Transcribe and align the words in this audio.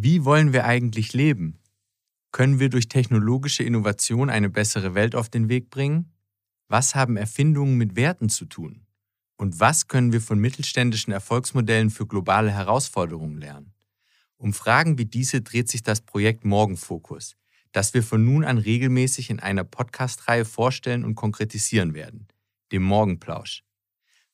Wie 0.00 0.24
wollen 0.24 0.52
wir 0.52 0.64
eigentlich 0.64 1.12
leben? 1.12 1.58
Können 2.30 2.60
wir 2.60 2.68
durch 2.68 2.86
technologische 2.86 3.64
Innovation 3.64 4.30
eine 4.30 4.48
bessere 4.48 4.94
Welt 4.94 5.16
auf 5.16 5.28
den 5.28 5.48
Weg 5.48 5.70
bringen? 5.70 6.12
Was 6.68 6.94
haben 6.94 7.16
Erfindungen 7.16 7.76
mit 7.76 7.96
Werten 7.96 8.28
zu 8.28 8.44
tun? 8.44 8.86
Und 9.38 9.58
was 9.58 9.88
können 9.88 10.12
wir 10.12 10.20
von 10.20 10.38
mittelständischen 10.38 11.12
Erfolgsmodellen 11.12 11.90
für 11.90 12.06
globale 12.06 12.52
Herausforderungen 12.52 13.38
lernen? 13.38 13.72
Um 14.36 14.54
Fragen 14.54 14.98
wie 14.98 15.04
diese 15.04 15.42
dreht 15.42 15.68
sich 15.68 15.82
das 15.82 16.00
Projekt 16.00 16.44
Morgenfokus, 16.44 17.34
das 17.72 17.92
wir 17.92 18.04
von 18.04 18.24
nun 18.24 18.44
an 18.44 18.58
regelmäßig 18.58 19.30
in 19.30 19.40
einer 19.40 19.64
Podcast-Reihe 19.64 20.44
vorstellen 20.44 21.04
und 21.04 21.16
konkretisieren 21.16 21.94
werden, 21.94 22.28
dem 22.70 22.84
Morgenplausch. 22.84 23.64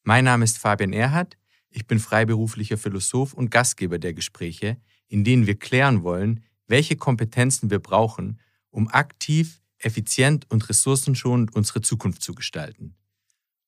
Mein 0.03 0.25
Name 0.25 0.45
ist 0.45 0.59
Fabian 0.59 0.93
Erhardt, 0.93 1.39
ich 1.71 1.87
bin 1.87 2.01
freiberuflicher 2.01 2.77
Philosoph 2.77 3.33
und 3.33 3.51
Gastgeber 3.51 3.99
der 3.99 4.13
Gespräche, 4.13 4.77
in 5.15 5.23
denen 5.23 5.47
wir 5.47 5.57
klären 5.57 6.03
wollen, 6.03 6.43
welche 6.67 6.97
Kompetenzen 6.97 7.71
wir 7.71 7.79
brauchen, 7.79 8.41
um 8.71 8.89
aktiv, 8.89 9.63
effizient 9.79 10.51
und 10.51 10.69
ressourcenschonend 10.69 11.55
unsere 11.55 11.83
Zukunft 11.83 12.21
zu 12.21 12.35
gestalten. 12.35 12.97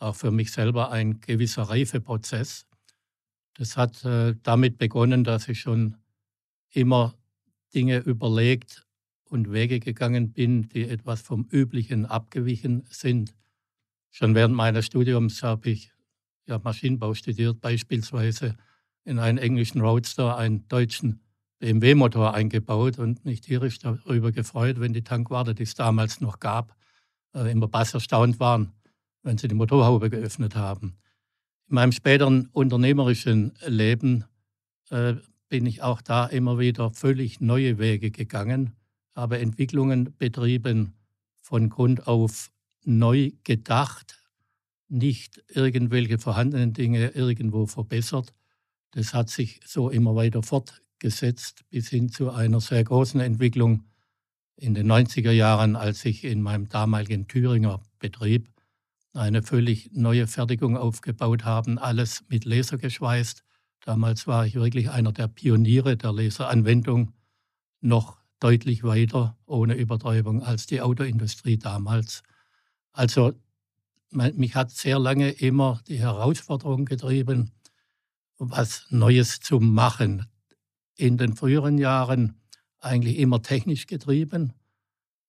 auch 0.00 0.16
für 0.16 0.32
mich 0.32 0.50
selber 0.50 0.90
ein 0.90 1.20
gewisser 1.20 1.62
Reifeprozess. 1.62 2.66
Das 3.54 3.76
hat 3.76 4.04
äh, 4.04 4.34
damit 4.42 4.78
begonnen, 4.78 5.24
dass 5.24 5.48
ich 5.48 5.60
schon 5.60 5.96
immer 6.70 7.14
Dinge 7.74 7.98
überlegt 7.98 8.86
und 9.24 9.52
Wege 9.52 9.80
gegangen 9.80 10.32
bin, 10.32 10.68
die 10.68 10.88
etwas 10.88 11.22
vom 11.22 11.46
Üblichen 11.50 12.06
abgewichen 12.06 12.84
sind. 12.90 13.34
Schon 14.10 14.34
während 14.34 14.54
meines 14.54 14.86
Studiums 14.86 15.42
habe 15.42 15.70
ich 15.70 15.92
ja, 16.46 16.58
Maschinenbau 16.62 17.14
studiert, 17.14 17.60
beispielsweise 17.60 18.56
in 19.04 19.18
einen 19.18 19.38
englischen 19.38 19.80
Roadster 19.80 20.36
einen 20.36 20.66
deutschen 20.68 21.20
BMW-Motor 21.60 22.34
eingebaut 22.34 22.98
und 22.98 23.24
mich 23.24 23.40
tierisch 23.40 23.78
darüber 23.78 24.32
gefreut, 24.32 24.80
wenn 24.80 24.92
die 24.92 25.04
Tankwarte, 25.04 25.54
die 25.54 25.62
es 25.62 25.74
damals 25.74 26.20
noch 26.20 26.40
gab, 26.40 26.76
äh, 27.34 27.50
immer 27.50 27.68
bass 27.68 27.94
erstaunt 27.94 28.40
waren, 28.40 28.72
wenn 29.22 29.38
sie 29.38 29.48
die 29.48 29.54
Motorhaube 29.54 30.10
geöffnet 30.10 30.56
haben. 30.56 30.96
In 31.72 31.76
meinem 31.76 31.92
späteren 31.92 32.48
unternehmerischen 32.52 33.54
Leben 33.66 34.26
äh, 34.90 35.14
bin 35.48 35.64
ich 35.64 35.80
auch 35.80 36.02
da 36.02 36.26
immer 36.26 36.58
wieder 36.58 36.90
völlig 36.90 37.40
neue 37.40 37.78
Wege 37.78 38.10
gegangen, 38.10 38.74
habe 39.14 39.38
Entwicklungen 39.38 40.14
betrieben, 40.18 40.92
von 41.40 41.70
Grund 41.70 42.06
auf 42.06 42.50
neu 42.84 43.30
gedacht, 43.44 44.22
nicht 44.90 45.42
irgendwelche 45.48 46.18
vorhandenen 46.18 46.74
Dinge 46.74 47.08
irgendwo 47.14 47.64
verbessert. 47.64 48.34
Das 48.90 49.14
hat 49.14 49.30
sich 49.30 49.62
so 49.64 49.88
immer 49.88 50.14
weiter 50.14 50.42
fortgesetzt 50.42 51.64
bis 51.70 51.88
hin 51.88 52.10
zu 52.10 52.32
einer 52.32 52.60
sehr 52.60 52.84
großen 52.84 53.20
Entwicklung 53.20 53.84
in 54.56 54.74
den 54.74 54.92
90er 54.92 55.32
Jahren, 55.32 55.76
als 55.76 56.04
ich 56.04 56.24
in 56.24 56.42
meinem 56.42 56.68
damaligen 56.68 57.28
Thüringer 57.28 57.80
Betrieb 57.98 58.51
eine 59.12 59.42
völlig 59.42 59.90
neue 59.92 60.26
Fertigung 60.26 60.76
aufgebaut 60.76 61.44
haben, 61.44 61.78
alles 61.78 62.24
mit 62.28 62.44
Laser 62.44 62.78
geschweißt. 62.78 63.44
Damals 63.84 64.26
war 64.26 64.46
ich 64.46 64.54
wirklich 64.54 64.90
einer 64.90 65.12
der 65.12 65.28
Pioniere 65.28 65.96
der 65.96 66.12
Laseranwendung, 66.12 67.12
noch 67.80 68.18
deutlich 68.40 68.84
weiter, 68.84 69.36
ohne 69.44 69.74
Übertreibung, 69.74 70.42
als 70.42 70.66
die 70.66 70.80
Autoindustrie 70.80 71.58
damals. 71.58 72.22
Also 72.92 73.32
mich 74.10 74.54
hat 74.54 74.70
sehr 74.70 74.98
lange 74.98 75.30
immer 75.30 75.80
die 75.88 75.98
Herausforderung 75.98 76.84
getrieben, 76.84 77.52
was 78.38 78.86
Neues 78.90 79.40
zu 79.40 79.60
machen. 79.60 80.26
In 80.96 81.16
den 81.16 81.34
früheren 81.34 81.78
Jahren 81.78 82.40
eigentlich 82.78 83.18
immer 83.18 83.42
technisch 83.42 83.86
getrieben. 83.86 84.52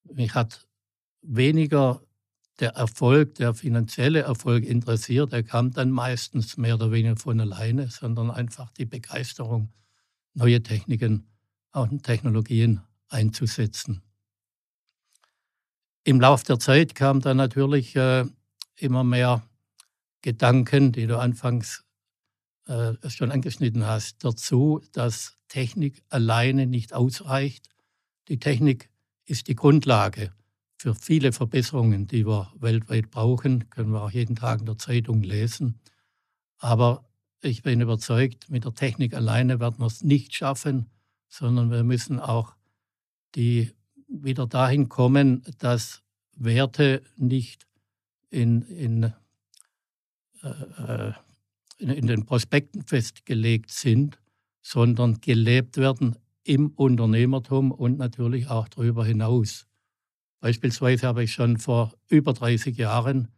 Mich 0.03 0.33
hat 0.33 0.67
weniger 1.21 2.01
der 2.59 2.71
Erfolg, 2.71 3.35
der 3.35 3.53
finanzielle 3.53 4.21
Erfolg 4.21 4.63
interessiert. 4.63 5.31
Der 5.31 5.43
kam 5.43 5.71
dann 5.71 5.91
meistens 5.91 6.57
mehr 6.57 6.75
oder 6.75 6.91
weniger 6.91 7.17
von 7.17 7.39
alleine, 7.39 7.89
sondern 7.89 8.31
einfach 8.31 8.71
die 8.71 8.85
Begeisterung, 8.85 9.69
neue 10.33 10.61
Techniken 10.61 11.27
und 11.71 12.03
Technologien 12.03 12.81
einzusetzen. 13.09 14.01
Im 16.03 16.19
Laufe 16.19 16.45
der 16.45 16.59
Zeit 16.59 16.95
kam 16.95 17.21
dann 17.21 17.37
natürlich 17.37 17.95
äh, 17.95 18.25
immer 18.75 19.03
mehr 19.03 19.43
Gedanken, 20.21 20.91
die 20.91 21.07
du 21.07 21.17
anfangs 21.17 21.83
äh, 22.67 22.93
schon 23.09 23.31
angeschnitten 23.31 23.85
hast, 23.85 24.23
dazu, 24.23 24.81
dass 24.91 25.37
Technik 25.47 26.03
alleine 26.09 26.67
nicht 26.67 26.93
ausreicht. 26.93 27.69
Die 28.27 28.39
Technik 28.39 28.89
ist 29.25 29.47
die 29.47 29.55
Grundlage 29.55 30.31
für 30.83 30.95
viele 30.95 31.31
Verbesserungen, 31.31 32.07
die 32.07 32.27
wir 32.27 32.51
weltweit 32.59 33.09
brauchen, 33.09 33.69
können 33.69 33.93
wir 33.93 34.01
auch 34.01 34.11
jeden 34.11 34.35
Tag 34.35 34.59
in 34.59 34.65
der 34.65 34.77
Zeitung 34.77 35.21
lesen. 35.21 35.79
Aber 36.57 37.05
ich 37.41 37.63
bin 37.63 37.79
überzeugt, 37.79 38.49
mit 38.49 38.65
der 38.65 38.73
Technik 38.73 39.13
alleine 39.13 39.61
werden 39.61 39.79
wir 39.79 39.85
es 39.85 40.03
nicht 40.03 40.35
schaffen, 40.35 40.89
sondern 41.29 41.71
wir 41.71 41.85
müssen 41.85 42.19
auch 42.19 42.57
die 43.33 43.71
wieder 44.09 44.45
dahin 44.45 44.89
kommen, 44.89 45.43
dass 45.57 46.03
Werte 46.35 47.01
nicht 47.15 47.65
in, 48.29 48.63
in, 48.63 49.03
äh, 50.41 50.47
äh, 50.49 51.13
in, 51.77 51.91
in 51.91 52.07
den 52.07 52.25
Prospekten 52.25 52.83
festgelegt 52.83 53.71
sind, 53.71 54.19
sondern 54.61 55.21
gelebt 55.21 55.77
werden 55.77 56.17
im 56.43 56.71
Unternehmertum 56.71 57.71
und 57.71 57.97
natürlich 57.97 58.49
auch 58.49 58.67
darüber 58.67 59.05
hinaus. 59.05 59.65
Beispielsweise 60.43 61.07
habe 61.07 61.23
ich 61.23 61.31
schon 61.31 61.55
vor 61.55 61.93
über 62.09 62.33
30 62.33 62.75
Jahren 62.75 63.29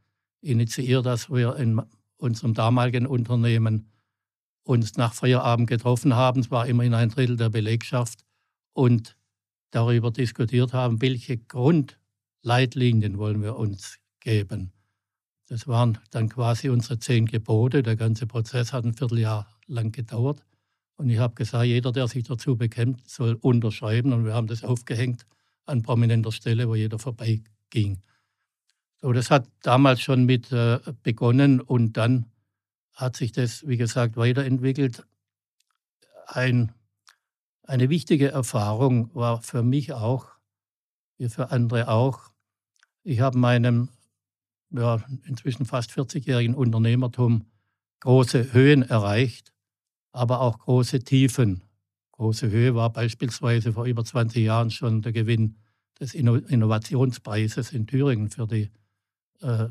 initiiert, 0.41 1.05
dass 1.05 1.29
wir 1.29 1.55
in 1.55 1.79
unserem 2.17 2.55
damaligen 2.55 3.05
Unternehmen 3.05 3.91
uns 4.63 4.97
nach 4.97 5.13
Feierabend 5.13 5.69
getroffen 5.69 6.15
haben. 6.15 6.39
Es 6.39 6.49
war 6.49 6.65
immerhin 6.65 6.95
ein 6.95 7.09
Drittel 7.09 7.37
der 7.37 7.49
Belegschaft 7.49 8.25
und 8.73 9.15
darüber 9.69 10.09
diskutiert 10.09 10.73
haben, 10.73 10.99
welche 10.99 11.37
Grundleitlinien 11.37 13.19
wollen 13.19 13.43
wir 13.43 13.55
uns 13.55 13.99
geben. 14.19 14.71
Das 15.45 15.67
waren 15.67 15.99
dann 16.09 16.27
quasi 16.27 16.69
unsere 16.69 16.97
zehn 16.97 17.27
Gebote. 17.27 17.83
Der 17.83 17.97
ganze 17.97 18.25
Prozess 18.25 18.73
hat 18.73 18.83
ein 18.83 18.95
Vierteljahr 18.95 19.47
lang 19.67 19.91
gedauert. 19.91 20.43
Und 20.95 21.11
ich 21.11 21.19
habe 21.19 21.35
gesagt, 21.35 21.65
jeder, 21.65 21.91
der 21.91 22.07
sich 22.07 22.23
dazu 22.23 22.57
bekennt, 22.57 23.07
soll 23.07 23.37
unterschreiben. 23.39 24.11
Und 24.11 24.25
wir 24.25 24.33
haben 24.33 24.47
das 24.47 24.63
aufgehängt 24.63 25.27
an 25.65 25.81
prominenter 25.81 26.31
Stelle, 26.31 26.67
wo 26.67 26.75
jeder 26.75 26.99
vorbeigeht 26.99 27.49
ging. 27.69 28.01
So, 29.01 29.11
das 29.11 29.29
hat 29.29 29.47
damals 29.61 30.01
schon 30.01 30.25
mit 30.25 30.51
äh, 30.51 30.79
begonnen 31.03 31.61
und 31.61 31.93
dann 31.97 32.25
hat 32.93 33.15
sich 33.15 33.31
das, 33.31 33.67
wie 33.67 33.77
gesagt, 33.77 34.17
weiterentwickelt. 34.17 35.05
Ein, 36.27 36.71
eine 37.63 37.89
wichtige 37.89 38.31
Erfahrung 38.31 39.13
war 39.13 39.41
für 39.41 39.63
mich 39.63 39.93
auch, 39.93 40.29
wie 41.17 41.29
für 41.29 41.51
andere 41.51 41.89
auch, 41.89 42.31
ich 43.03 43.19
habe 43.19 43.37
meinem 43.37 43.89
ja, 44.71 45.03
inzwischen 45.25 45.65
fast 45.65 45.91
40-jährigen 45.91 46.55
Unternehmertum 46.55 47.45
große 47.99 48.53
Höhen 48.53 48.81
erreicht, 48.83 49.53
aber 50.11 50.41
auch 50.41 50.59
große 50.59 50.99
Tiefen. 51.01 51.61
Große 52.17 52.49
Höhe 52.49 52.75
war 52.75 52.91
beispielsweise 52.91 53.73
vor 53.73 53.85
über 53.85 54.03
20 54.03 54.43
Jahren 54.43 54.71
schon 54.71 55.01
der 55.01 55.11
Gewinn 55.11 55.57
des 55.99 56.13
Innovationspreises 56.13 57.71
in 57.71 57.87
Thüringen 57.87 58.29
für 58.29 58.47
die 58.47 58.71
äh, 59.41 59.63
äh, 59.63 59.69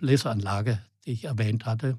Laseranlage, 0.00 0.82
die 1.04 1.12
ich 1.12 1.24
erwähnt 1.24 1.64
hatte. 1.64 1.98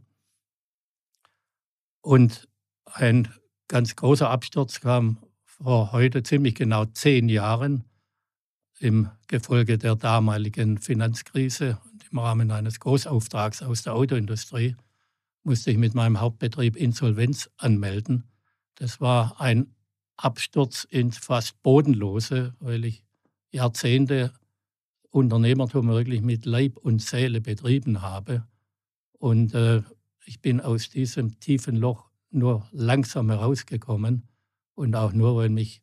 Und 2.01 2.47
ein 2.86 3.27
ganz 3.68 3.95
großer 3.95 4.30
Absturz 4.30 4.81
kam 4.81 5.18
vor 5.44 5.92
heute 5.92 6.24
ziemlich 6.24 6.56
genau 6.56 6.85
zehn 6.85 7.30
Jahren 7.30 7.85
im 8.80 9.09
Gefolge 9.27 9.77
der 9.77 9.95
damaligen 9.95 10.77
Finanzkrise 10.77 11.77
und 11.92 12.06
im 12.12 12.19
Rahmen 12.19 12.51
eines 12.51 12.80
Großauftrags 12.80 13.62
aus 13.62 13.83
der 13.83 13.94
Autoindustrie 13.94 14.75
musste 15.44 15.71
ich 15.71 15.77
mit 15.77 15.94
meinem 15.94 16.19
Hauptbetrieb 16.19 16.75
Insolvenz 16.75 17.50
anmelden. 17.57 18.24
Das 18.80 19.02
war 19.02 19.40
ein 19.42 19.76
Absturz 20.16 20.86
ins 20.86 21.18
fast 21.18 21.62
Bodenlose, 21.62 22.56
weil 22.60 22.86
ich 22.86 23.04
Jahrzehnte 23.52 24.34
Unternehmertum 25.12 25.90
wirklich 25.90 26.22
mit 26.22 26.46
Leib 26.46 26.78
und 26.78 27.02
Seele 27.02 27.42
betrieben 27.42 28.02
habe. 28.02 28.48
Und 29.12 29.54
äh, 29.54 29.84
ich 30.26 30.42
bin 30.42 30.62
aus 30.62 30.90
diesem 30.90 31.40
tiefen 31.40 31.76
Loch 31.76 32.10
nur 32.31 32.68
langsam 32.72 33.30
herausgekommen 33.30 34.28
und 34.76 34.96
auch 34.96 35.12
nur, 35.12 35.36
weil 35.36 35.50
mich 35.50 35.81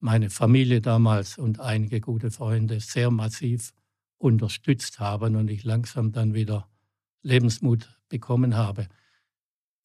meine 0.00 0.28
Familie 0.28 0.82
damals 0.82 1.38
und 1.38 1.60
einige 1.60 2.00
gute 2.00 2.30
Freunde 2.30 2.80
sehr 2.80 3.10
massiv 3.10 3.72
unterstützt 4.18 5.00
haben 5.00 5.34
und 5.34 5.48
ich 5.48 5.64
langsam 5.64 6.12
dann 6.12 6.34
wieder 6.34 6.68
Lebensmut 7.22 7.88
bekommen 8.08 8.56
habe. 8.56 8.88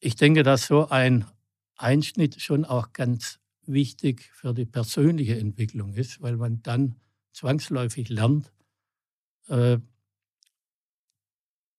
Ich 0.00 0.16
denke, 0.16 0.42
dass 0.42 0.66
so 0.66 0.88
ein 0.88 1.24
Einschnitt 1.76 2.40
schon 2.40 2.64
auch 2.64 2.92
ganz 2.92 3.38
wichtig 3.66 4.30
für 4.34 4.54
die 4.54 4.66
persönliche 4.66 5.38
Entwicklung 5.38 5.94
ist, 5.94 6.20
weil 6.20 6.36
man 6.36 6.62
dann 6.62 6.96
zwangsläufig 7.32 8.08
lernt, 8.08 8.52
äh, 9.48 9.78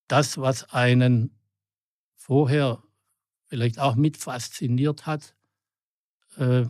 das, 0.08 0.38
was 0.38 0.64
einen 0.72 1.32
vorher 2.16 2.84
vielleicht 3.48 3.80
auch 3.80 3.96
mit 3.96 4.18
fasziniert 4.18 5.06
hat, 5.06 5.36
äh, 6.38 6.66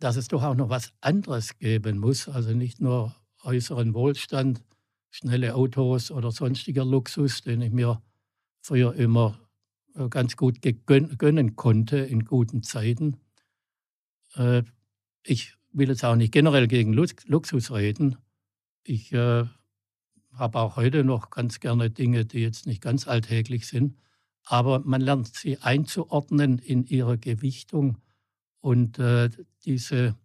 dass 0.00 0.16
es 0.16 0.28
doch 0.28 0.42
auch 0.42 0.54
noch 0.54 0.68
was 0.68 0.92
anderes 1.00 1.58
geben 1.58 1.98
muss, 1.98 2.28
also 2.28 2.52
nicht 2.52 2.80
nur 2.80 3.14
äußeren 3.42 3.94
Wohlstand, 3.94 4.62
schnelle 5.10 5.54
Autos 5.54 6.10
oder 6.10 6.32
sonstiger 6.32 6.84
Luxus, 6.84 7.42
den 7.42 7.60
ich 7.60 7.72
mir 7.72 8.02
früher 8.62 8.94
immer 8.94 9.38
ganz 10.10 10.36
gut 10.36 10.58
gönnen 10.86 11.56
konnte 11.56 11.98
in 11.98 12.24
guten 12.24 12.62
Zeiten. 12.62 13.18
Ich 15.24 15.54
will 15.72 15.88
jetzt 15.88 16.04
auch 16.04 16.16
nicht 16.16 16.32
generell 16.32 16.68
gegen 16.68 16.92
Luxus 16.92 17.70
reden. 17.70 18.16
Ich 18.84 19.12
habe 19.12 20.58
auch 20.58 20.76
heute 20.76 21.04
noch 21.04 21.30
ganz 21.30 21.60
gerne 21.60 21.90
Dinge, 21.90 22.24
die 22.24 22.40
jetzt 22.40 22.66
nicht 22.66 22.80
ganz 22.80 23.06
alltäglich 23.06 23.66
sind, 23.66 23.96
aber 24.44 24.80
man 24.80 25.00
lernt 25.00 25.28
sie 25.34 25.58
einzuordnen 25.58 26.58
in 26.58 26.84
ihrer 26.84 27.16
Gewichtung 27.16 27.98
und 28.60 28.98
äh, 28.98 29.30
diese, 29.64 30.16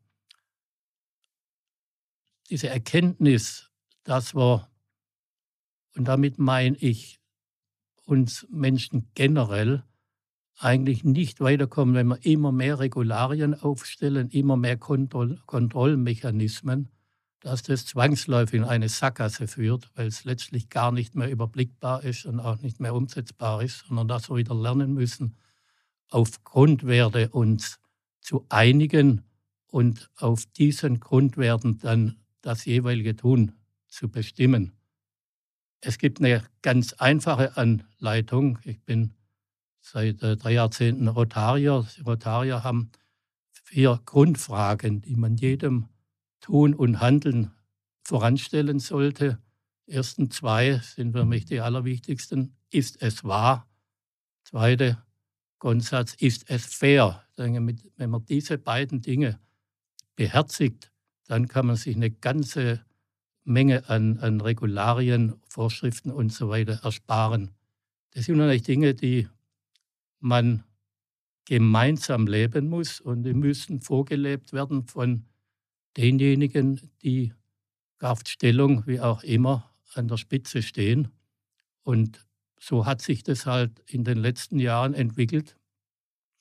diese 2.50 2.70
Erkenntnis, 2.70 3.72
dass 4.04 4.36
wir, 4.36 4.70
und 5.96 6.06
damit 6.06 6.40
meine 6.40 6.78
ich 6.78 7.17
uns 8.08 8.48
Menschen 8.50 9.10
generell, 9.16 9.84
eigentlich 10.60 11.04
nicht 11.04 11.40
weiterkommen, 11.40 11.94
wenn 11.94 12.08
wir 12.08 12.26
immer 12.26 12.52
mehr 12.52 12.80
Regularien 12.80 13.54
aufstellen, 13.54 14.30
immer 14.30 14.58
mehr 14.58 14.78
Kontroll 14.78 15.40
Kontrollmechanismen, 15.46 16.90
dass 17.42 17.62
das 17.62 17.86
zwangsläufig 17.86 18.62
in 18.62 18.64
eine 18.64 18.90
Sackgasse 18.90 19.48
führt, 19.48 19.92
weil 19.96 20.08
es 20.08 20.24
letztlich 20.24 20.70
gar 20.70 20.92
nicht 20.92 21.16
mehr 21.16 21.30
überblickbar 21.30 22.04
ist 22.04 22.26
und 22.26 22.40
auch 22.40 22.60
nicht 22.62 22.80
mehr 22.80 22.96
umsetzbar 22.96 23.62
ist, 23.62 23.86
sondern 23.88 24.08
dass 24.08 24.30
wir 24.30 24.38
wieder 24.38 24.56
lernen 24.56 24.94
müssen, 24.94 25.36
auf 26.10 26.44
Grundwerte 26.44 27.30
uns 27.30 27.80
zu 28.22 28.46
einigen 28.50 29.24
und 29.68 30.10
auf 30.16 30.46
diesen 30.46 31.00
Grundwerten 31.00 31.78
dann 31.78 32.18
das 32.42 32.66
jeweilige 32.66 33.16
Tun 33.16 33.52
zu 33.88 34.10
bestimmen. 34.10 34.77
Es 35.88 36.00
gibt 36.00 36.20
eine 36.20 36.44
ganz 36.64 36.92
einfache 36.92 37.56
Anleitung. 37.56 38.60
Ich 38.66 38.82
bin 38.82 39.14
seit 39.80 40.22
äh, 40.22 40.36
drei 40.36 40.52
Jahrzehnten 40.52 41.08
Rotarier. 41.08 41.88
Rotarier 42.06 42.66
haben 42.66 42.92
vier 43.54 44.02
Grundfragen, 44.04 45.00
die 45.00 45.16
man 45.16 45.38
jedem 45.38 45.88
Tun 46.42 46.74
und 46.74 47.00
Handeln 47.00 47.52
voranstellen 48.04 48.80
sollte. 48.80 49.42
Ersten 49.86 50.30
zwei 50.30 50.80
sind 50.80 51.14
für 51.14 51.24
mich 51.24 51.46
die 51.46 51.62
allerwichtigsten. 51.62 52.58
Ist 52.70 53.02
es 53.02 53.24
wahr? 53.24 53.66
Zweite 54.44 55.02
Grundsatz, 55.58 56.16
ist 56.16 56.50
es 56.50 56.66
fair? 56.66 57.24
Wenn 57.38 57.64
man 58.10 58.26
diese 58.26 58.58
beiden 58.58 59.00
Dinge 59.00 59.40
beherzigt, 60.18 60.92
dann 61.28 61.48
kann 61.48 61.66
man 61.66 61.78
sich 61.78 61.96
eine 61.96 62.12
ganze 62.12 62.86
Menge 63.48 63.88
an, 63.90 64.20
an 64.20 64.42
Regularien, 64.42 65.36
Vorschriften 65.48 66.12
und 66.12 66.34
so 66.34 66.50
weiter 66.50 66.82
ersparen. 66.84 67.52
Das 68.12 68.26
sind 68.26 68.38
natürlich 68.38 68.64
Dinge, 68.64 68.94
die 68.94 69.28
man 70.20 70.64
gemeinsam 71.46 72.28
leben 72.28 72.68
muss 72.68 73.00
und 73.00 73.24
die 73.24 73.34
müssen 73.34 73.80
vorgelebt 73.80 74.52
werden 74.52 74.84
von 74.84 75.26
denjenigen, 75.96 76.92
die 77.02 77.34
Kraftstellung, 78.00 78.86
wie 78.86 79.00
auch 79.00 79.24
immer, 79.24 79.72
an 79.94 80.10
der 80.10 80.18
Spitze 80.18 80.62
stehen. 80.62 81.08
Und 81.84 82.26
so 82.60 82.86
hat 82.86 83.02
sich 83.02 83.24
das 83.24 83.46
halt 83.46 83.80
in 83.86 84.04
den 84.04 84.18
letzten 84.18 84.60
Jahren 84.60 84.94
entwickelt. 84.94 85.56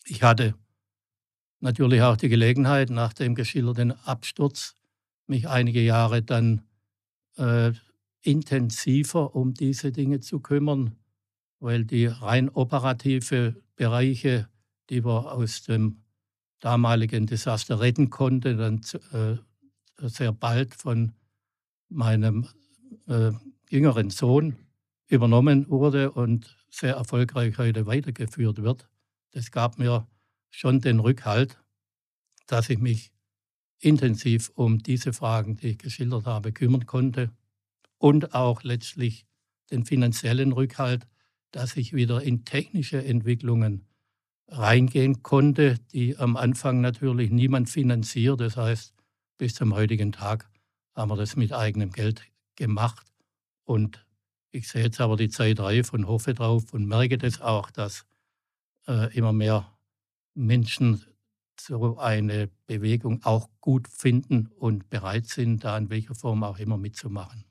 Ich 0.04 0.24
hatte 0.24 0.56
natürlich 1.60 2.02
auch 2.02 2.16
die 2.16 2.28
Gelegenheit, 2.28 2.90
nach 2.90 3.12
dem 3.12 3.36
geschilderten 3.36 3.92
Absturz, 3.92 4.74
mich 5.28 5.48
einige 5.48 5.80
Jahre 5.80 6.22
dann 6.22 6.62
äh, 7.36 7.72
intensiver 8.22 9.34
um 9.34 9.54
diese 9.54 9.92
Dinge 9.92 10.20
zu 10.20 10.40
kümmern, 10.40 10.96
weil 11.60 11.84
die 11.84 12.06
rein 12.06 12.48
operative 12.48 13.62
Bereiche, 13.76 14.48
die 14.90 15.04
wir 15.04 15.32
aus 15.32 15.62
dem 15.62 16.02
damaligen 16.60 17.26
Desaster 17.26 17.80
retten 17.80 18.10
konnte, 18.10 18.56
dann 18.56 18.80
äh, 19.12 19.36
sehr 20.08 20.32
bald 20.32 20.74
von 20.74 21.12
meinem 21.88 22.46
äh, 23.06 23.30
jüngeren 23.70 24.10
Sohn 24.10 24.56
übernommen 25.08 25.68
wurde 25.68 26.12
und 26.12 26.56
sehr 26.70 26.96
erfolgreich 26.96 27.58
heute 27.58 27.86
weitergeführt 27.86 28.62
wird. 28.62 28.88
Das 29.32 29.50
gab 29.50 29.78
mir 29.78 30.06
schon 30.50 30.80
den 30.80 30.98
Rückhalt, 30.98 31.58
dass 32.46 32.70
ich 32.70 32.78
mich 32.78 33.12
intensiv 33.78 34.50
um 34.54 34.78
diese 34.78 35.12
Fragen, 35.12 35.56
die 35.56 35.68
ich 35.68 35.78
geschildert 35.78 36.26
habe, 36.26 36.52
kümmern 36.52 36.86
konnte 36.86 37.30
und 37.98 38.34
auch 38.34 38.62
letztlich 38.62 39.26
den 39.70 39.84
finanziellen 39.84 40.52
Rückhalt, 40.52 41.06
dass 41.50 41.76
ich 41.76 41.92
wieder 41.92 42.22
in 42.22 42.44
technische 42.44 43.04
Entwicklungen 43.04 43.86
reingehen 44.48 45.22
konnte, 45.22 45.78
die 45.92 46.16
am 46.16 46.36
Anfang 46.36 46.80
natürlich 46.80 47.30
niemand 47.30 47.68
finanziert. 47.68 48.40
Das 48.40 48.56
heißt, 48.56 48.94
bis 49.38 49.54
zum 49.54 49.74
heutigen 49.74 50.12
Tag 50.12 50.48
haben 50.94 51.10
wir 51.10 51.16
das 51.16 51.36
mit 51.36 51.52
eigenem 51.52 51.90
Geld 51.90 52.22
gemacht. 52.54 53.06
Und 53.64 54.06
ich 54.52 54.68
sehe 54.68 54.84
jetzt 54.84 55.00
aber 55.00 55.16
die 55.16 55.28
Zeit 55.28 55.60
reif 55.60 55.92
und 55.92 56.06
hoffe 56.06 56.32
drauf 56.32 56.72
und 56.72 56.86
merke 56.86 57.18
das 57.18 57.40
auch, 57.40 57.70
dass 57.70 58.06
äh, 58.86 59.14
immer 59.16 59.32
mehr 59.32 59.76
Menschen 60.34 61.04
so 61.60 61.98
eine 61.98 62.48
Bewegung 62.66 63.22
auch 63.24 63.48
gut 63.60 63.88
finden 63.88 64.46
und 64.58 64.88
bereit 64.90 65.26
sind, 65.26 65.64
da 65.64 65.76
in 65.78 65.90
welcher 65.90 66.14
Form 66.14 66.42
auch 66.44 66.58
immer 66.58 66.76
mitzumachen. 66.76 67.44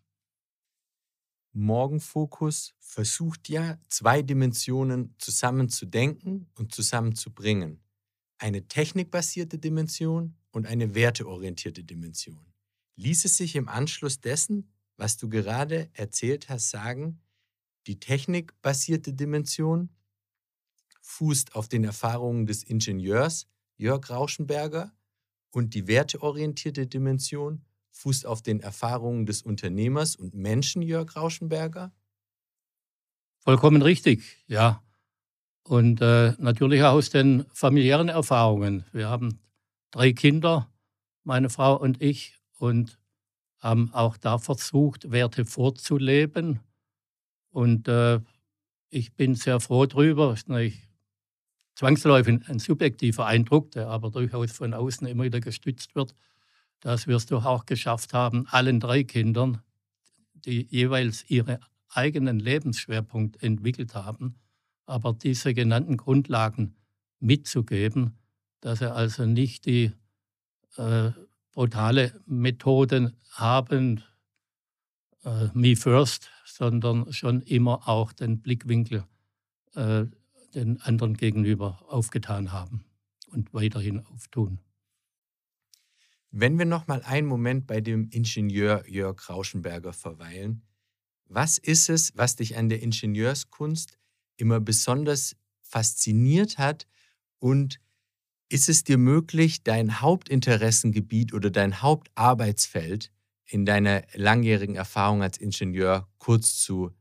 Morgenfokus 1.53 2.73
versucht 2.79 3.47
ja, 3.49 3.77
zwei 3.87 4.21
Dimensionen 4.21 5.15
zusammenzudenken 5.17 6.47
und 6.55 6.73
zusammenzubringen. 6.73 7.81
Eine 8.37 8.67
technikbasierte 8.67 9.57
Dimension 9.57 10.35
und 10.51 10.67
eine 10.67 10.95
werteorientierte 10.95 11.83
Dimension. 11.83 12.53
Ließ 12.97 13.25
es 13.25 13.37
sich 13.37 13.55
im 13.55 13.69
Anschluss 13.69 14.19
dessen 14.19 14.69
was 14.97 15.17
du 15.17 15.29
gerade 15.29 15.89
erzählt 15.93 16.49
hast, 16.49 16.69
sagen, 16.69 17.21
die 17.87 17.99
technikbasierte 17.99 19.13
Dimension 19.13 19.89
fußt 21.01 21.55
auf 21.55 21.67
den 21.67 21.83
Erfahrungen 21.83 22.45
des 22.45 22.63
Ingenieurs 22.63 23.47
Jörg 23.77 24.09
Rauschenberger 24.09 24.93
und 25.51 25.73
die 25.73 25.87
werteorientierte 25.87 26.87
Dimension 26.87 27.63
fußt 27.91 28.25
auf 28.25 28.41
den 28.41 28.59
Erfahrungen 28.59 29.25
des 29.25 29.41
Unternehmers 29.41 30.15
und 30.15 30.33
Menschen 30.33 30.81
Jörg 30.81 31.15
Rauschenberger? 31.15 31.93
Vollkommen 33.39 33.81
richtig, 33.81 34.23
ja. 34.47 34.83
Und 35.63 36.01
äh, 36.01 36.33
natürlich 36.37 36.83
auch 36.83 36.93
aus 36.93 37.09
den 37.09 37.45
familiären 37.53 38.09
Erfahrungen. 38.09 38.85
Wir 38.91 39.09
haben 39.09 39.39
drei 39.91 40.13
Kinder, 40.13 40.69
meine 41.23 41.49
Frau 41.49 41.75
und 41.79 42.01
ich, 42.01 42.39
und 42.57 42.99
haben 43.59 43.93
auch 43.93 44.17
da 44.17 44.37
versucht, 44.37 45.11
Werte 45.11 45.45
vorzuleben. 45.45 46.59
Und 47.49 47.87
äh, 47.87 48.19
ich 48.89 49.15
bin 49.15 49.35
sehr 49.35 49.59
froh 49.59 49.85
ist 49.85 50.49
natürlich 50.49 50.84
zwangsläufig 51.75 52.39
ein 52.47 52.59
subjektiver 52.59 53.25
Eindruck, 53.25 53.71
der 53.71 53.87
aber 53.87 54.09
durchaus 54.09 54.51
von 54.51 54.73
außen 54.73 55.07
immer 55.07 55.25
wieder 55.25 55.39
gestützt 55.39 55.95
wird, 55.95 56.15
dass 56.79 57.07
wir 57.07 57.15
es 57.15 57.25
doch 57.25 57.45
auch 57.45 57.65
geschafft 57.65 58.13
haben, 58.13 58.47
allen 58.47 58.79
drei 58.79 59.03
Kindern, 59.03 59.61
die 60.33 60.67
jeweils 60.69 61.25
ihre 61.29 61.59
eigenen 61.89 62.39
Lebensschwerpunkt 62.39 63.41
entwickelt 63.41 63.95
haben, 63.95 64.35
aber 64.85 65.13
diese 65.13 65.53
genannten 65.53 65.97
Grundlagen 65.97 66.75
mitzugeben, 67.19 68.17
dass 68.61 68.79
sie 68.79 68.93
also 68.93 69.25
nicht 69.25 69.65
die 69.65 69.91
äh, 70.77 71.11
brutale 71.51 72.21
Methoden 72.25 73.13
haben, 73.31 74.03
äh, 75.23 75.47
me 75.53 75.75
first, 75.75 76.29
sondern 76.45 77.11
schon 77.13 77.41
immer 77.41 77.87
auch 77.87 78.13
den 78.13 78.41
Blickwinkel 78.41 79.05
äh, 79.75 80.05
den 80.55 80.81
anderen 80.81 81.15
gegenüber 81.15 81.83
aufgetan 81.87 82.51
haben 82.51 82.85
und 83.27 83.53
weiterhin 83.53 84.05
auftun. 84.05 84.59
Wenn 86.31 86.57
wir 86.57 86.65
noch 86.65 86.87
mal 86.87 87.01
einen 87.03 87.27
Moment 87.27 87.67
bei 87.67 87.81
dem 87.81 88.09
Ingenieur 88.09 88.87
Jörg 88.87 89.29
Rauschenberger 89.29 89.93
verweilen, 89.93 90.63
was 91.27 91.57
ist 91.57 91.89
es, 91.89 92.11
was 92.15 92.35
dich 92.35 92.57
an 92.57 92.69
der 92.69 92.81
Ingenieurskunst 92.81 93.97
immer 94.37 94.59
besonders 94.59 95.35
fasziniert 95.61 96.57
hat 96.57 96.87
und 97.39 97.79
ist 98.49 98.69
es 98.69 98.83
dir 98.83 98.97
möglich, 98.97 99.63
dein 99.63 100.01
Hauptinteressengebiit 100.01 101.33
oder 101.33 101.49
dein 101.49 101.81
Hauptarbeitsfeld 101.81 103.11
in 103.45 103.65
deiner 103.65 104.03
langjährigen 104.13 104.75
Erfahrung 104.75 105.23
als 105.23 105.37
Ingenieur 105.37 106.07
kurz 106.17 106.57
zu 106.57 106.91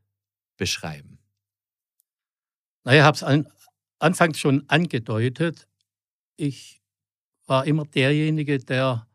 beschreiben? 0.56 1.18
Naja, 2.85 3.00
ich 3.00 3.05
habe 3.05 3.17
es 3.17 3.23
an, 3.23 3.47
anfangs 3.99 4.38
schon 4.38 4.69
angedeutet. 4.69 5.69
Ich 6.37 6.83
war 7.47 7.67
immer 7.67 7.85
derjenige, 7.85 8.59
der 8.59 9.07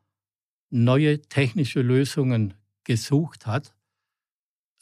neue 0.71 1.21
technische 1.21 1.81
Lösungen 1.81 2.55
gesucht 2.83 3.45
hat. 3.45 3.75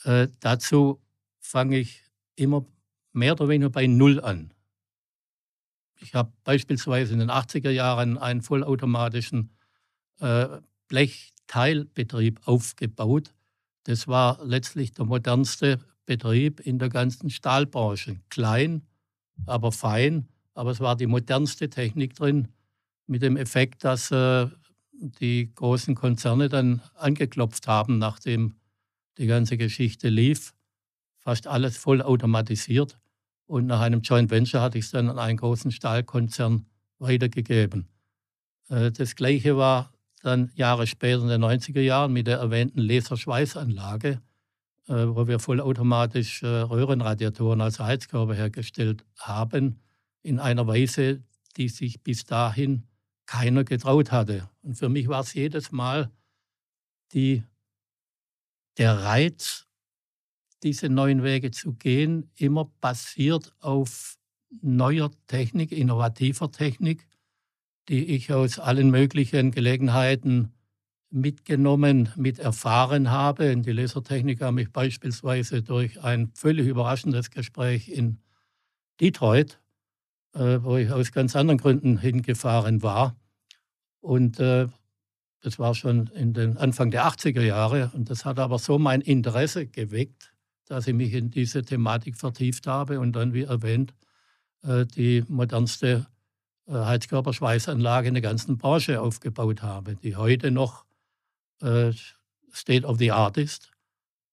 Äh, 0.03 0.27
dazu 0.39 1.01
fange 1.39 1.77
ich 1.79 2.03
immer 2.35 2.65
mehr 3.11 3.33
oder 3.33 3.49
weniger 3.49 3.69
bei 3.69 3.87
Null 3.87 4.21
an. 4.21 4.53
Ich 5.99 6.13
habe 6.13 6.31
beispielsweise 6.43 7.13
in 7.13 7.19
den 7.19 7.31
80er 7.31 7.71
Jahren 7.71 8.17
einen 8.17 8.41
vollautomatischen 8.41 9.49
äh, 10.19 10.59
Blechteilbetrieb 10.87 12.47
aufgebaut. 12.47 13.33
Das 13.83 14.07
war 14.07 14.43
letztlich 14.45 14.91
der 14.91 15.05
modernste 15.05 15.79
Betrieb 16.07 16.59
in 16.59 16.79
der 16.79 16.89
ganzen 16.89 17.29
Stahlbranche. 17.29 18.19
Klein, 18.29 18.81
aber 19.45 19.71
fein, 19.71 20.27
aber 20.55 20.71
es 20.71 20.79
war 20.79 20.95
die 20.95 21.05
modernste 21.05 21.69
Technik 21.69 22.15
drin, 22.15 22.47
mit 23.05 23.21
dem 23.21 23.37
Effekt, 23.37 23.83
dass 23.83 24.09
äh, 24.09 24.47
die 24.91 25.53
großen 25.53 25.93
Konzerne 25.93 26.49
dann 26.49 26.81
angeklopft 26.95 27.67
haben, 27.67 27.99
nachdem 27.99 28.55
die 29.19 29.27
ganze 29.27 29.57
Geschichte 29.57 30.09
lief. 30.09 30.53
Fast 31.19 31.45
alles 31.45 31.77
voll 31.77 32.01
automatisiert. 32.01 32.97
Und 33.45 33.67
nach 33.67 33.81
einem 33.81 34.01
Joint 34.01 34.31
Venture 34.31 34.61
hatte 34.61 34.77
ich 34.77 34.85
es 34.85 34.91
dann 34.91 35.09
an 35.09 35.19
einen 35.19 35.37
großen 35.37 35.71
Stahlkonzern 35.71 36.65
weitergegeben. 36.99 37.87
Äh, 38.69 38.91
das 38.91 39.15
Gleiche 39.15 39.57
war 39.57 39.91
dann 40.21 40.51
Jahre 40.55 40.87
später 40.87 41.21
in 41.21 41.27
den 41.27 41.43
90er 41.43 41.81
Jahren 41.81 42.11
mit 42.11 42.27
der 42.27 42.39
erwähnten 42.39 42.79
Laserschweißanlage. 42.79 44.21
Äh, 44.87 45.15
wo 45.15 45.27
wir 45.27 45.39
vollautomatisch 45.39 46.43
äh, 46.43 46.47
Röhrenradiatoren 46.47 47.59
als 47.59 47.77
Heizkörper 47.79 48.35
hergestellt 48.35 49.03
haben, 49.17 49.81
in 50.23 50.39
einer 50.39 50.65
Weise, 50.65 51.21
die 51.57 51.67
sich 51.67 52.01
bis 52.03 52.23
dahin 52.23 52.83
keiner 53.25 53.65
getraut 53.65 54.13
hatte. 54.13 54.49
Und 54.61 54.75
für 54.75 54.87
mich 54.87 55.09
war 55.09 55.19
es 55.19 55.33
jedes 55.33 55.73
Mal 55.73 56.09
die, 57.11 57.43
der 58.77 58.99
Reiz, 58.99 59.67
diese 60.63 60.87
neuen 60.87 61.21
Wege 61.21 61.51
zu 61.51 61.73
gehen, 61.73 62.31
immer 62.37 62.71
basiert 62.79 63.53
auf 63.59 64.17
neuer 64.61 65.11
Technik, 65.27 65.73
innovativer 65.73 66.49
Technik, 66.49 67.05
die 67.89 68.05
ich 68.05 68.31
aus 68.31 68.57
allen 68.57 68.89
möglichen 68.89 69.51
Gelegenheiten 69.51 70.53
mitgenommen, 71.09 72.09
mit 72.15 72.39
erfahren 72.39 73.11
habe. 73.11 73.45
In 73.45 73.63
die 73.63 73.71
Lasertechnik 73.71 74.41
habe 74.41 74.61
ich 74.61 74.71
beispielsweise 74.71 75.61
durch 75.61 76.03
ein 76.03 76.31
völlig 76.33 76.67
überraschendes 76.67 77.31
Gespräch 77.31 77.89
in 77.89 78.19
Detroit, 78.99 79.59
äh, 80.33 80.59
wo 80.61 80.77
ich 80.77 80.91
aus 80.91 81.11
ganz 81.11 81.35
anderen 81.35 81.59
Gründen 81.59 81.97
hingefahren 81.97 82.81
war. 82.83 83.15
Und 84.01 84.39
äh, 84.39 84.67
das 85.41 85.59
war 85.59 85.75
schon 85.75 86.07
in 86.07 86.33
den 86.33 86.57
Anfang 86.57 86.91
der 86.91 87.05
80er 87.05 87.41
Jahre. 87.41 87.91
Und 87.93 88.09
das 88.09 88.25
hat 88.25 88.39
aber 88.39 88.59
so 88.59 88.79
mein 88.79 89.01
Interesse 89.01 89.67
geweckt, 89.67 90.33
dass 90.65 90.87
ich 90.87 90.93
mich 90.93 91.13
in 91.13 91.29
diese 91.29 91.63
Thematik 91.63 92.17
vertieft 92.17 92.67
habe 92.67 92.99
und 92.99 93.13
dann, 93.13 93.33
wie 93.33 93.43
erwähnt, 93.43 93.93
äh, 94.63 94.85
die 94.85 95.23
modernste 95.27 96.07
äh, 96.67 96.73
Heizkörperschweißanlage 96.73 98.09
in 98.09 98.15
der 98.15 98.23
ganzen 98.23 98.57
Branche 98.57 99.01
aufgebaut 99.01 99.61
habe, 99.61 99.95
die 99.95 100.15
heute 100.15 100.51
noch 100.51 100.86
äh, 101.61 101.91
State 102.53 102.85
of 102.85 102.97
the 102.97 103.11
Art 103.11 103.37
ist 103.37 103.71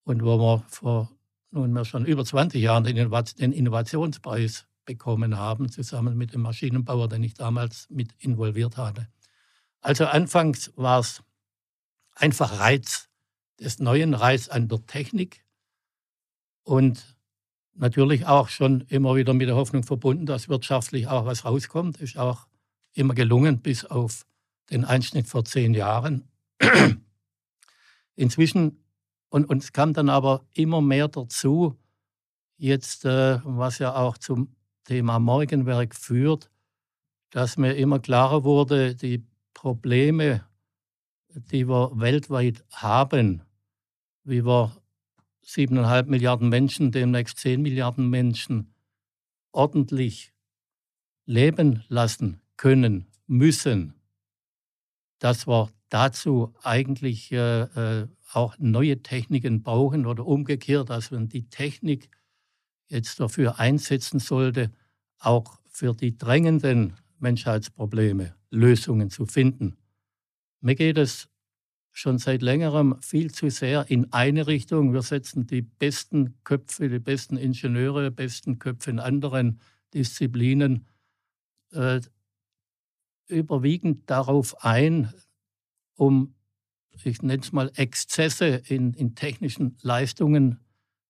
und 0.04 0.22
wo 0.22 0.38
wir 0.38 0.64
vor 0.68 1.10
nunmehr 1.50 1.84
schon 1.84 2.04
über 2.04 2.24
20 2.24 2.60
Jahren 2.60 2.84
den, 2.84 3.52
Innovationspreis 3.52 4.66
bekommen 4.84 5.36
haben, 5.36 5.70
zusammen 5.70 6.16
mit 6.16 6.34
dem 6.34 6.42
Maschinenbauer, 6.42 7.08
den 7.08 7.22
ich 7.22 7.34
damals 7.34 7.88
mit 7.90 8.12
involviert 8.18 8.76
hatte. 8.76 9.08
Also 9.80 10.06
anfangs 10.06 10.72
war 10.76 11.00
es 11.00 11.22
einfach 12.14 12.58
Reiz 12.58 13.08
des 13.60 13.78
neuen 13.78 14.14
Reiz 14.14 14.48
an 14.48 14.68
der 14.68 14.84
Technik 14.86 15.44
und 16.64 17.16
natürlich 17.74 18.26
auch 18.26 18.48
schon 18.48 18.82
immer 18.88 19.14
wieder 19.16 19.34
mit 19.34 19.48
der 19.48 19.56
Hoffnung 19.56 19.82
verbunden, 19.82 20.26
dass 20.26 20.48
wirtschaftlich 20.48 21.08
auch 21.08 21.26
was 21.26 21.44
rauskommt. 21.44 22.00
Ist 22.00 22.16
auch 22.16 22.46
immer 22.92 23.14
gelungen, 23.14 23.60
bis 23.60 23.84
auf 23.84 24.26
den 24.70 24.84
Einschnitt 24.84 25.28
vor 25.28 25.44
zehn 25.44 25.74
Jahren. 25.74 26.28
Inzwischen, 28.16 28.84
und, 29.28 29.46
und 29.46 29.62
es 29.62 29.72
kam 29.72 29.92
dann 29.92 30.08
aber 30.08 30.46
immer 30.54 30.80
mehr 30.80 31.08
dazu, 31.08 31.76
jetzt, 32.56 33.04
äh, 33.04 33.40
was 33.44 33.78
ja 33.78 33.94
auch 33.94 34.18
zum 34.18 34.54
Thema 34.84 35.18
Morgenwerk 35.18 35.94
führt, 35.94 36.50
dass 37.30 37.56
mir 37.56 37.74
immer 37.74 37.98
klarer 37.98 38.44
wurde, 38.44 38.94
die 38.94 39.26
Probleme, 39.54 40.46
die 41.34 41.68
wir 41.68 41.90
weltweit 41.94 42.64
haben, 42.70 43.42
wie 44.22 44.44
wir 44.44 44.76
siebeneinhalb 45.42 46.08
Milliarden 46.08 46.48
Menschen, 46.48 46.92
demnächst 46.92 47.38
zehn 47.38 47.62
Milliarden 47.62 48.08
Menschen 48.08 48.74
ordentlich 49.52 50.32
leben 51.26 51.84
lassen 51.88 52.40
können, 52.56 53.06
müssen, 53.26 53.94
dass 55.18 55.46
wir 55.46 55.70
dazu 55.88 56.54
eigentlich 56.62 57.30
äh, 57.32 57.62
äh, 57.62 58.08
auch 58.32 58.56
neue 58.58 59.02
Techniken 59.02 59.62
brauchen 59.62 60.06
oder 60.06 60.26
umgekehrt, 60.26 60.90
dass 60.90 61.10
man 61.10 61.28
die 61.28 61.48
Technik 61.48 62.10
jetzt 62.88 63.20
dafür 63.20 63.58
einsetzen 63.58 64.18
sollte, 64.18 64.72
auch 65.18 65.58
für 65.70 65.94
die 65.94 66.16
drängenden 66.16 66.96
Menschheitsprobleme 67.18 68.34
Lösungen 68.50 69.10
zu 69.10 69.26
finden. 69.26 69.76
Mir 70.60 70.74
geht 70.74 70.98
es 70.98 71.28
schon 71.92 72.18
seit 72.18 72.42
längerem 72.42 73.00
viel 73.00 73.30
zu 73.30 73.50
sehr 73.50 73.88
in 73.88 74.12
eine 74.12 74.46
Richtung. 74.46 74.92
Wir 74.92 75.02
setzen 75.02 75.46
die 75.46 75.62
besten 75.62 76.34
Köpfe, 76.42 76.88
die 76.88 76.98
besten 76.98 77.36
Ingenieure, 77.36 78.10
die 78.10 78.14
besten 78.14 78.58
Köpfe 78.58 78.90
in 78.90 78.98
anderen 78.98 79.60
Disziplinen 79.94 80.86
äh, 81.70 82.00
überwiegend 83.28 84.10
darauf 84.10 84.64
ein, 84.64 85.12
um 85.94 86.34
ich 87.02 87.22
nenne 87.22 87.42
es 87.42 87.52
mal, 87.52 87.70
Exzesse 87.74 88.62
in, 88.68 88.92
in 88.92 89.14
technischen 89.14 89.76
Leistungen 89.82 90.60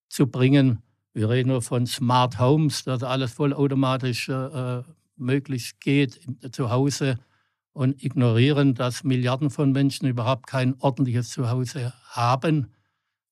zu 0.08 0.26
bringen. 0.26 0.82
Wir 1.12 1.28
reden 1.28 1.50
nur 1.50 1.62
von 1.62 1.86
Smart 1.86 2.38
Homes, 2.38 2.84
dass 2.84 3.02
alles 3.02 3.32
vollautomatisch 3.32 4.28
äh, 4.28 4.82
möglichst 5.16 5.80
geht 5.80 6.20
zu 6.52 6.70
Hause 6.70 7.18
und 7.72 8.02
ignorieren, 8.02 8.74
dass 8.74 9.04
Milliarden 9.04 9.50
von 9.50 9.72
Menschen 9.72 10.08
überhaupt 10.08 10.46
kein 10.46 10.74
ordentliches 10.80 11.30
Zuhause 11.30 11.92
haben. 12.08 12.68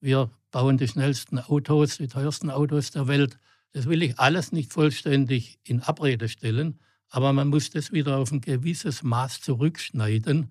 Wir 0.00 0.30
bauen 0.50 0.78
die 0.78 0.88
schnellsten 0.88 1.38
Autos, 1.38 1.96
die 1.96 2.08
teuersten 2.08 2.50
Autos 2.50 2.90
der 2.90 3.08
Welt. 3.08 3.38
Das 3.72 3.86
will 3.86 4.02
ich 4.02 4.18
alles 4.18 4.52
nicht 4.52 4.72
vollständig 4.72 5.58
in 5.64 5.80
Abrede 5.80 6.28
stellen, 6.28 6.78
aber 7.08 7.32
man 7.32 7.48
muss 7.48 7.70
das 7.70 7.92
wieder 7.92 8.18
auf 8.18 8.32
ein 8.32 8.40
gewisses 8.40 9.02
Maß 9.02 9.40
zurückschneiden. 9.40 10.50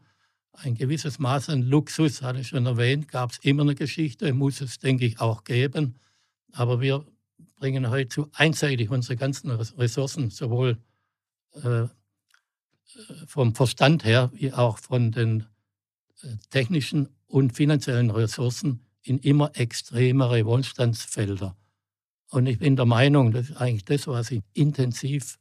Ein 0.54 0.76
gewisses 0.76 1.18
Maß 1.18 1.50
an 1.50 1.62
Luxus, 1.64 2.22
hatte 2.22 2.40
ich 2.40 2.50
schon 2.50 2.66
erwähnt, 2.66 3.08
gab 3.08 3.32
es 3.32 3.40
immer 3.40 3.64
eine 3.64 3.76
Geschichte, 3.76 4.34
muss 4.34 4.62
es, 4.62 4.80
denke 4.80 5.06
ich, 5.06 5.20
auch 5.20 5.44
geben. 5.44 5.96
Aber 6.52 6.82
wir 6.82 7.06
bringen 7.56 7.90
heute 7.90 8.10
zu 8.10 8.30
einseitig 8.34 8.90
unsere 8.90 9.16
ganzen 9.16 9.50
Ressourcen, 9.52 10.30
sowohl 10.30 10.78
äh, 11.64 11.88
vom 13.26 13.56
Verstand 13.56 14.04
her 14.04 14.32
wie 14.34 14.52
auch 14.52 14.78
von 14.78 15.12
den 15.12 15.46
äh, 16.22 16.36
technischen 16.50 17.10
und 17.28 17.54
finanziellen 17.54 18.12
Ressourcen 18.12 18.82
in 19.04 19.20
immer 19.20 19.52
extremere 19.56 20.46
Wohlstandsfelder. 20.46 21.56
Und 22.30 22.48
ich 22.48 22.60
bin 22.60 22.76
der 22.76 22.86
Meinung, 22.86 23.32
das 23.32 23.50
ist 23.50 23.58
eigentlich 23.58 23.86
das, 23.86 24.08
was 24.08 24.32
ich 24.32 24.42
intensiv 24.54 25.38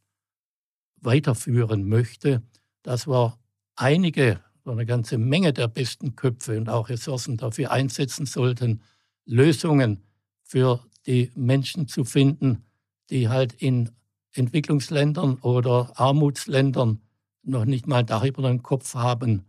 weiterführen 0.97 1.87
möchte, 1.87 2.41
dass 2.83 3.07
wir 3.07 3.37
einige, 3.75 4.43
eine 4.65 4.85
ganze 4.85 5.17
Menge 5.17 5.53
der 5.53 5.67
besten 5.67 6.15
Köpfe 6.15 6.57
und 6.57 6.69
auch 6.69 6.89
Ressourcen 6.89 7.37
dafür 7.37 7.71
einsetzen 7.71 8.25
sollten, 8.25 8.81
Lösungen 9.25 10.03
für 10.43 10.85
die 11.05 11.31
Menschen 11.35 11.87
zu 11.87 12.03
finden, 12.03 12.63
die 13.09 13.29
halt 13.29 13.53
in 13.53 13.89
Entwicklungsländern 14.33 15.35
oder 15.35 15.91
Armutsländern 15.99 17.01
noch 17.43 17.65
nicht 17.65 17.87
mal 17.87 18.03
darüber 18.03 18.43
den 18.43 18.63
Kopf 18.63 18.93
haben. 18.93 19.45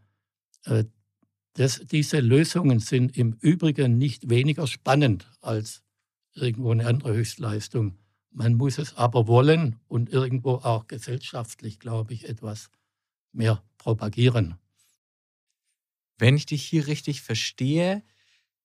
Äh, 0.64 0.85
das, 1.54 1.83
diese 1.90 2.21
Lösungen 2.21 2.81
sind 2.81 3.16
im 3.16 3.37
Übrigen 3.40 3.99
nicht 3.99 4.31
weniger 4.31 4.66
spannend 4.66 5.31
als 5.42 5.83
irgendwo 6.35 6.71
eine 6.71 6.87
andere 6.87 7.14
Höchstleistung. 7.14 7.99
Man 8.31 8.54
muss 8.54 8.78
es 8.78 8.97
aber 8.97 9.26
wollen 9.26 9.76
und 9.88 10.09
irgendwo 10.09 10.52
auch 10.54 10.87
gesellschaftlich, 10.87 11.78
glaube 11.78 12.14
ich, 12.14 12.26
etwas 12.26 12.71
mehr 13.33 13.62
propagieren. 13.76 14.54
Wenn 16.19 16.37
ich 16.37 16.47
dich 16.47 16.62
hier 16.64 16.87
richtig 16.87 17.23
verstehe, 17.23 18.02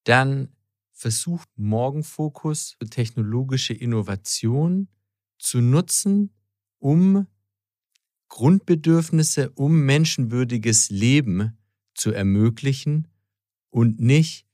dann 0.04 0.50
versucht 0.94 1.50
Morgenfokus 1.58 2.77
technologische 2.89 3.74
Innovation 3.74 4.88
zu 5.39 5.62
nutzen, 5.62 6.34
um 6.80 7.27
Grundbedürfnisse, 8.30 9.51
um 9.51 9.82
menschenwürdiges 9.86 10.89
Leben 10.89 11.58
zu 11.96 12.12
ermöglichen 12.12 13.08
und 13.70 14.00
nicht 14.00 14.46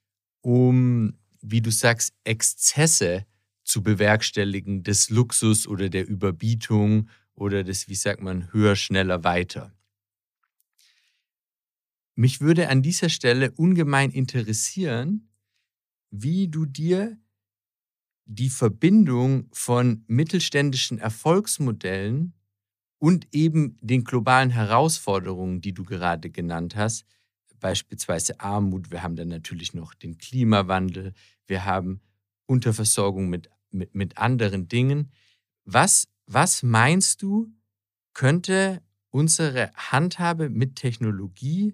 um, 0.41 1.17
wie 1.41 1.61
du 1.61 1.71
sagst, 1.71 2.13
Exzesse 2.23 3.25
zu 3.63 3.81
bewerkstelligen 3.81 4.83
des 4.83 5.09
Luxus 5.09 5.67
oder 5.67 5.89
der 5.89 6.07
Überbietung 6.07 7.09
oder 7.35 7.63
des, 7.63 7.87
wie 7.87 7.95
sagt 7.95 8.21
man, 8.21 8.51
höher, 8.53 8.75
schneller, 8.75 9.23
weiter. 9.23 9.73
Mich 12.15 12.41
würde 12.41 12.69
an 12.69 12.81
dieser 12.81 13.09
Stelle 13.09 13.51
ungemein 13.51 14.11
interessieren, 14.11 15.29
wie 16.11 16.47
du 16.47 16.65
dir 16.65 17.17
die 18.25 18.49
Verbindung 18.49 19.49
von 19.51 20.03
mittelständischen 20.07 20.99
Erfolgsmodellen 20.99 22.33
und 22.99 23.27
eben 23.33 23.77
den 23.81 24.03
globalen 24.03 24.51
Herausforderungen, 24.51 25.59
die 25.59 25.73
du 25.73 25.83
gerade 25.83 26.29
genannt 26.29 26.75
hast, 26.75 27.05
beispielsweise 27.59 28.39
Armut, 28.39 28.91
wir 28.91 29.03
haben 29.03 29.15
dann 29.15 29.29
natürlich 29.29 29.73
noch 29.73 29.93
den 29.93 30.17
Klimawandel, 30.17 31.13
wir 31.47 31.65
haben 31.65 32.01
Unterversorgung 32.45 33.29
mit, 33.29 33.49
mit, 33.71 33.95
mit 33.95 34.17
anderen 34.17 34.67
Dingen. 34.67 35.11
Was, 35.65 36.07
was 36.27 36.61
meinst 36.61 37.21
du, 37.21 37.51
könnte 38.13 38.81
unsere 39.09 39.71
Handhabe 39.75 40.49
mit 40.49 40.75
Technologie 40.75 41.73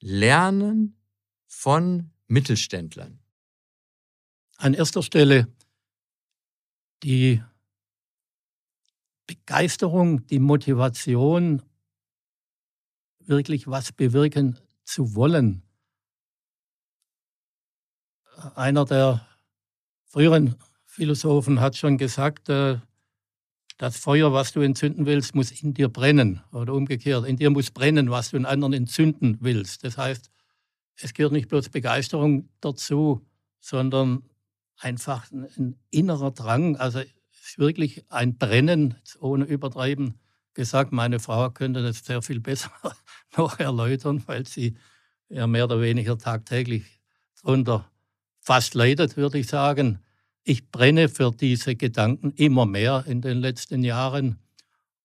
lernen 0.00 0.96
von 1.46 2.10
Mittelständlern? 2.26 3.18
An 4.56 4.74
erster 4.74 5.02
Stelle 5.02 5.48
die 7.02 7.42
Begeisterung, 9.26 10.26
die 10.26 10.38
Motivation, 10.38 11.62
wirklich 13.20 13.66
was 13.66 13.92
bewirken 13.92 14.58
zu 14.84 15.14
wollen. 15.14 15.62
Einer 18.54 18.84
der 18.84 19.26
früheren 20.04 20.56
Philosophen 20.84 21.60
hat 21.60 21.76
schon 21.76 21.98
gesagt, 21.98 22.48
äh, 22.48 22.78
das 23.78 23.96
Feuer, 23.96 24.32
was 24.32 24.52
du 24.52 24.60
entzünden 24.60 25.06
willst, 25.06 25.34
muss 25.34 25.50
in 25.50 25.74
dir 25.74 25.88
brennen. 25.88 26.40
Oder 26.52 26.72
umgekehrt, 26.72 27.26
in 27.26 27.36
dir 27.36 27.50
muss 27.50 27.70
brennen, 27.70 28.10
was 28.10 28.30
du 28.30 28.36
in 28.36 28.46
anderen 28.46 28.72
entzünden 28.72 29.38
willst. 29.40 29.84
Das 29.84 29.98
heißt, 29.98 30.30
es 30.96 31.12
gehört 31.12 31.32
nicht 31.32 31.48
bloß 31.48 31.68
Begeisterung 31.68 32.48
dazu, 32.60 33.26
sondern 33.60 34.22
einfach 34.78 35.30
ein 35.32 35.76
innerer 35.90 36.30
Drang. 36.30 36.76
Also 36.76 37.00
ist 37.00 37.58
wirklich 37.58 38.04
ein 38.08 38.38
Brennen, 38.38 38.96
ohne 39.20 39.44
Übertreiben 39.44 40.14
gesagt. 40.54 40.92
Meine 40.92 41.20
Frau 41.20 41.50
könnte 41.50 41.82
das 41.82 42.04
sehr 42.04 42.22
viel 42.22 42.40
besser 42.40 42.72
noch 43.36 43.58
erläutern, 43.58 44.22
weil 44.26 44.46
sie 44.46 44.76
ja 45.28 45.46
mehr 45.46 45.64
oder 45.64 45.80
weniger 45.80 46.18
tagtäglich 46.18 47.00
darunter 47.42 47.90
fast 48.40 48.74
leidet, 48.74 49.16
würde 49.16 49.38
ich 49.38 49.48
sagen. 49.48 50.00
Ich 50.48 50.70
brenne 50.70 51.08
für 51.08 51.32
diese 51.32 51.74
Gedanken 51.74 52.30
immer 52.36 52.66
mehr 52.66 53.02
in 53.08 53.20
den 53.20 53.38
letzten 53.38 53.82
Jahren. 53.82 54.38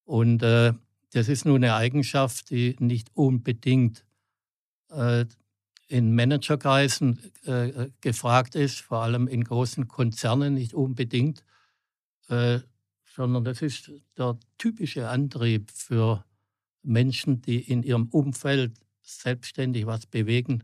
Und 0.05 0.43
äh, 0.43 0.73
das 1.13 1.29
ist 1.29 1.45
nun 1.45 1.63
eine 1.63 1.73
Eigenschaft, 1.73 2.51
die 2.51 2.75
nicht 2.77 3.09
unbedingt 3.15 4.05
äh, 4.91 5.25
in 5.87 6.13
Managerkreisen 6.13 7.19
äh, 7.45 7.89
gefragt 8.01 8.53
ist, 8.53 8.81
vor 8.81 8.99
allem 8.99 9.27
in 9.27 9.43
großen 9.43 9.87
Konzernen 9.87 10.53
nicht 10.53 10.75
unbedingt, 10.75 11.43
äh, 12.29 12.59
sondern 13.03 13.43
das 13.43 13.63
ist 13.63 13.91
der 14.19 14.37
typische 14.59 15.09
Antrieb 15.09 15.71
für 15.71 16.23
Menschen, 16.83 17.41
die 17.41 17.61
in 17.61 17.81
ihrem 17.81 18.09
Umfeld 18.09 18.73
selbstständig 19.01 19.87
was 19.87 20.05
bewegen 20.05 20.63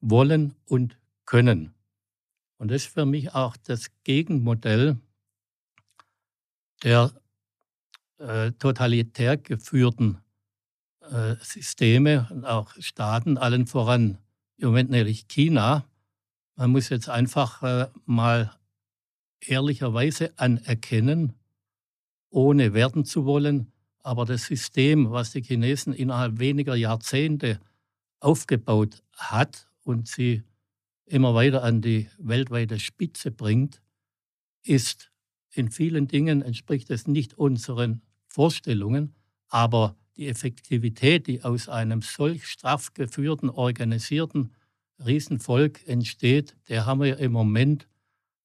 wollen 0.00 0.54
und 0.64 0.96
können. 1.26 1.74
Und 2.62 2.70
das 2.70 2.84
ist 2.84 2.94
für 2.94 3.06
mich 3.06 3.34
auch 3.34 3.56
das 3.56 3.90
Gegenmodell 4.04 4.96
der 6.84 7.10
äh, 8.18 8.52
totalitär 8.52 9.36
geführten 9.36 10.18
äh, 11.00 11.34
Systeme 11.40 12.28
und 12.30 12.44
auch 12.44 12.72
Staaten, 12.78 13.36
allen 13.36 13.66
voran 13.66 14.18
im 14.58 14.68
Moment 14.68 14.90
nämlich 14.90 15.26
China. 15.26 15.84
Man 16.54 16.70
muss 16.70 16.88
jetzt 16.90 17.08
einfach 17.08 17.64
äh, 17.64 17.88
mal 18.06 18.56
ehrlicherweise 19.40 20.32
anerkennen, 20.38 21.32
ohne 22.30 22.74
werden 22.74 23.04
zu 23.04 23.24
wollen, 23.24 23.72
aber 24.04 24.24
das 24.24 24.44
System, 24.44 25.10
was 25.10 25.32
die 25.32 25.42
Chinesen 25.42 25.94
innerhalb 25.94 26.38
weniger 26.38 26.76
Jahrzehnte 26.76 27.58
aufgebaut 28.20 29.02
hat 29.16 29.68
und 29.82 30.06
sie 30.06 30.44
immer 31.06 31.34
weiter 31.34 31.62
an 31.62 31.80
die 31.80 32.08
weltweite 32.18 32.78
Spitze 32.78 33.30
bringt, 33.30 33.82
ist 34.62 35.10
in 35.54 35.70
vielen 35.70 36.08
Dingen 36.08 36.42
entspricht 36.42 36.90
es 36.90 37.06
nicht 37.06 37.34
unseren 37.34 38.02
Vorstellungen, 38.26 39.14
aber 39.48 39.96
die 40.16 40.28
Effektivität, 40.28 41.26
die 41.26 41.42
aus 41.42 41.68
einem 41.68 42.02
solch 42.02 42.46
straff 42.46 42.94
geführten, 42.94 43.50
organisierten 43.50 44.54
Riesenvolk 45.04 45.86
entsteht, 45.86 46.56
der 46.68 46.86
haben 46.86 47.02
wir 47.02 47.18
im 47.18 47.32
Moment 47.32 47.88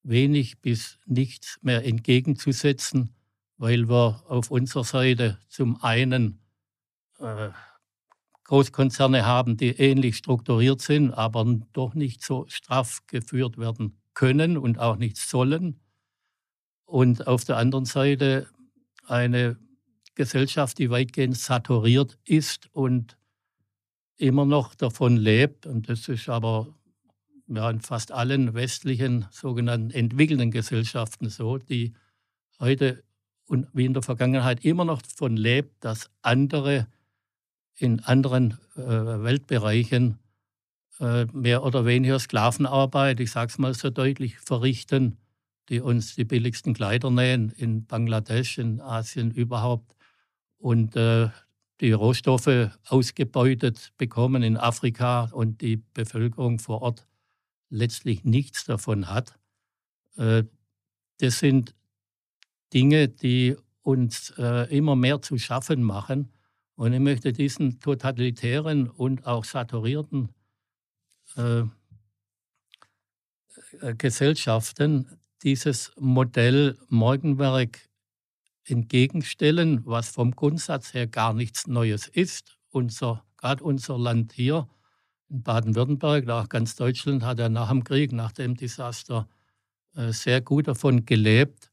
wenig 0.02 0.60
bis 0.60 0.98
nichts 1.06 1.58
mehr 1.62 1.84
entgegenzusetzen, 1.84 3.14
weil 3.56 3.88
wir 3.88 4.22
auf 4.26 4.50
unserer 4.50 4.84
Seite 4.84 5.38
zum 5.48 5.82
einen 5.82 6.40
äh, 7.18 7.50
Großkonzerne 8.48 9.26
haben, 9.26 9.58
die 9.58 9.68
ähnlich 9.68 10.16
strukturiert 10.16 10.80
sind, 10.80 11.12
aber 11.12 11.44
doch 11.74 11.94
nicht 11.94 12.24
so 12.24 12.46
straff 12.48 13.00
geführt 13.06 13.58
werden 13.58 14.00
können 14.14 14.56
und 14.56 14.78
auch 14.78 14.96
nicht 14.96 15.18
sollen. 15.18 15.80
Und 16.86 17.26
auf 17.26 17.44
der 17.44 17.58
anderen 17.58 17.84
Seite 17.84 18.48
eine 19.04 19.58
Gesellschaft, 20.14 20.78
die 20.78 20.88
weitgehend 20.88 21.36
saturiert 21.36 22.18
ist 22.24 22.70
und 22.72 23.18
immer 24.16 24.46
noch 24.46 24.74
davon 24.74 25.18
lebt, 25.18 25.66
und 25.66 25.90
das 25.90 26.08
ist 26.08 26.30
aber 26.30 26.74
ja, 27.48 27.70
in 27.70 27.82
fast 27.82 28.12
allen 28.12 28.54
westlichen 28.54 29.26
sogenannten 29.30 29.90
entwickelnden 29.90 30.50
Gesellschaften 30.50 31.28
so, 31.28 31.58
die 31.58 31.92
heute 32.58 33.04
und 33.46 33.68
wie 33.74 33.84
in 33.84 33.92
der 33.92 34.02
Vergangenheit 34.02 34.64
immer 34.64 34.86
noch 34.86 35.02
davon 35.02 35.36
lebt, 35.36 35.84
dass 35.84 36.10
andere 36.22 36.86
in 37.78 38.00
anderen 38.00 38.58
äh, 38.76 38.82
Weltbereichen 38.82 40.18
äh, 41.00 41.26
mehr 41.26 41.62
oder 41.62 41.86
weniger 41.86 42.18
Sklavenarbeit, 42.18 43.20
ich 43.20 43.30
sage 43.30 43.50
es 43.50 43.58
mal 43.58 43.74
so 43.74 43.90
deutlich, 43.90 44.38
verrichten, 44.38 45.16
die 45.68 45.80
uns 45.80 46.14
die 46.14 46.24
billigsten 46.24 46.74
Kleider 46.74 47.10
nähen 47.10 47.50
in 47.50 47.86
Bangladesch, 47.86 48.58
in 48.58 48.80
Asien 48.80 49.30
überhaupt 49.30 49.94
und 50.58 50.96
äh, 50.96 51.28
die 51.80 51.92
Rohstoffe 51.92 52.70
ausgebeutet 52.88 53.92
bekommen 53.96 54.42
in 54.42 54.56
Afrika 54.56 55.28
und 55.32 55.60
die 55.60 55.76
Bevölkerung 55.76 56.58
vor 56.58 56.82
Ort 56.82 57.06
letztlich 57.70 58.24
nichts 58.24 58.64
davon 58.64 59.08
hat. 59.08 59.38
Äh, 60.16 60.44
das 61.20 61.38
sind 61.38 61.74
Dinge, 62.72 63.08
die 63.08 63.56
uns 63.82 64.30
äh, 64.38 64.74
immer 64.76 64.96
mehr 64.96 65.22
zu 65.22 65.38
schaffen 65.38 65.82
machen. 65.82 66.30
Und 66.78 66.92
ich 66.92 67.00
möchte 67.00 67.32
diesen 67.32 67.80
totalitären 67.80 68.88
und 68.88 69.26
auch 69.26 69.44
saturierten 69.44 70.28
äh, 71.34 71.64
Gesellschaften 73.94 75.18
dieses 75.42 75.90
Modell 75.98 76.78
Morgenwerk 76.88 77.80
entgegenstellen, 78.64 79.84
was 79.86 80.10
vom 80.10 80.30
Grundsatz 80.30 80.94
her 80.94 81.08
gar 81.08 81.32
nichts 81.32 81.66
Neues 81.66 82.06
ist. 82.06 82.56
Unser, 82.68 83.24
gerade 83.38 83.64
unser 83.64 83.98
Land 83.98 84.32
hier 84.34 84.68
in 85.30 85.42
Baden-Württemberg, 85.42 86.28
auch 86.28 86.48
ganz 86.48 86.76
Deutschland 86.76 87.24
hat 87.24 87.40
ja 87.40 87.48
nach 87.48 87.70
dem 87.70 87.82
Krieg, 87.82 88.12
nach 88.12 88.30
dem 88.30 88.54
Desaster 88.54 89.28
äh, 89.96 90.12
sehr 90.12 90.40
gut 90.42 90.68
davon 90.68 91.04
gelebt, 91.04 91.72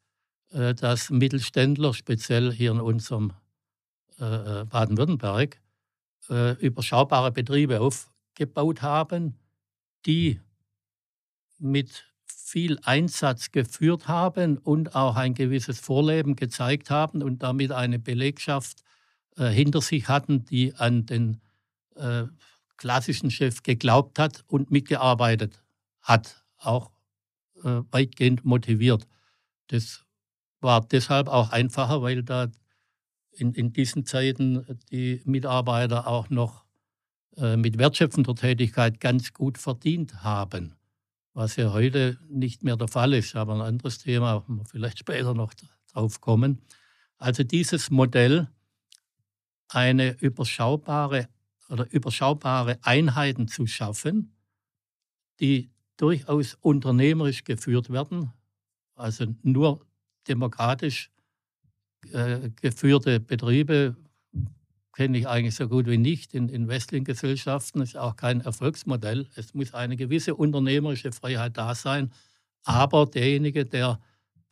äh, 0.50 0.74
dass 0.74 1.12
Mittelständler, 1.12 1.94
speziell 1.94 2.52
hier 2.52 2.72
in 2.72 2.82
unserem 2.82 3.34
äh, 4.20 4.66
Baden-Württemberg, 4.66 5.62
überschaubare 6.28 7.32
Betriebe 7.32 7.82
aufgebaut 7.82 8.82
haben, 8.82 9.38
die 10.08 10.42
mit 11.60 12.06
viel 12.26 12.80
Einsatz 12.84 13.52
geführt 13.52 14.08
haben 14.08 14.58
und 14.58 14.96
auch 14.96 15.16
ein 15.16 15.34
gewisses 15.34 15.80
Vorleben 15.80 16.36
gezeigt 16.36 16.90
haben 16.90 17.22
und 17.22 17.44
damit 17.44 17.72
eine 17.72 18.00
Belegschaft 18.00 18.84
äh, 19.38 19.48
hinter 19.48 19.82
sich 19.82 20.08
hatten, 20.08 20.46
die 20.46 20.74
an 20.76 21.06
den 21.06 21.42
äh, 21.96 22.24
klassischen 22.78 23.32
Chef 23.32 23.64
geglaubt 23.64 24.20
hat 24.20 24.44
und 24.48 24.72
mitgearbeitet 24.72 25.62
hat, 26.02 26.44
auch 26.58 26.92
äh, 27.64 27.82
weitgehend 27.92 28.46
motiviert. 28.46 29.08
Das 29.68 30.06
war 30.62 30.82
deshalb 30.86 31.28
auch 31.28 31.50
einfacher, 31.50 32.02
weil 32.02 32.24
da 32.24 32.48
in, 33.38 33.54
in 33.54 33.74
diesen 33.74 34.06
Zeiten 34.06 34.80
die 34.92 35.22
Mitarbeiter 35.26 36.08
auch 36.08 36.30
noch 36.30 36.66
äh, 37.38 37.58
mit 37.58 37.78
wertschöpfender 37.78 38.36
Tätigkeit 38.36 39.00
ganz 39.00 39.34
gut 39.34 39.58
verdient 39.58 40.24
haben, 40.24 40.76
was 41.34 41.56
ja 41.56 41.74
heute 41.74 42.18
nicht 42.30 42.64
mehr 42.64 42.78
der 42.78 42.88
Fall 42.88 43.14
ist, 43.14 43.36
aber 43.36 43.56
ein 43.56 43.62
anderes 43.62 44.00
Thema, 44.00 44.44
wo 44.48 44.54
wir 44.56 44.66
vielleicht 44.66 45.00
später 45.00 45.34
noch 45.34 45.54
drauf 45.92 46.22
kommen. 46.22 46.62
Also 47.18 47.44
dieses 47.44 47.90
Modell, 47.90 48.48
eine 49.68 50.12
überschaubare 50.20 51.28
oder 51.70 51.92
überschaubare 51.92 52.78
Einheiten 52.84 53.48
zu 53.48 53.66
schaffen, 53.66 54.36
die 55.40 55.72
durchaus 55.98 56.56
unternehmerisch 56.62 57.44
geführt 57.44 57.90
werden, 57.90 58.32
also 58.96 59.26
nur 59.42 59.86
demokratisch 60.28 61.12
äh, 62.14 62.50
geführte 62.62 63.20
Betriebe 63.20 63.96
kenne 64.94 65.18
ich 65.18 65.28
eigentlich 65.28 65.56
so 65.56 65.68
gut 65.68 65.88
wie 65.88 65.98
nicht 65.98 66.34
in, 66.34 66.48
in 66.48 66.68
westlichen 66.68 67.04
Gesellschaften. 67.04 67.80
Das 67.80 67.90
ist 67.90 67.98
auch 67.98 68.16
kein 68.16 68.42
Erfolgsmodell. 68.42 69.28
Es 69.36 69.54
muss 69.54 69.74
eine 69.74 69.98
gewisse 69.98 70.36
unternehmerische 70.36 71.12
Freiheit 71.12 71.58
da 71.58 71.76
sein, 71.76 72.12
aber 72.64 73.06
derjenige, 73.06 73.66
der 73.66 74.00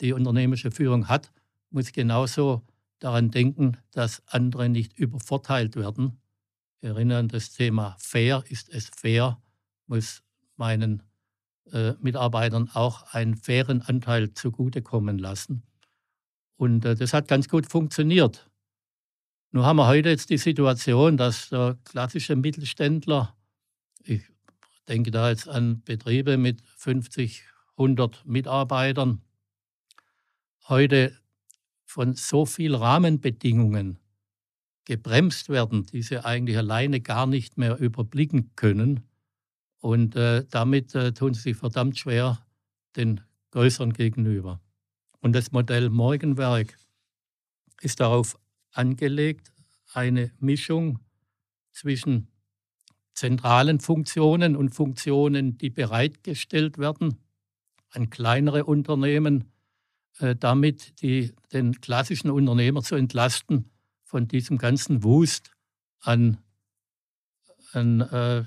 die 0.01 0.13
unternehmerische 0.13 0.71
Führung 0.71 1.07
hat, 1.07 1.31
muss 1.69 1.91
genauso 1.91 2.61
daran 2.99 3.31
denken, 3.31 3.77
dass 3.91 4.21
andere 4.27 4.69
nicht 4.69 4.97
übervorteilt 4.99 5.75
werden 5.75 6.19
erinnern, 6.81 7.27
das 7.27 7.51
Thema 7.51 7.95
fair, 7.99 8.43
ist 8.49 8.69
es 8.69 8.89
fair, 8.95 9.41
muss 9.87 10.21
meinen 10.57 11.03
äh, 11.71 11.93
Mitarbeitern 12.01 12.69
auch 12.73 13.13
einen 13.13 13.35
fairen 13.35 13.81
Anteil 13.81 14.33
zugutekommen 14.33 15.17
lassen. 15.17 15.63
Und 16.57 16.85
äh, 16.85 16.95
das 16.95 17.13
hat 17.13 17.27
ganz 17.27 17.49
gut 17.49 17.65
funktioniert. 17.65 18.49
Nun 19.51 19.65
haben 19.65 19.77
wir 19.77 19.87
heute 19.87 20.09
jetzt 20.09 20.29
die 20.29 20.37
Situation, 20.37 21.17
dass 21.17 21.49
der 21.49 21.77
klassische 21.83 22.35
Mittelständler, 22.35 23.35
ich 24.03 24.23
denke 24.87 25.11
da 25.11 25.29
jetzt 25.29 25.47
an 25.47 25.83
Betriebe 25.83 26.37
mit 26.37 26.61
50, 26.77 27.43
100 27.77 28.25
Mitarbeitern, 28.25 29.21
heute 30.67 31.15
von 31.85 32.15
so 32.15 32.45
vielen 32.45 32.75
Rahmenbedingungen 32.75 33.99
gebremst 34.85 35.49
werden, 35.49 35.85
die 35.85 36.01
sie 36.01 36.23
eigentlich 36.23 36.57
alleine 36.57 36.99
gar 37.01 37.27
nicht 37.27 37.57
mehr 37.57 37.77
überblicken 37.77 38.51
können. 38.55 39.07
Und 39.79 40.15
äh, 40.15 40.45
damit 40.49 40.95
äh, 40.95 41.13
tun 41.13 41.33
sie 41.33 41.41
sich 41.41 41.57
verdammt 41.57 41.97
schwer 41.97 42.45
den 42.95 43.21
Größeren 43.51 43.93
gegenüber. 43.93 44.61
Und 45.23 45.31
das 45.31 45.53
Modell 45.53 45.89
Morgenwerk 45.89 46.77
ist 47.81 48.01
darauf 48.01 48.37
angelegt, 48.73 49.53
eine 49.93 50.33
Mischung 50.39 50.99
zwischen 51.71 52.27
zentralen 53.13 53.79
Funktionen 53.79 54.57
und 54.57 54.75
Funktionen, 54.75 55.57
die 55.57 55.69
bereitgestellt 55.69 56.77
werden 56.77 57.19
an 57.91 58.09
kleinere 58.09 58.65
Unternehmen, 58.65 59.45
äh, 60.19 60.35
damit 60.35 61.01
die, 61.01 61.31
den 61.53 61.79
klassischen 61.79 62.29
Unternehmer 62.29 62.83
zu 62.83 62.95
entlasten 62.95 63.71
von 64.03 64.27
diesem 64.27 64.57
ganzen 64.57 65.03
Wust 65.03 65.51
an, 66.01 66.37
an 67.71 68.01
äh, 68.01 68.43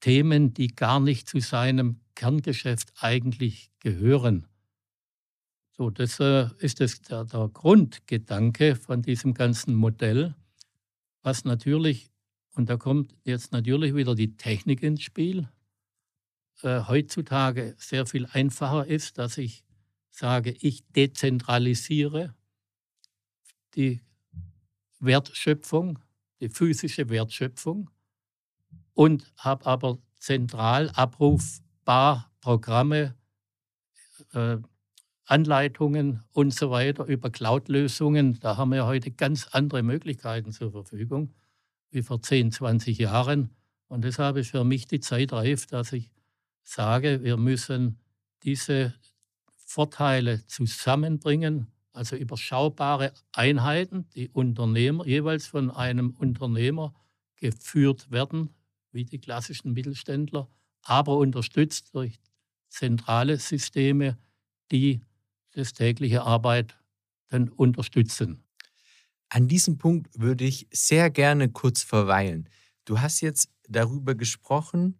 Themen, 0.00 0.54
die 0.54 0.68
gar 0.68 1.00
nicht 1.00 1.28
zu 1.28 1.40
seinem 1.40 2.00
Kerngeschäft 2.14 2.94
eigentlich 2.98 3.70
gehören. 3.80 4.46
So, 5.76 5.90
das 5.90 6.20
äh, 6.20 6.48
ist 6.58 6.80
das, 6.80 7.02
der, 7.02 7.24
der 7.24 7.48
Grundgedanke 7.48 8.76
von 8.76 9.02
diesem 9.02 9.34
ganzen 9.34 9.74
Modell, 9.74 10.36
was 11.22 11.44
natürlich, 11.44 12.12
und 12.54 12.70
da 12.70 12.76
kommt 12.76 13.16
jetzt 13.24 13.50
natürlich 13.50 13.94
wieder 13.94 14.14
die 14.14 14.36
Technik 14.36 14.84
ins 14.84 15.02
Spiel, 15.02 15.48
äh, 16.62 16.82
heutzutage 16.86 17.74
sehr 17.76 18.06
viel 18.06 18.26
einfacher 18.26 18.86
ist, 18.86 19.18
dass 19.18 19.36
ich 19.36 19.64
sage, 20.10 20.54
ich 20.60 20.86
dezentralisiere 20.92 22.36
die 23.74 24.00
Wertschöpfung, 25.00 25.98
die 26.40 26.50
physische 26.50 27.08
Wertschöpfung 27.08 27.90
und 28.92 29.32
habe 29.36 29.66
aber 29.66 29.98
zentral 30.18 30.88
abrufbar 30.90 32.30
Programme, 32.40 33.16
äh, 34.34 34.58
Anleitungen 35.26 36.22
und 36.32 36.54
so 36.54 36.70
weiter 36.70 37.04
über 37.06 37.30
Cloud-Lösungen. 37.30 38.38
Da 38.40 38.56
haben 38.56 38.72
wir 38.72 38.86
heute 38.86 39.10
ganz 39.10 39.48
andere 39.52 39.82
Möglichkeiten 39.82 40.52
zur 40.52 40.72
Verfügung 40.72 41.34
wie 41.90 42.02
vor 42.02 42.20
10, 42.20 42.52
20 42.52 42.98
Jahren. 42.98 43.50
Und 43.88 44.04
deshalb 44.04 44.36
ist 44.36 44.50
für 44.50 44.64
mich 44.64 44.86
die 44.86 45.00
Zeit 45.00 45.32
reif, 45.32 45.66
dass 45.66 45.92
ich 45.92 46.10
sage, 46.62 47.22
wir 47.22 47.36
müssen 47.36 47.98
diese 48.42 48.94
Vorteile 49.66 50.46
zusammenbringen 50.46 51.68
also 51.94 52.16
überschaubare 52.16 53.12
Einheiten, 53.32 54.08
die 54.14 54.28
Unternehmer 54.28 55.06
jeweils 55.06 55.46
von 55.46 55.70
einem 55.70 56.10
Unternehmer 56.10 56.92
geführt 57.36 58.10
werden, 58.10 58.50
wie 58.90 59.04
die 59.04 59.20
klassischen 59.20 59.72
Mittelständler, 59.72 60.48
aber 60.82 61.16
unterstützt 61.16 61.94
durch 61.94 62.18
zentrale 62.68 63.38
Systeme, 63.38 64.18
die 64.72 65.00
das 65.54 65.72
tägliche 65.72 66.22
Arbeit 66.22 66.78
dann 67.28 67.48
unterstützen. 67.48 68.44
An 69.28 69.48
diesem 69.48 69.78
Punkt 69.78 70.18
würde 70.18 70.44
ich 70.44 70.68
sehr 70.70 71.10
gerne 71.10 71.48
kurz 71.48 71.82
verweilen. 71.82 72.48
Du 72.84 73.00
hast 73.00 73.20
jetzt 73.20 73.48
darüber 73.68 74.14
gesprochen, 74.14 74.98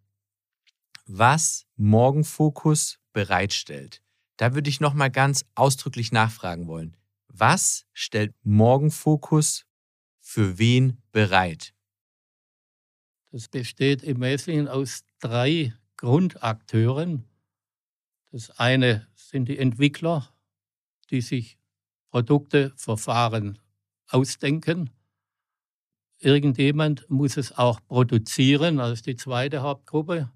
was 1.07 1.67
Morgenfokus 1.77 2.99
bereitstellt. 3.13 4.03
Da 4.37 4.55
würde 4.55 4.71
ich 4.71 4.81
noch 4.81 4.95
mal 4.95 5.11
ganz 5.11 5.45
ausdrücklich 5.55 6.11
nachfragen 6.11 6.67
wollen. 6.67 6.97
Was 7.29 7.87
stellt 7.93 8.35
Morgenfokus 8.43 9.67
für 10.21 10.59
wen 10.59 11.03
bereit? 11.13 11.75
Das 13.31 13.49
besteht 13.49 14.03
im 14.03 14.21
Wesentlichen 14.21 14.69
aus 14.69 15.05
drei 15.21 15.75
Grundakteuren. 15.97 17.25
Das 18.31 18.51
eine 18.59 19.07
sind 19.15 19.49
die 19.49 19.59
Entwickler, 19.59 20.34
die 21.15 21.21
sich 21.21 21.57
Produkte, 22.11 22.73
Verfahren 22.77 23.59
ausdenken. 24.09 24.91
Irgendjemand 26.19 27.09
muss 27.09 27.37
es 27.37 27.53
auch 27.53 27.81
produzieren, 27.87 28.79
das 28.79 28.93
ist 28.93 29.07
die 29.07 29.17
zweite 29.17 29.63
Hauptgruppe, 29.63 30.31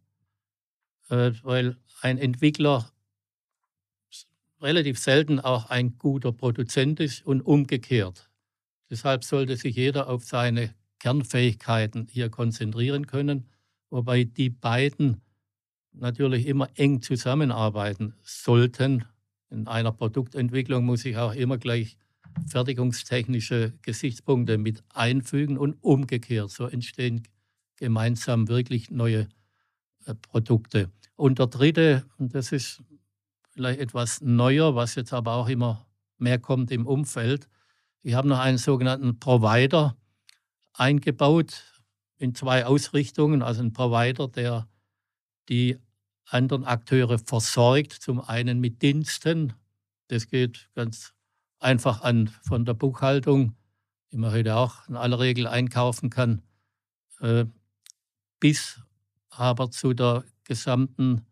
äh, 1.09 1.33
weil 1.43 1.77
ein 2.01 2.19
Entwickler 2.19 2.93
relativ 4.61 4.99
selten 4.99 5.41
auch 5.41 5.67
ein 5.67 5.99
guter 5.99 6.33
Produzent 6.33 7.01
ist 7.01 7.27
und 7.27 7.43
umgekehrt. 7.43 8.31
Deshalb 8.91 9.25
sollte 9.25 9.57
sich 9.57 9.75
jeder 9.77 10.09
auf 10.09 10.25
seine 10.25 10.75
Kernfähigkeiten 11.01 12.07
hier 12.09 12.31
konzentrieren 12.31 13.07
können, 13.07 13.49
wobei 13.91 14.25
die 14.25 14.51
beiden 14.51 15.23
natürlich 15.93 16.47
immer 16.47 16.69
eng 16.75 17.03
zusammenarbeiten 17.03 18.15
sollten. 18.23 19.05
In 19.51 19.67
einer 19.67 19.93
Produktentwicklung 19.93 20.85
muss 20.85 21.05
ich 21.05 21.17
auch 21.17 21.35
immer 21.35 21.59
gleich 21.59 21.97
fertigungstechnische 22.47 23.73
Gesichtspunkte 23.83 24.59
mit 24.59 24.83
einfügen 24.95 25.59
und 25.59 25.75
umgekehrt. 25.83 26.51
So 26.51 26.67
entstehen 26.67 27.23
gemeinsam 27.77 28.49
wirklich 28.49 28.91
neue 28.91 29.29
äh, 30.05 30.15
Produkte. 30.15 30.91
Und 31.17 31.39
der 31.39 31.47
dritte, 31.47 32.05
und 32.19 32.35
das 32.35 32.53
ist 32.53 32.83
vielleicht 33.51 33.81
etwas 33.81 34.21
neuer, 34.21 34.75
was 34.75 34.95
jetzt 34.95 35.13
aber 35.13 35.35
auch 35.35 35.49
immer 35.49 35.87
mehr 36.19 36.39
kommt 36.39 36.71
im 36.71 36.87
Umfeld, 36.87 37.49
wir 38.03 38.17
haben 38.17 38.29
noch 38.29 38.39
einen 38.39 38.59
sogenannten 38.59 39.19
Provider 39.19 39.97
eingebaut 40.73 41.65
in 42.17 42.35
zwei 42.35 42.65
Ausrichtungen. 42.65 43.43
Also 43.43 43.63
ein 43.63 43.73
Provider, 43.73 44.29
der 44.29 44.69
die 45.49 45.79
anderen 46.31 46.65
Akteure 46.65 47.19
versorgt, 47.19 47.93
zum 47.93 48.21
einen 48.21 48.61
mit 48.61 48.83
Diensten. 48.83 49.55
Das 50.09 50.29
geht 50.29 50.69
ganz 50.75 51.15
einfach 51.59 52.03
an 52.03 52.29
von 52.43 52.65
der 52.65 52.75
Buchhaltung, 52.75 53.55
die 54.13 54.17
man 54.17 54.33
heute 54.33 54.57
auch 54.57 54.89
in 54.89 54.97
aller 54.97 55.19
Regel 55.19 55.47
einkaufen 55.47 56.11
kann, 56.11 56.43
äh, 57.21 57.45
bis 58.41 58.81
aber 59.31 59.71
zu 59.71 59.95
der 59.95 60.25
gesamten 60.45 61.27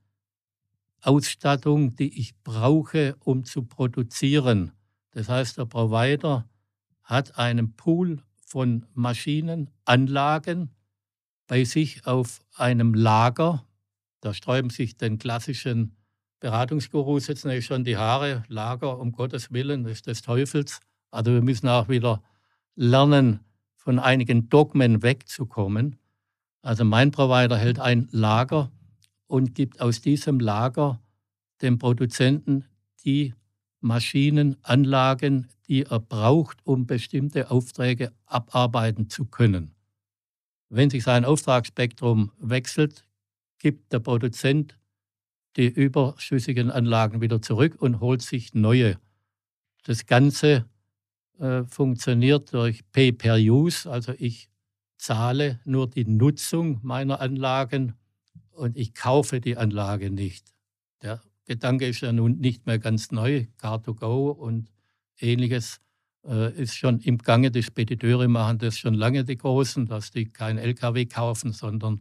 Ausstattung, 1.00 1.94
die 1.96 2.18
ich 2.18 2.36
brauche, 2.42 3.16
um 3.20 3.44
zu 3.44 3.62
produzieren. 3.62 4.72
Das 5.12 5.28
heißt, 5.28 5.58
der 5.58 5.66
Provider 5.66 6.48
hat 7.02 7.38
einen 7.38 7.74
Pool 7.74 8.22
von 8.44 8.86
Maschinen, 8.94 9.70
Anlagen 9.84 10.70
bei 11.46 11.64
sich 11.64 12.06
auf 12.06 12.40
einem 12.54 12.94
Lager. 12.94 13.65
Da 14.26 14.34
sträuben 14.34 14.70
sich 14.70 14.96
den 14.96 15.18
klassischen 15.18 15.94
Beratungsgurus 16.40 17.28
jetzt 17.28 17.44
natürlich 17.44 17.66
schon 17.66 17.84
die 17.84 17.96
Haare. 17.96 18.42
Lager, 18.48 18.98
um 18.98 19.12
Gottes 19.12 19.52
Willen, 19.52 19.86
ist 19.86 20.08
des 20.08 20.20
Teufels. 20.20 20.80
Also 21.12 21.32
wir 21.32 21.42
müssen 21.42 21.68
auch 21.68 21.88
wieder 21.88 22.24
lernen, 22.74 23.38
von 23.76 24.00
einigen 24.00 24.48
Dogmen 24.48 25.04
wegzukommen. 25.04 26.00
Also 26.60 26.84
mein 26.84 27.12
Provider 27.12 27.56
hält 27.56 27.78
ein 27.78 28.08
Lager 28.10 28.72
und 29.28 29.54
gibt 29.54 29.80
aus 29.80 30.00
diesem 30.00 30.40
Lager 30.40 31.00
dem 31.62 31.78
Produzenten 31.78 32.64
die 33.04 33.32
Maschinen, 33.78 34.56
Anlagen, 34.62 35.46
die 35.68 35.84
er 35.84 36.00
braucht, 36.00 36.66
um 36.66 36.84
bestimmte 36.84 37.52
Aufträge 37.52 38.12
abarbeiten 38.24 39.08
zu 39.08 39.26
können. 39.26 39.76
Wenn 40.68 40.90
sich 40.90 41.04
sein 41.04 41.24
Auftragsspektrum 41.24 42.32
wechselt, 42.40 43.05
gibt 43.58 43.92
der 43.92 44.00
Produzent 44.00 44.78
die 45.56 45.68
überschüssigen 45.68 46.70
Anlagen 46.70 47.20
wieder 47.20 47.40
zurück 47.40 47.76
und 47.80 48.00
holt 48.00 48.22
sich 48.22 48.54
neue. 48.54 48.98
Das 49.84 50.06
Ganze 50.06 50.66
äh, 51.38 51.64
funktioniert 51.64 52.52
durch 52.52 52.82
Pay-per-Use, 52.92 53.90
also 53.90 54.12
ich 54.18 54.50
zahle 54.98 55.60
nur 55.64 55.88
die 55.88 56.04
Nutzung 56.04 56.80
meiner 56.82 57.20
Anlagen 57.20 57.94
und 58.52 58.76
ich 58.76 58.94
kaufe 58.94 59.40
die 59.40 59.56
Anlage 59.56 60.10
nicht. 60.10 60.54
Der 61.02 61.22
Gedanke 61.46 61.86
ist 61.86 62.00
ja 62.00 62.12
nun 62.12 62.38
nicht 62.38 62.66
mehr 62.66 62.78
ganz 62.78 63.10
neu. 63.10 63.46
Car2Go 63.60 64.30
und 64.30 64.72
ähnliches 65.20 65.80
äh, 66.24 66.52
ist 66.54 66.74
schon 66.74 67.00
im 67.00 67.18
Gange. 67.18 67.50
Die 67.50 67.62
Spediteure 67.62 68.28
machen 68.28 68.58
das 68.58 68.78
schon 68.78 68.94
lange, 68.94 69.24
die 69.24 69.36
Großen, 69.36 69.86
dass 69.86 70.10
die 70.10 70.26
kein 70.26 70.58
LKW 70.58 71.06
kaufen, 71.06 71.52
sondern 71.52 72.00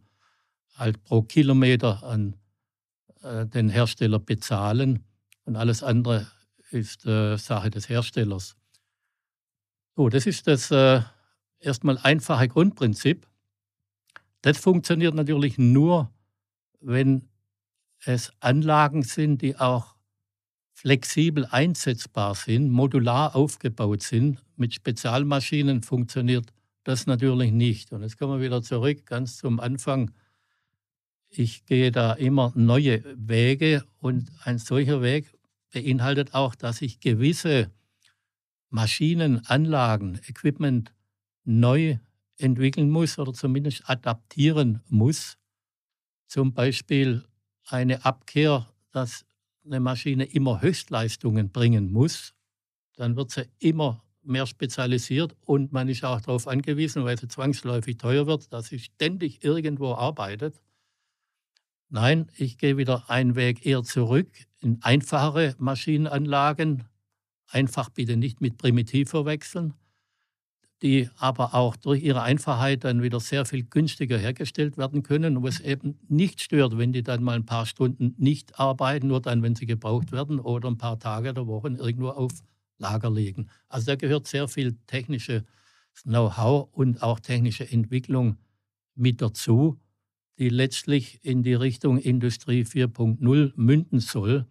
halt 0.75 1.03
pro 1.03 1.21
Kilometer 1.23 2.03
an 2.03 2.35
äh, 3.21 3.45
den 3.45 3.69
Hersteller 3.69 4.19
bezahlen. 4.19 5.03
Und 5.45 5.55
alles 5.55 5.83
andere 5.83 6.27
ist 6.71 7.05
äh, 7.05 7.37
Sache 7.37 7.69
des 7.69 7.89
Herstellers. 7.89 8.55
So, 9.95 10.09
das 10.09 10.25
ist 10.25 10.47
das 10.47 10.71
äh, 10.71 11.01
erstmal 11.59 11.97
einfache 11.99 12.47
Grundprinzip. 12.47 13.27
Das 14.41 14.57
funktioniert 14.57 15.15
natürlich 15.15 15.57
nur, 15.57 16.11
wenn 16.81 17.27
es 18.05 18.31
Anlagen 18.39 19.03
sind, 19.03 19.41
die 19.41 19.57
auch 19.57 19.95
flexibel 20.73 21.45
einsetzbar 21.45 22.35
sind, 22.35 22.69
modular 22.69 23.35
aufgebaut 23.35 24.03
sind. 24.03 24.43
Mit 24.57 24.73
Spezialmaschinen 24.73 25.81
funktioniert 25.81 26.51
das 26.83 27.07
natürlich 27.07 27.51
nicht. 27.51 27.91
Und 27.91 28.03
jetzt 28.03 28.19
kommen 28.19 28.39
wir 28.39 28.45
wieder 28.45 28.61
zurück, 28.61 29.05
ganz 29.05 29.37
zum 29.37 29.59
Anfang. 29.59 30.11
Ich 31.37 31.65
gehe 31.65 31.91
da 31.91 32.13
immer 32.13 32.53
neue 32.55 33.03
Wege 33.17 33.83
und 33.99 34.31
ein 34.45 34.57
solcher 34.57 35.01
Weg 35.01 35.33
beinhaltet 35.73 36.33
auch, 36.33 36.55
dass 36.55 36.81
ich 36.81 37.01
gewisse 37.01 37.69
Maschinen, 38.69 39.45
Anlagen, 39.45 40.17
Equipment 40.27 40.93
neu 41.43 41.97
entwickeln 42.37 42.89
muss 42.89 43.19
oder 43.19 43.33
zumindest 43.33 43.89
adaptieren 43.89 44.81
muss. 44.87 45.37
Zum 46.27 46.53
Beispiel 46.53 47.25
eine 47.65 48.05
Abkehr, 48.05 48.67
dass 48.91 49.25
eine 49.65 49.81
Maschine 49.81 50.23
immer 50.23 50.61
Höchstleistungen 50.61 51.49
bringen 51.49 51.91
muss, 51.91 52.33
dann 52.95 53.17
wird 53.17 53.31
sie 53.31 53.49
immer 53.59 54.01
mehr 54.23 54.47
spezialisiert 54.47 55.35
und 55.41 55.73
man 55.73 55.89
ist 55.89 56.05
auch 56.05 56.21
darauf 56.21 56.47
angewiesen, 56.47 57.03
weil 57.03 57.19
sie 57.19 57.27
zwangsläufig 57.27 57.97
teuer 57.97 58.25
wird, 58.25 58.53
dass 58.53 58.67
sie 58.67 58.79
ständig 58.79 59.43
irgendwo 59.43 59.95
arbeitet. 59.95 60.61
Nein, 61.89 62.29
ich 62.37 62.57
gehe 62.59 62.77
wieder 62.77 63.09
einen 63.09 63.35
Weg 63.35 63.65
eher 63.65 63.81
zurück 63.83 64.27
in 64.61 64.81
einfachere 64.83 65.55
Maschinenanlagen. 65.57 66.83
Einfach 67.47 67.89
bitte 67.89 68.17
nicht 68.17 68.41
mit 68.41 68.57
primitiv 68.57 69.09
verwechseln 69.09 69.73
die 70.81 71.09
aber 71.17 71.53
auch 71.53 71.75
durch 71.75 72.03
ihre 72.03 72.21
Einfachheit 72.21 72.83
dann 72.83 73.01
wieder 73.01 73.19
sehr 73.19 73.45
viel 73.45 73.63
günstiger 73.63 74.17
hergestellt 74.17 74.77
werden 74.77 75.03
können, 75.03 75.41
wo 75.41 75.47
es 75.47 75.59
eben 75.59 75.97
nicht 76.07 76.41
stört, 76.41 76.77
wenn 76.77 76.91
die 76.93 77.03
dann 77.03 77.23
mal 77.23 77.35
ein 77.35 77.45
paar 77.45 77.65
Stunden 77.65 78.13
nicht 78.17 78.59
arbeiten, 78.59 79.07
nur 79.07 79.21
dann, 79.21 79.41
wenn 79.41 79.55
sie 79.55 79.65
gebraucht 79.65 80.11
werden 80.11 80.39
oder 80.39 80.69
ein 80.69 80.77
paar 80.77 80.99
Tage 80.99 81.29
oder 81.29 81.47
Wochen 81.47 81.75
irgendwo 81.75 82.09
auf 82.09 82.31
Lager 82.77 83.09
liegen. 83.09 83.49
Also 83.69 83.87
da 83.87 83.95
gehört 83.95 84.27
sehr 84.27 84.47
viel 84.47 84.75
technisches 84.85 85.43
Know-how 86.03 86.67
und 86.73 87.01
auch 87.01 87.19
technische 87.21 87.69
Entwicklung 87.69 88.37
mit 88.95 89.21
dazu, 89.21 89.79
die 90.37 90.49
letztlich 90.49 91.23
in 91.23 91.43
die 91.43 91.53
Richtung 91.53 91.97
Industrie 91.97 92.63
4.0 92.63 93.53
münden 93.55 93.99
soll, 93.99 94.45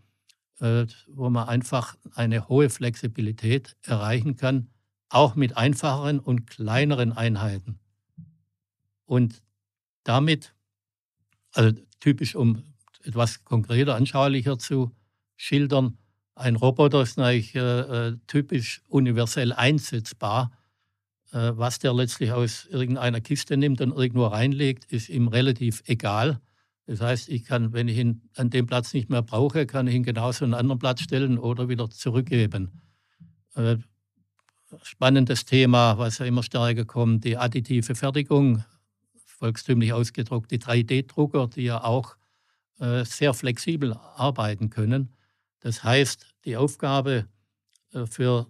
äh, 0.61 0.87
wo 1.09 1.31
man 1.31 1.49
einfach 1.49 1.97
eine 2.15 2.49
hohe 2.49 2.71
Flexibilität 2.71 3.77
erreichen 3.83 4.37
kann 4.37 4.69
auch 5.15 5.37
mit 5.37 5.57
einfacheren 5.57 6.19
und 6.19 6.49
kleineren 6.49 7.13
Einheiten. 7.13 7.79
Und 9.05 9.43
damit, 10.03 10.55
also 11.53 11.79
typisch, 12.01 12.35
um 12.35 12.65
etwas 13.05 13.45
konkreter, 13.45 13.95
anschaulicher 13.95 14.59
zu 14.59 14.91
schildern, 15.37 15.99
ein 16.35 16.57
Roboter 16.57 17.03
ist 17.03 17.19
eigentlich 17.19 17.55
äh, 17.55 17.61
äh, 17.61 18.17
typisch 18.27 18.83
universell 18.89 19.53
einsetzbar. 19.53 20.51
Äh, 21.35 21.59
was 21.59 21.81
der 21.81 21.93
letztlich 21.93 22.31
aus 22.31 22.67
irgendeiner 22.67 23.21
Kiste 23.21 23.57
nimmt 23.57 23.81
und 23.81 23.91
irgendwo 23.91 24.27
reinlegt, 24.27 24.85
ist 24.85 25.09
ihm 25.09 25.27
relativ 25.27 25.83
egal. 25.87 26.41
Das 26.87 27.01
heißt, 27.01 27.29
ich 27.29 27.45
kann, 27.45 27.73
wenn 27.73 27.89
ich 27.89 27.99
ihn 27.99 28.23
an 28.37 28.51
dem 28.51 28.67
Platz 28.67 28.95
nicht 28.95 29.11
mehr 29.11 29.23
brauche, 29.23 29.67
kann 29.67 29.89
ich 29.89 29.97
ihn 29.97 30.05
genauso 30.05 30.45
an 30.45 30.55
einen 30.55 30.61
anderen 30.61 30.79
Platz 30.79 31.01
stellen 31.01 31.39
oder 31.39 31.69
wieder 31.69 31.91
zurückgeben. 31.91 32.83
Äh, 33.57 33.79
spannendes 34.83 35.45
Thema, 35.45 35.99
was 35.99 36.19
ja 36.19 36.27
immer 36.27 36.45
stärker 36.45 36.85
kommt, 36.85 37.25
die 37.25 37.37
additive 37.37 37.97
Fertigung, 37.97 38.63
volkstümlich 39.25 39.93
ausgedruckt, 39.93 40.53
die 40.53 40.61
3D-Drucker, 40.61 41.49
die 41.49 41.65
ja 41.65 41.83
auch 41.83 42.17
äh, 42.79 43.05
sehr 43.05 43.35
flexibel 43.35 43.95
arbeiten 43.95 44.71
können. 44.71 45.13
Das 45.59 45.83
heißt, 45.83 46.29
die 46.45 46.57
Aufgabe 46.57 47.27
äh, 47.93 48.07
für 48.07 48.47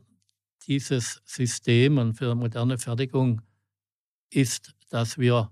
dieses 0.66 1.22
System 1.24 1.98
und 1.98 2.14
für 2.14 2.34
moderne 2.34 2.78
Fertigung 2.78 3.42
ist, 4.30 4.74
dass 4.88 5.18
wir 5.18 5.50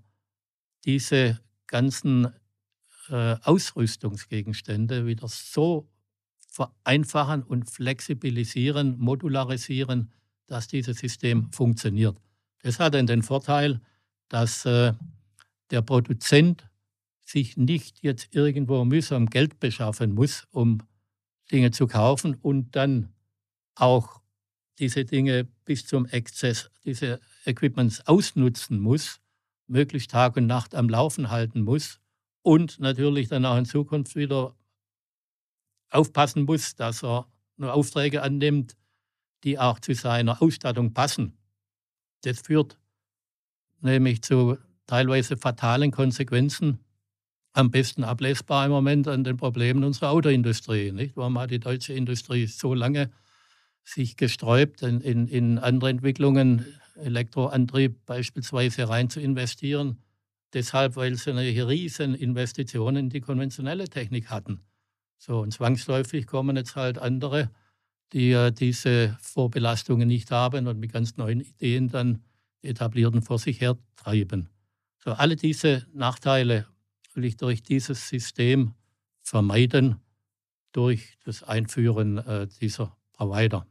diese 0.85 1.39
ganzen 1.67 2.27
äh, 3.09 3.35
Ausrüstungsgegenstände 3.43 5.05
wieder 5.05 5.27
so 5.27 5.89
vereinfachen 6.47 7.43
und 7.43 7.69
flexibilisieren, 7.69 8.97
modularisieren, 8.99 10.11
dass 10.47 10.67
dieses 10.67 10.99
System 10.99 11.51
funktioniert. 11.51 12.17
Das 12.61 12.79
hat 12.79 12.93
dann 12.93 13.07
den 13.07 13.23
Vorteil, 13.23 13.81
dass 14.29 14.65
äh, 14.65 14.93
der 15.71 15.81
Produzent 15.81 16.69
sich 17.25 17.57
nicht 17.57 18.03
jetzt 18.03 18.35
irgendwo 18.35 18.83
mühsam 18.85 19.27
Geld 19.27 19.59
beschaffen 19.59 20.13
muss, 20.13 20.47
um 20.51 20.79
Dinge 21.51 21.71
zu 21.71 21.87
kaufen 21.87 22.35
und 22.35 22.75
dann 22.75 23.13
auch 23.75 24.22
diese 24.79 25.05
Dinge 25.05 25.45
bis 25.65 25.85
zum 25.85 26.05
Exzess, 26.05 26.69
diese 26.83 27.19
Equipments 27.45 28.05
ausnutzen 28.07 28.79
muss, 28.79 29.19
möglichst 29.67 30.11
Tag 30.11 30.35
und 30.37 30.47
Nacht 30.47 30.75
am 30.75 30.89
Laufen 30.89 31.29
halten 31.29 31.61
muss 31.61 31.99
und 32.41 32.79
natürlich 32.79 33.27
dann 33.27 33.45
auch 33.45 33.57
in 33.57 33.65
Zukunft 33.65 34.15
wieder 34.15 34.55
aufpassen 35.89 36.43
muss, 36.43 36.75
dass 36.75 37.03
er 37.03 37.27
nur 37.57 37.73
Aufträge 37.73 38.21
annimmt, 38.21 38.75
die 39.43 39.59
auch 39.59 39.79
zu 39.79 39.93
seiner 39.93 40.41
Ausstattung 40.41 40.93
passen. 40.93 41.37
Das 42.21 42.41
führt 42.41 42.77
nämlich 43.81 44.21
zu 44.21 44.57
teilweise 44.87 45.37
fatalen 45.37 45.91
Konsequenzen, 45.91 46.79
am 47.53 47.69
besten 47.69 48.03
ablesbar 48.03 48.65
im 48.65 48.71
Moment 48.71 49.07
an 49.07 49.23
den 49.23 49.37
Problemen 49.37 49.83
unserer 49.83 50.09
Autoindustrie. 50.09 50.91
Nicht? 50.91 51.15
Warum 51.15 51.37
hat 51.37 51.51
die 51.51 51.59
deutsche 51.59 51.93
Industrie 51.93 52.47
so 52.47 52.73
lange 52.73 53.11
sich 53.83 54.17
gesträubt, 54.17 54.81
in, 54.81 55.01
in, 55.01 55.27
in 55.27 55.57
andere 55.57 55.89
Entwicklungen, 55.89 56.65
Elektroantrieb 56.95 58.05
beispielsweise 58.05 58.87
rein 58.87 59.09
zu 59.09 59.19
investieren? 59.19 59.97
Deshalb, 60.53 60.95
weil 60.95 61.15
sie 61.15 61.31
eine 61.31 61.67
riesen 61.67 62.13
Investitionen 62.13 62.97
in 63.05 63.09
die 63.09 63.21
konventionelle 63.21 63.89
Technik 63.89 64.29
hatten. 64.29 64.61
So, 65.17 65.39
und 65.39 65.51
zwangsläufig 65.51 66.27
kommen 66.27 66.55
jetzt 66.57 66.75
halt 66.75 66.99
andere, 66.99 67.49
die 68.13 68.31
äh, 68.31 68.51
diese 68.51 69.17
Vorbelastungen 69.21 70.07
nicht 70.07 70.31
haben 70.31 70.67
und 70.67 70.79
mit 70.79 70.91
ganz 70.91 71.17
neuen 71.17 71.41
Ideen 71.41 71.89
dann 71.89 72.23
etablierten 72.61 73.21
vor 73.21 73.39
sich 73.39 73.59
her 73.59 73.77
treiben. 73.95 74.49
So, 75.03 75.11
alle 75.11 75.35
diese 75.35 75.85
Nachteile 75.93 76.67
will 77.13 77.25
ich 77.25 77.37
durch 77.37 77.63
dieses 77.63 78.07
System 78.07 78.73
vermeiden, 79.21 79.97
durch 80.71 81.17
das 81.23 81.43
Einführen 81.43 82.17
äh, 82.19 82.47
dieser 82.61 82.95
Provider. 83.13 83.65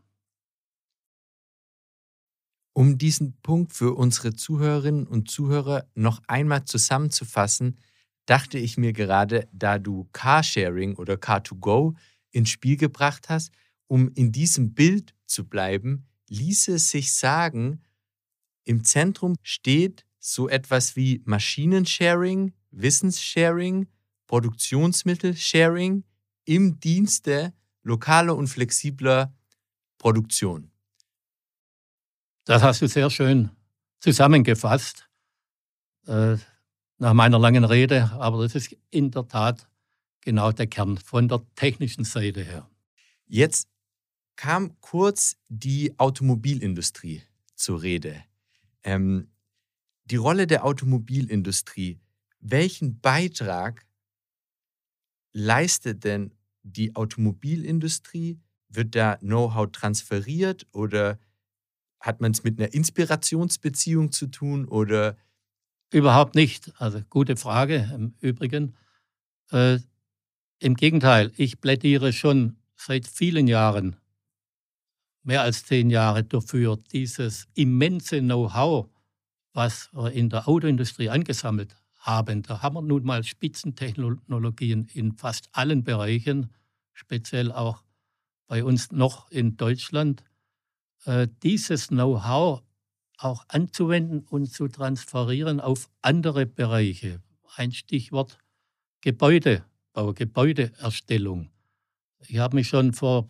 Um 2.75 2.97
diesen 2.97 3.35
Punkt 3.43 3.73
für 3.75 3.95
unsere 3.95 4.35
Zuhörerinnen 4.35 5.07
und 5.07 5.31
Zuhörer 5.31 5.87
noch 5.95 6.23
einmal 6.27 6.65
zusammenzufassen, 6.65 7.79
dachte 8.25 8.59
ich 8.59 8.79
mir 8.79 8.93
gerade, 8.93 9.49
da 9.53 9.79
du 9.79 10.09
Carsharing 10.13 10.97
oder 10.97 11.15
Car2Go 11.15 11.95
ins 12.31 12.51
Spiel 12.51 12.77
gebracht 12.77 13.29
hast, 13.29 13.53
um 13.89 14.09
in 14.15 14.33
diesem 14.33 14.73
Bild 14.73 15.15
zu 15.27 15.47
bleiben, 15.47 16.07
ließe 16.29 16.79
sich 16.79 17.13
sagen, 17.13 17.83
im 18.65 18.85
Zentrum 18.85 19.35
steht 19.43 20.07
so 20.19 20.49
etwas 20.49 20.97
wie 20.97 21.21
Maschinensharing, 21.27 22.55
Wissenssharing, 22.71 23.89
Produktionsmittelsharing 24.27 26.05
im 26.45 26.81
Dienste 26.81 27.53
lokaler 27.83 28.37
und 28.37 28.47
flexibler 28.47 29.35
Produktion. 29.99 30.72
Das 32.45 32.63
hast 32.63 32.83
du 32.83 32.89
sehr 32.89 33.09
schön 33.09 33.51
zusammengefasst 34.01 35.09
äh, 36.07 36.37
nach 36.99 37.15
meiner 37.15 37.39
langen 37.39 37.65
Rede, 37.65 38.11
aber 38.13 38.43
das 38.43 38.57
ist 38.57 38.77
in 38.91 39.13
der 39.13 39.29
Tat 39.29 39.69
genau 40.23 40.51
der 40.51 40.67
Kern 40.67 40.99
von 40.99 41.29
der 41.29 41.43
technischen 41.55 42.05
Seite 42.05 42.43
her. 42.43 42.69
Jetzt 43.27 43.69
kam 44.35 44.81
kurz 44.81 45.37
die 45.49 45.97
Automobilindustrie 45.99 47.23
zur 47.55 47.83
Rede. 47.83 48.25
Ähm, 48.83 49.29
die 50.05 50.17
Rolle 50.17 50.49
der 50.49 50.65
Automobilindustrie. 50.65 52.01
Welchen 52.41 53.01
Beitrag 53.01 53.87
leistet 55.33 56.03
denn 56.03 56.35
die 56.65 56.97
Automobilindustrie? 56.97 58.41
Wird 58.69 58.97
da 58.97 59.17
Know-how 59.19 59.71
transferiert 59.71 60.67
oder 60.73 61.21
hat 62.03 62.21
man 62.21 62.33
es 62.33 62.45
mit 62.45 62.59
einer 62.59 62.75
Inspirationsbeziehung 62.75 64.13
zu 64.13 64.27
tun 64.27 64.67
oder? 64.67 65.17
Überhaupt 65.93 66.35
nicht. 66.35 66.73
Also 66.81 67.03
gute 67.11 67.37
Frage 67.37 67.91
im 67.95 68.15
Übrigen. 68.21 68.75
Äh, 69.51 69.79
Im 70.59 70.75
Gegenteil, 70.75 71.33
ich 71.37 71.61
plädiere 71.61 72.13
schon 72.13 72.57
seit 72.77 73.07
vielen 73.07 73.47
Jahren, 73.47 73.97
mehr 75.23 75.43
als 75.43 75.65
zehn 75.65 75.91
Jahre 75.91 76.25
dafür, 76.25 76.79
dieses 76.93 77.47
immense 77.55 78.21
Know-how, 78.21 78.89
was 79.53 79.91
wir 79.93 80.13
in 80.13 80.31
der 80.31 80.49
Autoindustrie 80.49 81.11
angesammelt 81.11 81.77
haben. 81.99 82.43
Da 82.43 82.63
haben 82.63 82.77
wir 82.77 82.83
nun 82.83 83.05
mal 83.05 83.23
Spitzentechnologien 83.23 84.89
in 84.95 85.13
fast 85.13 85.49
allen 85.53 85.85
Bereichen, 85.85 86.53
speziell 86.93 87.53
auch 87.53 87.85
bei 88.47 88.65
uns 88.65 88.93
noch 88.93 89.31
in 89.31 89.57
Deutschland. 89.57 90.25
Äh, 91.05 91.29
dieses 91.43 91.89
Know-how 91.89 92.63
auch 93.19 93.45
anzuwenden 93.49 94.25
und 94.29 94.53
zu 94.53 94.69
transferieren 94.69 95.61
auf 95.61 95.89
andere 96.01 96.47
Bereiche. 96.47 97.21
Ein 97.57 97.73
Stichwort 97.73 98.39
Gebäudebau, 99.01 100.13
Gebäudeerstellung. 100.15 101.51
Ich 102.29 102.39
habe 102.39 102.57
mich 102.57 102.69
schon 102.69 102.93
vor 102.93 103.27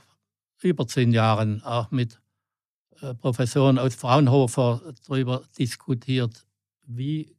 über 0.63 0.87
zehn 0.87 1.13
Jahren 1.13 1.63
auch 1.63 1.91
mit 1.91 2.21
äh, 3.01 3.15
Professoren 3.15 3.79
aus 3.79 3.95
Fraunhofer 3.95 4.95
darüber 5.07 5.43
diskutiert, 5.59 6.47
wie 6.85 7.35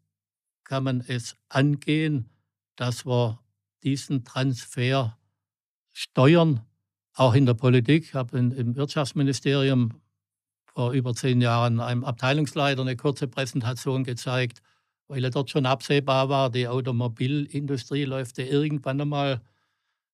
kann 0.63 0.83
man 0.83 1.01
es 1.07 1.35
angehen, 1.49 2.29
dass 2.75 3.05
wir 3.05 3.39
diesen 3.83 4.23
Transfer 4.25 5.17
steuern, 5.91 6.65
auch 7.13 7.35
in 7.35 7.45
der 7.45 7.53
Politik. 7.53 8.05
Ich 8.05 8.13
habe 8.15 8.37
im 8.37 8.75
Wirtschaftsministerium 8.75 10.01
vor 10.73 10.91
über 10.93 11.13
zehn 11.13 11.41
Jahren 11.41 11.79
einem 11.79 12.03
Abteilungsleiter 12.03 12.81
eine 12.81 12.95
kurze 12.95 13.27
Präsentation 13.27 14.03
gezeigt, 14.03 14.61
weil 15.07 15.23
er 15.23 15.29
dort 15.29 15.49
schon 15.49 15.65
absehbar 15.65 16.29
war, 16.29 16.49
die 16.49 16.67
Automobilindustrie 16.67 18.05
läuft 18.05 18.37
ja 18.37 18.45
irgendwann 18.45 19.01
einmal 19.01 19.41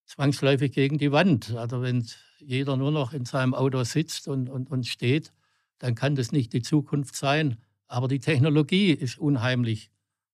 zwangsläufig 0.06 0.72
gegen 0.72 0.98
die 0.98 1.12
Wand. 1.12 1.56
Also 1.56 1.82
wenn 1.82 2.06
jeder 2.40 2.78
nur 2.78 2.92
noch 2.92 3.14
in 3.14 3.26
seinem 3.26 3.54
Auto 3.54 3.84
sitzt 3.84 4.28
und, 4.28 4.50
und, 4.50 4.70
und 4.70 4.88
steht, 4.88 5.34
dann 5.78 5.96
kann 5.96 6.16
das 6.16 6.32
nicht 6.32 6.52
die 6.54 6.62
Zukunft 6.62 7.16
sein. 7.16 7.58
Aber 7.88 8.08
die 8.08 8.20
Technologie 8.20 8.92
ist 8.92 9.18
unheimlich 9.18 9.92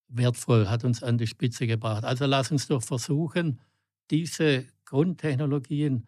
wertvoll, 0.08 0.70
hat 0.70 0.84
uns 0.84 1.04
an 1.04 1.18
die 1.18 1.28
Spitze 1.28 1.68
gebracht. 1.68 2.04
Also 2.04 2.26
lass 2.26 2.52
uns 2.52 2.68
doch 2.68 2.84
versuchen, 2.84 3.60
diese 4.12 4.66
Grundtechnologien 4.86 6.08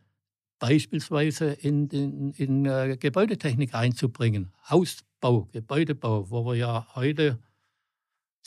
beispielsweise 0.59 1.51
in, 1.51 1.87
in, 1.89 2.31
in 2.31 2.65
äh, 2.65 2.97
Gebäudetechnik 2.99 3.73
einzubringen. 3.75 4.51
Hausbau, 4.69 5.47
Gebäudebau, 5.51 6.29
wo 6.29 6.45
wir 6.45 6.55
ja 6.55 6.87
heute 6.95 7.39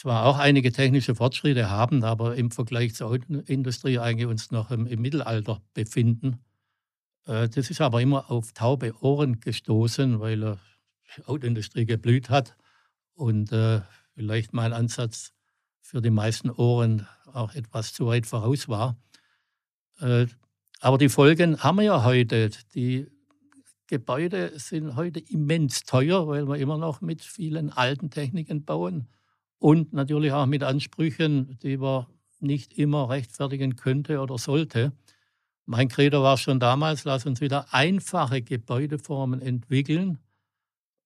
zwar 0.00 0.24
auch 0.24 0.38
einige 0.38 0.72
technische 0.72 1.14
Fortschritte 1.14 1.68
haben, 1.68 2.04
aber 2.04 2.34
im 2.34 2.50
Vergleich 2.50 2.94
zur 2.94 3.18
Industrie 3.46 3.98
eigentlich 3.98 4.26
uns 4.26 4.50
noch 4.50 4.70
im, 4.70 4.86
im 4.86 5.02
Mittelalter 5.02 5.60
befinden. 5.74 6.40
Äh, 7.26 7.48
das 7.48 7.70
ist 7.70 7.80
aber 7.80 8.00
immer 8.00 8.30
auf 8.30 8.52
taube 8.52 8.94
Ohren 9.02 9.40
gestoßen, 9.40 10.20
weil 10.20 10.42
äh, 10.42 10.56
die 11.16 11.24
Autoindustrie 11.26 11.84
geblüht 11.84 12.30
hat 12.30 12.56
und 13.14 13.52
äh, 13.52 13.82
vielleicht 14.14 14.54
mein 14.54 14.72
Ansatz 14.72 15.32
für 15.80 16.00
die 16.00 16.10
meisten 16.10 16.50
Ohren 16.50 17.06
auch 17.32 17.54
etwas 17.54 17.92
zu 17.92 18.06
weit 18.06 18.26
voraus 18.26 18.68
war. 18.68 18.96
Aber 20.82 20.96
die 20.96 21.10
Folgen 21.10 21.62
haben 21.62 21.76
wir 21.76 21.84
ja 21.84 22.04
heute. 22.04 22.50
Die 22.74 23.06
Gebäude 23.86 24.58
sind 24.58 24.96
heute 24.96 25.20
immens 25.20 25.82
teuer, 25.82 26.26
weil 26.26 26.48
wir 26.48 26.56
immer 26.56 26.78
noch 26.78 27.02
mit 27.02 27.22
vielen 27.22 27.68
alten 27.70 28.08
Techniken 28.08 28.64
bauen 28.64 29.06
und 29.58 29.92
natürlich 29.92 30.32
auch 30.32 30.46
mit 30.46 30.62
Ansprüchen, 30.62 31.58
die 31.62 31.76
man 31.76 32.06
nicht 32.38 32.78
immer 32.78 33.10
rechtfertigen 33.10 33.76
könnte 33.76 34.20
oder 34.20 34.38
sollte. 34.38 34.92
Mein 35.66 35.88
Credo 35.88 36.22
war 36.22 36.38
schon 36.38 36.60
damals, 36.60 37.04
lass 37.04 37.26
uns 37.26 37.42
wieder 37.42 37.74
einfache 37.74 38.40
Gebäudeformen 38.40 39.42
entwickeln 39.42 40.18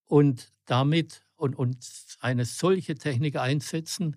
und 0.04 0.52
damit 0.66 1.26
und, 1.34 1.56
und 1.56 1.84
eine 2.20 2.44
solche 2.44 2.94
Technik 2.94 3.36
einsetzen, 3.36 4.16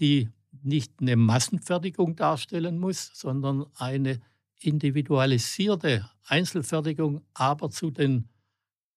die 0.00 0.28
nicht 0.62 1.00
eine 1.00 1.16
Massenfertigung 1.16 2.14
darstellen 2.14 2.78
muss, 2.78 3.10
sondern 3.14 3.64
eine 3.74 4.20
individualisierte 4.64 6.08
Einzelfertigung, 6.26 7.22
aber 7.34 7.70
zu 7.70 7.90
den 7.90 8.28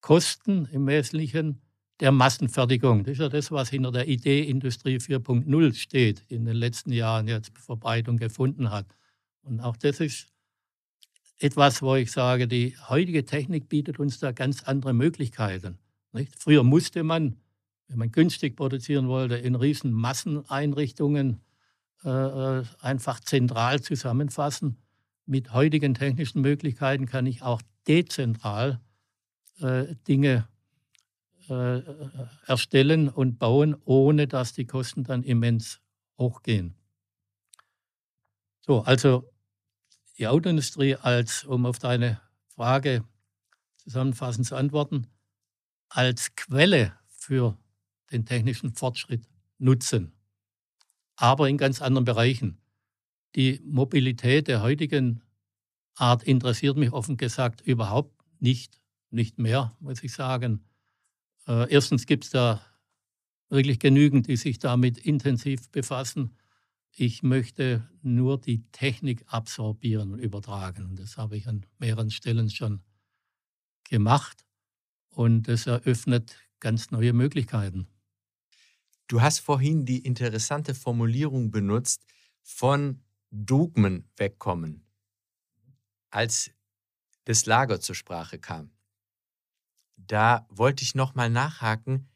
Kosten 0.01 0.65
im 0.71 0.87
Wesentlichen 0.87 1.61
der 1.99 2.11
Massenfertigung. 2.11 3.03
Das 3.03 3.13
ist 3.13 3.19
ja 3.19 3.29
das, 3.29 3.51
was 3.51 3.69
hinter 3.69 3.91
der 3.91 4.07
Idee 4.07 4.43
Industrie 4.43 4.97
4.0 4.97 5.73
steht, 5.73 6.23
in 6.27 6.45
den 6.45 6.55
letzten 6.55 6.91
Jahren 6.91 7.27
jetzt 7.27 7.57
Verbreitung 7.57 8.17
gefunden 8.17 8.69
hat. 8.69 8.85
Und 9.43 9.61
auch 9.61 9.77
das 9.77 9.99
ist 9.99 10.27
etwas, 11.39 11.81
wo 11.81 11.95
ich 11.95 12.11
sage, 12.11 12.47
die 12.47 12.75
heutige 12.89 13.25
Technik 13.25 13.69
bietet 13.69 13.99
uns 13.99 14.19
da 14.19 14.31
ganz 14.31 14.63
andere 14.63 14.93
Möglichkeiten. 14.93 15.77
Nicht? 16.11 16.33
Früher 16.37 16.63
musste 16.63 17.03
man, 17.03 17.37
wenn 17.87 17.97
man 17.97 18.11
günstig 18.11 18.55
produzieren 18.55 19.07
wollte, 19.07 19.35
in 19.35 19.55
riesen 19.55 19.91
Masseneinrichtungen 19.91 21.41
äh, 22.03 22.09
äh, 22.09 22.63
einfach 22.79 23.19
zentral 23.19 23.81
zusammenfassen. 23.81 24.77
Mit 25.25 25.53
heutigen 25.53 25.93
technischen 25.93 26.41
Möglichkeiten 26.41 27.07
kann 27.07 27.25
ich 27.25 27.41
auch 27.41 27.61
dezentral 27.87 28.79
äh, 29.59 29.95
Dinge 30.07 30.47
äh, 31.49 31.81
erstellen 32.45 33.09
und 33.09 33.39
bauen, 33.39 33.75
ohne 33.85 34.27
dass 34.27 34.53
die 34.53 34.65
Kosten 34.65 35.03
dann 35.03 35.23
immens 35.23 35.81
hochgehen. 36.17 36.75
So, 38.61 38.81
also 38.81 39.31
die 40.17 40.27
Autoindustrie 40.27 40.95
als, 40.95 41.43
um 41.43 41.65
auf 41.65 41.79
deine 41.79 42.19
Frage 42.47 43.03
zusammenfassend 43.77 44.47
zu 44.47 44.55
antworten, 44.55 45.07
als 45.89 46.35
Quelle 46.35 46.97
für 47.07 47.57
den 48.11 48.25
technischen 48.25 48.73
Fortschritt 48.73 49.27
nutzen, 49.57 50.13
aber 51.15 51.49
in 51.49 51.57
ganz 51.57 51.81
anderen 51.81 52.05
Bereichen. 52.05 52.57
Die 53.35 53.61
Mobilität 53.65 54.47
der 54.47 54.61
heutigen 54.61 55.21
Art 55.95 56.23
interessiert 56.23 56.77
mich 56.77 56.93
offen 56.93 57.17
gesagt 57.17 57.61
überhaupt 57.61 58.13
nicht, 58.39 58.81
nicht 59.09 59.39
mehr, 59.39 59.75
muss 59.79 60.03
ich 60.03 60.13
sagen. 60.13 60.63
Äh, 61.47 61.71
erstens 61.71 62.05
gibt 62.05 62.25
es 62.25 62.29
da 62.29 62.61
wirklich 63.49 63.79
genügend, 63.79 64.27
die 64.27 64.37
sich 64.37 64.59
damit 64.59 64.97
intensiv 64.97 65.69
befassen. 65.69 66.37
Ich 66.91 67.23
möchte 67.23 67.89
nur 68.01 68.39
die 68.39 68.63
Technik 68.71 69.25
absorbieren 69.27 70.13
und 70.13 70.19
übertragen. 70.19 70.95
Das 70.95 71.17
habe 71.17 71.35
ich 71.35 71.47
an 71.47 71.65
mehreren 71.77 72.11
Stellen 72.11 72.49
schon 72.49 72.81
gemacht. 73.89 74.45
Und 75.09 75.47
das 75.49 75.67
eröffnet 75.67 76.37
ganz 76.59 76.91
neue 76.91 77.13
Möglichkeiten. 77.13 77.87
Du 79.07 79.21
hast 79.21 79.39
vorhin 79.39 79.85
die 79.85 79.99
interessante 79.99 80.73
Formulierung 80.73 81.51
benutzt, 81.51 82.05
von 82.41 83.01
Dogmen 83.37 84.09
wegkommen, 84.15 84.85
als 86.09 86.51
das 87.25 87.45
Lager 87.45 87.81
zur 87.81 87.95
Sprache 87.95 88.39
kam. 88.39 88.71
Da 89.97 90.45
wollte 90.49 90.83
ich 90.83 90.95
nochmal 90.95 91.29
nachhaken, 91.29 92.09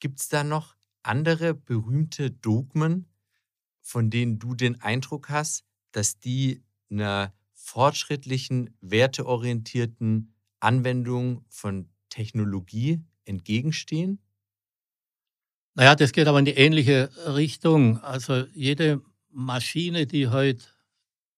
gibt 0.00 0.20
es 0.20 0.28
da 0.28 0.42
noch 0.42 0.76
andere 1.02 1.54
berühmte 1.54 2.30
Dogmen, 2.30 3.10
von 3.82 4.08
denen 4.08 4.38
du 4.38 4.54
den 4.54 4.80
Eindruck 4.80 5.28
hast, 5.28 5.64
dass 5.92 6.18
die 6.18 6.62
einer 6.90 7.34
fortschrittlichen, 7.52 8.76
werteorientierten 8.80 10.34
Anwendung 10.60 11.44
von 11.48 11.90
Technologie 12.08 13.04
entgegenstehen? 13.26 14.20
Naja, 15.74 15.94
das 15.94 16.12
geht 16.12 16.28
aber 16.28 16.38
in 16.38 16.44
die 16.44 16.52
ähnliche 16.52 17.10
Richtung. 17.34 17.98
Also 17.98 18.46
jede 18.54 19.02
Maschine, 19.34 20.06
die 20.06 20.28
heute 20.28 20.64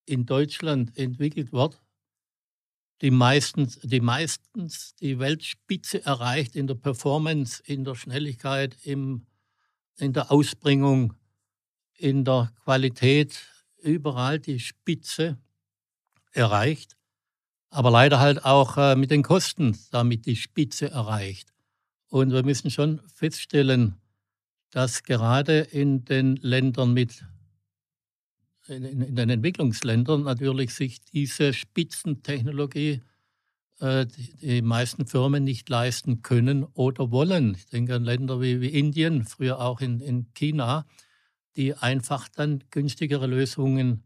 in 0.04 0.26
Deutschland 0.26 0.96
entwickelt 0.96 1.52
wird, 1.52 1.80
die 3.02 3.10
meistens, 3.10 3.78
die 3.80 4.00
meistens 4.00 4.94
die 4.96 5.18
Weltspitze 5.18 6.04
erreicht 6.04 6.56
in 6.56 6.66
der 6.66 6.76
Performance, 6.76 7.62
in 7.64 7.84
der 7.84 7.94
Schnelligkeit, 7.94 8.76
im, 8.84 9.26
in 9.96 10.12
der 10.12 10.30
Ausbringung, 10.30 11.14
in 11.94 12.24
der 12.24 12.52
Qualität, 12.64 13.48
überall 13.82 14.38
die 14.38 14.60
Spitze 14.60 15.38
erreicht, 16.32 16.96
aber 17.70 17.90
leider 17.90 18.20
halt 18.20 18.44
auch 18.44 18.76
äh, 18.76 18.96
mit 18.96 19.10
den 19.10 19.22
Kosten 19.22 19.78
damit 19.90 20.26
die 20.26 20.36
Spitze 20.36 20.90
erreicht. 20.90 21.52
Und 22.08 22.32
wir 22.32 22.42
müssen 22.42 22.70
schon 22.70 23.00
feststellen, 23.14 23.96
dass 24.70 25.02
gerade 25.02 25.60
in 25.60 26.04
den 26.04 26.36
Ländern 26.36 26.92
mit, 26.92 27.24
in, 28.68 28.84
in 28.84 29.16
den 29.16 29.30
Entwicklungsländern 29.30 30.22
natürlich 30.22 30.74
sich 30.74 31.00
diese 31.00 31.52
Spitzentechnologie 31.52 33.02
äh, 33.80 34.06
die, 34.06 34.62
meisten 34.62 35.06
Firmen 35.06 35.44
nicht 35.44 35.68
leisten 35.68 36.22
können 36.22 36.64
oder 36.64 37.10
wollen. 37.10 37.54
Ich 37.54 37.66
denke 37.66 37.94
an 37.94 38.04
Länder 38.04 38.40
wie, 38.40 38.60
wie 38.60 38.68
Indien, 38.68 39.24
früher 39.24 39.60
auch 39.60 39.80
in, 39.80 40.00
in 40.00 40.32
China, 40.34 40.86
die 41.56 41.74
einfach 41.74 42.28
dann 42.28 42.64
günstigere 42.70 43.26
Lösungen 43.26 44.02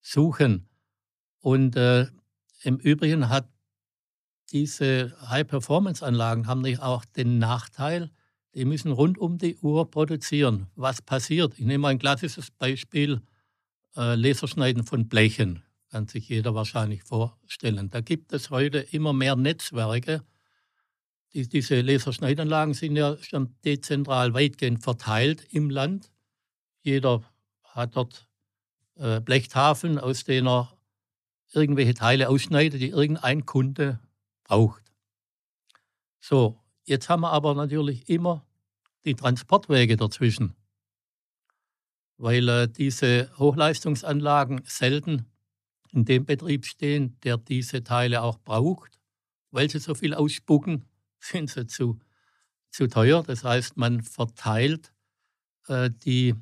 suchen. 0.00 0.68
Und 1.40 1.76
äh, 1.76 2.06
im 2.62 2.76
Übrigen 2.76 3.28
hat 3.28 3.48
diese 4.50 5.16
High-Performance-Anlagen 5.28 6.46
haben 6.46 6.60
nicht 6.60 6.80
auch 6.80 7.04
den 7.04 7.38
Nachteil, 7.38 8.10
die 8.54 8.66
müssen 8.66 8.92
rund 8.92 9.18
um 9.18 9.38
die 9.38 9.56
Uhr 9.56 9.90
produzieren. 9.90 10.66
Was 10.74 11.00
passiert? 11.00 11.58
Ich 11.58 11.64
nehme 11.64 11.82
mal 11.82 11.88
ein 11.88 11.98
klassisches 11.98 12.50
Beispiel, 12.50 13.22
äh, 13.96 14.14
Laserschneiden 14.14 14.84
von 14.84 15.08
Blechen. 15.08 15.62
Kann 15.90 16.08
sich 16.08 16.28
jeder 16.28 16.54
wahrscheinlich 16.54 17.02
vorstellen. 17.02 17.90
Da 17.90 18.00
gibt 18.00 18.32
es 18.32 18.50
heute 18.50 18.78
immer 18.78 19.12
mehr 19.12 19.36
Netzwerke. 19.36 20.24
Die, 21.34 21.48
diese 21.48 21.80
Laserschneidanlagen 21.80 22.74
sind 22.74 22.96
ja 22.96 23.16
schon 23.18 23.54
dezentral 23.64 24.34
weitgehend 24.34 24.82
verteilt 24.82 25.46
im 25.50 25.70
Land. 25.70 26.10
Jeder 26.80 27.22
hat 27.62 27.96
dort 27.96 28.28
äh, 28.96 29.20
Blechtafeln, 29.20 29.98
aus 29.98 30.24
denen 30.24 30.48
er 30.48 30.76
irgendwelche 31.52 31.94
Teile 31.94 32.28
ausschneidet, 32.28 32.80
die 32.80 32.88
irgendein 32.88 33.46
Kunde 33.46 34.00
braucht. 34.44 34.82
So, 36.20 36.58
jetzt 36.84 37.08
haben 37.08 37.22
wir 37.22 37.32
aber 37.32 37.54
natürlich 37.54 38.08
immer 38.08 38.46
die 39.04 39.14
Transportwege 39.14 39.96
dazwischen, 39.96 40.54
weil 42.22 42.48
äh, 42.48 42.68
diese 42.68 43.30
Hochleistungsanlagen 43.36 44.62
selten 44.64 45.26
in 45.90 46.04
dem 46.04 46.24
Betrieb 46.24 46.66
stehen, 46.66 47.18
der 47.24 47.36
diese 47.36 47.82
Teile 47.82 48.22
auch 48.22 48.38
braucht. 48.38 49.00
Weil 49.50 49.68
sie 49.68 49.80
so 49.80 49.96
viel 49.96 50.14
ausspucken, 50.14 50.84
sind 51.18 51.50
sie 51.50 51.66
zu, 51.66 51.98
zu 52.70 52.86
teuer. 52.86 53.24
Das 53.24 53.42
heißt, 53.42 53.76
man 53.76 54.02
verteilt 54.02 54.92
äh, 55.66 55.90
die 55.90 56.36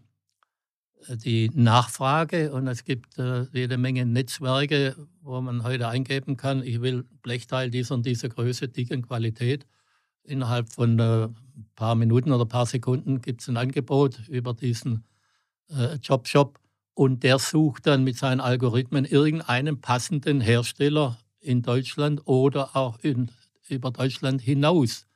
äh, 1.09 1.17
die 1.17 1.51
Nachfrage 1.55 2.53
und 2.53 2.67
es 2.67 2.85
gibt 2.85 3.19
äh, 3.19 3.45
jede 3.55 3.79
Menge 3.79 4.05
Netzwerke, 4.05 4.95
wo 5.23 5.41
man 5.41 5.63
heute 5.63 5.89
eingeben 5.89 6.37
kann, 6.37 6.63
ich 6.63 6.83
will 6.83 7.07
Blechteil 7.23 7.71
dieser 7.71 7.95
und 7.95 8.05
dieser 8.05 8.29
Größe, 8.29 8.69
dicken 8.69 9.01
Qualität. 9.01 9.67
Innerhalb 10.25 10.71
von 10.71 10.99
äh, 10.99 11.25
ein 11.25 11.67
paar 11.75 11.95
Minuten 11.95 12.33
oder 12.33 12.45
ein 12.45 12.49
paar 12.49 12.67
Sekunden 12.67 13.23
gibt 13.23 13.41
es 13.41 13.49
ein 13.49 13.57
Angebot 13.57 14.29
über 14.29 14.53
diesen 14.53 15.05
äh, 15.71 15.97
Jobshop 15.97 16.59
und 16.95 17.23
der 17.23 17.39
sucht 17.39 17.87
dann 17.87 18.05
mit 18.05 18.17
seinen 18.17 18.41
Algorithmen 18.41 19.05
irgendeinen 19.05 19.81
passenden 19.81 20.41
Hersteller 20.41 21.19
in 21.41 21.63
Deutschland 21.63 22.27
oder 22.27 22.77
auch 22.77 22.99
in, 23.01 23.31
über 23.69 23.91
Deutschland 23.91 24.43
hinaus. 24.43 25.07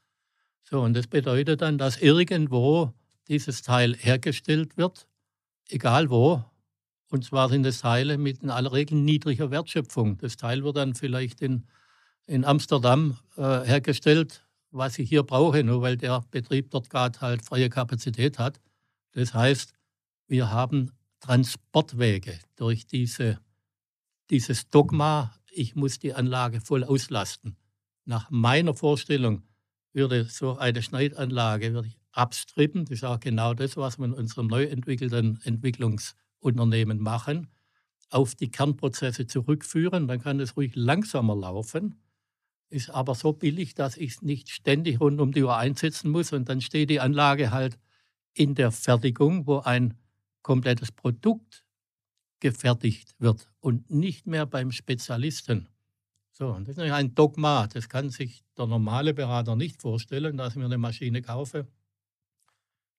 So, 0.62 0.80
und 0.80 0.94
das 0.94 1.06
bedeutet 1.06 1.60
dann, 1.60 1.78
dass 1.78 2.00
irgendwo 2.00 2.92
dieses 3.28 3.62
Teil 3.62 3.94
hergestellt 3.94 4.76
wird 4.76 5.06
egal 5.70 6.10
wo. 6.10 6.44
Und 7.10 7.24
zwar 7.24 7.48
sind 7.48 7.64
es 7.66 7.80
Teile 7.80 8.18
mit 8.18 8.42
in 8.42 8.50
aller 8.50 8.72
Regel 8.72 8.98
niedriger 8.98 9.50
Wertschöpfung. 9.50 10.18
Das 10.18 10.36
Teil 10.36 10.64
wird 10.64 10.76
dann 10.76 10.94
vielleicht 10.94 11.42
in, 11.42 11.66
in 12.26 12.44
Amsterdam 12.44 13.18
äh, 13.36 13.60
hergestellt, 13.60 14.44
was 14.70 14.98
ich 14.98 15.08
hier 15.08 15.22
brauche, 15.22 15.62
nur 15.62 15.82
weil 15.82 15.96
der 15.96 16.24
Betrieb 16.30 16.70
dort 16.70 16.90
gerade 16.90 17.20
halt 17.20 17.44
freie 17.44 17.68
Kapazität 17.68 18.38
hat. 18.38 18.60
Das 19.12 19.32
heißt, 19.32 19.72
wir 20.26 20.50
haben 20.50 20.92
Transportwege 21.20 22.38
durch 22.56 22.86
diese, 22.86 23.38
dieses 24.30 24.68
Dogma, 24.70 25.34
ich 25.50 25.74
muss 25.74 25.98
die 25.98 26.14
Anlage 26.14 26.60
voll 26.60 26.84
auslasten. 26.84 27.56
Nach 28.04 28.30
meiner 28.30 28.74
Vorstellung 28.74 29.42
würde 29.92 30.24
so 30.24 30.56
eine 30.56 30.82
Schneidanlage 30.82 31.72
würde 31.72 31.88
ich 31.88 31.98
abstrippen. 32.12 32.84
Das 32.84 32.98
ist 32.98 33.04
auch 33.04 33.20
genau 33.20 33.54
das, 33.54 33.76
was 33.76 33.98
wir 33.98 34.06
in 34.06 34.12
unserem 34.12 34.48
neu 34.48 34.64
entwickelten 34.64 35.40
Entwicklungsunternehmen 35.42 36.98
machen. 36.98 37.48
Auf 38.10 38.34
die 38.34 38.50
Kernprozesse 38.50 39.26
zurückführen, 39.26 40.06
dann 40.08 40.20
kann 40.20 40.40
es 40.40 40.56
ruhig 40.56 40.76
langsamer 40.76 41.34
laufen, 41.34 41.96
ist 42.68 42.90
aber 42.90 43.14
so 43.14 43.32
billig, 43.32 43.74
dass 43.74 43.96
ich 43.96 44.12
es 44.12 44.22
nicht 44.22 44.50
ständig 44.50 45.00
rund 45.00 45.20
um 45.20 45.32
die 45.32 45.42
Uhr 45.42 45.56
einsetzen 45.56 46.10
muss 46.10 46.32
und 46.32 46.48
dann 46.48 46.60
steht 46.60 46.90
die 46.90 47.00
Anlage 47.00 47.50
halt 47.50 47.78
in 48.34 48.54
der 48.54 48.72
Fertigung, 48.72 49.46
wo 49.46 49.58
ein 49.58 49.94
komplettes 50.44 50.92
Produkt 50.92 51.64
gefertigt 52.38 53.16
wird 53.18 53.50
und 53.58 53.90
nicht 53.90 54.28
mehr 54.28 54.46
beim 54.46 54.70
Spezialisten. 54.70 55.68
So, 56.30 56.56
das 56.60 56.76
ist 56.76 56.78
ein 56.78 57.14
Dogma. 57.14 57.66
Das 57.66 57.88
kann 57.88 58.10
sich 58.10 58.44
der 58.56 58.66
normale 58.66 59.14
Berater 59.14 59.56
nicht 59.56 59.80
vorstellen, 59.80 60.36
dass 60.36 60.52
ich 60.52 60.56
mir 60.56 60.66
eine 60.66 60.78
Maschine 60.78 61.22
kaufe, 61.22 61.66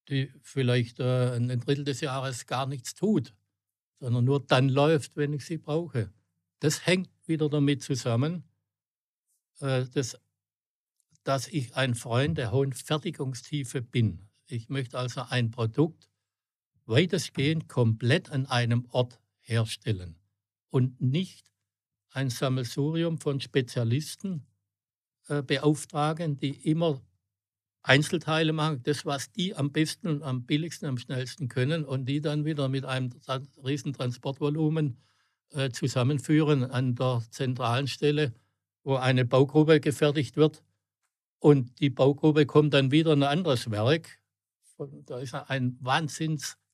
die 0.09 0.31
vielleicht 0.41 0.99
äh, 0.99 1.35
ein 1.35 1.59
Drittel 1.59 1.85
des 1.85 2.01
Jahres 2.01 2.47
gar 2.47 2.65
nichts 2.65 2.95
tut, 2.95 3.33
sondern 3.99 4.25
nur 4.25 4.45
dann 4.45 4.67
läuft, 4.67 5.15
wenn 5.15 5.33
ich 5.33 5.45
sie 5.45 5.57
brauche. 5.57 6.11
Das 6.59 6.85
hängt 6.85 7.09
wieder 7.27 7.49
damit 7.49 7.83
zusammen, 7.83 8.43
äh, 9.59 9.85
dass, 9.85 10.17
dass 11.23 11.47
ich 11.47 11.75
ein 11.75 11.93
Freund 11.93 12.37
der 12.37 12.51
hohen 12.51 12.73
Fertigungstiefe 12.73 13.81
bin. 13.81 14.29
Ich 14.47 14.69
möchte 14.69 14.97
also 14.97 15.21
ein 15.29 15.51
Produkt 15.51 16.09
weitestgehend 16.86 17.67
komplett 17.67 18.31
an 18.31 18.45
einem 18.45 18.86
Ort 18.91 19.19
herstellen 19.41 20.15
und 20.69 21.01
nicht 21.01 21.51
ein 22.11 22.29
Sammelsurium 22.29 23.17
von 23.17 23.41
Spezialisten 23.41 24.45
äh, 25.27 25.41
beauftragen, 25.41 26.38
die 26.38 26.69
immer 26.69 27.01
Einzelteile 27.81 28.51
machen, 28.51 28.81
das, 28.83 29.05
was 29.05 29.31
die 29.31 29.55
am 29.55 29.71
besten 29.71 30.07
und 30.07 30.23
am 30.23 30.45
billigsten, 30.45 30.88
am 30.88 30.97
schnellsten 30.97 31.49
können 31.49 31.86
und 31.86 32.05
die 32.05 32.19
dann 32.19 32.45
wieder 32.45 32.67
mit 32.67 32.86
einem 32.86 33.11
riesen 33.63 33.93
Transportvolumen 33.93 34.97
äh, 35.51 35.69
zusammenführen 35.69 36.63
an 36.63 36.95
der 36.95 37.21
zentralen 37.29 37.88
Stelle, 37.88 38.33
wo 38.83 38.95
eine 38.95 39.25
Baugruppe 39.25 39.79
gefertigt 39.79 40.36
wird. 40.36 40.63
Und 41.39 41.79
die 41.79 41.91
Baugruppe 41.91 42.45
kommt 42.45 42.73
dann 42.73 42.91
wieder 42.91 43.13
in 43.13 43.21
ein 43.21 43.29
anderes 43.29 43.69
Werk. 43.69 44.19
Da 45.05 45.19
ist 45.19 45.36
ein 45.36 45.77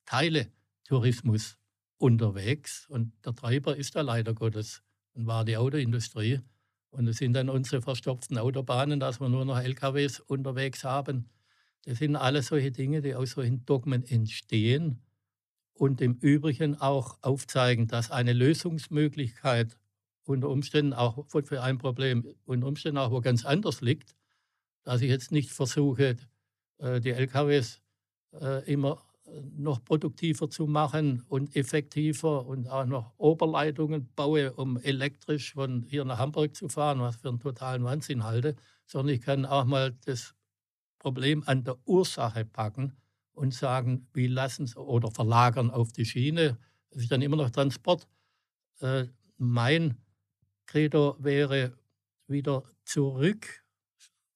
Wahnsinnsteile-Tourismus 0.09 1.57
unterwegs 1.97 2.87
und 2.89 3.13
der 3.25 3.35
Treiber 3.35 3.75
ist 3.75 3.95
da 3.95 4.01
leider 4.01 4.33
Gottes 4.33 4.81
und 5.13 5.27
war 5.27 5.45
die 5.45 5.57
Autoindustrie. 5.57 6.41
Und 6.89 7.07
es 7.07 7.17
sind 7.17 7.33
dann 7.33 7.49
unsere 7.49 7.81
verstopften 7.81 8.37
Autobahnen, 8.37 8.99
dass 8.99 9.21
wir 9.21 9.29
nur 9.29 9.45
noch 9.45 9.59
LKWs 9.59 10.19
unterwegs 10.19 10.83
haben. 10.83 11.29
Das 11.85 11.99
sind 11.99 12.15
alles 12.15 12.47
solche 12.47 12.71
Dinge, 12.71 13.01
die 13.01 13.15
aus 13.15 13.31
solchen 13.31 13.65
Dogmen 13.65 14.03
entstehen 14.03 15.01
und 15.73 16.01
im 16.01 16.15
Übrigen 16.15 16.75
auch 16.75 17.17
aufzeigen, 17.21 17.87
dass 17.87 18.11
eine 18.11 18.33
Lösungsmöglichkeit 18.33 19.77
unter 20.25 20.49
Umständen 20.49 20.93
auch 20.93 21.25
für 21.29 21.63
ein 21.63 21.77
Problem 21.77 22.35
unter 22.45 22.67
Umständen 22.67 22.97
auch 22.97 23.11
wo 23.11 23.21
ganz 23.21 23.45
anders 23.45 23.81
liegt, 23.81 24.15
dass 24.83 25.01
ich 25.01 25.09
jetzt 25.09 25.31
nicht 25.31 25.51
versuche, 25.51 26.17
äh, 26.77 26.99
die 26.99 27.11
LKWs 27.11 27.81
äh, 28.33 28.71
immer 28.71 29.03
noch 29.57 29.83
produktiver 29.83 30.49
zu 30.49 30.67
machen 30.67 31.23
und 31.27 31.55
effektiver 31.55 32.45
und 32.45 32.67
auch 32.67 32.85
noch 32.85 33.13
Oberleitungen 33.17 34.09
baue, 34.15 34.53
um 34.53 34.77
elektrisch 34.77 35.53
von 35.53 35.83
hier 35.83 36.05
nach 36.05 36.17
Hamburg 36.17 36.55
zu 36.55 36.69
fahren, 36.69 36.99
was 36.99 37.17
für 37.17 37.29
einen 37.29 37.39
totalen 37.39 37.83
Wahnsinn 37.83 38.23
halte, 38.23 38.55
sondern 38.85 39.15
ich 39.15 39.21
kann 39.21 39.45
auch 39.45 39.65
mal 39.65 39.95
das 40.05 40.35
Problem 40.99 41.43
an 41.45 41.63
der 41.63 41.77
Ursache 41.85 42.45
packen 42.45 42.93
und 43.33 43.53
sagen, 43.53 44.07
wie 44.13 44.27
lassen 44.27 44.63
es 44.63 44.75
oder 44.77 45.09
verlagern 45.11 45.71
auf 45.71 45.91
die 45.91 46.05
Schiene. 46.05 46.57
Das 46.89 47.03
ist 47.03 47.11
dann 47.11 47.21
immer 47.21 47.37
noch 47.37 47.49
Transport. 47.49 48.07
Äh, 48.79 49.05
mein 49.37 49.97
Credo 50.65 51.15
wäre 51.19 51.77
wieder 52.27 52.63
zurück, 52.83 53.63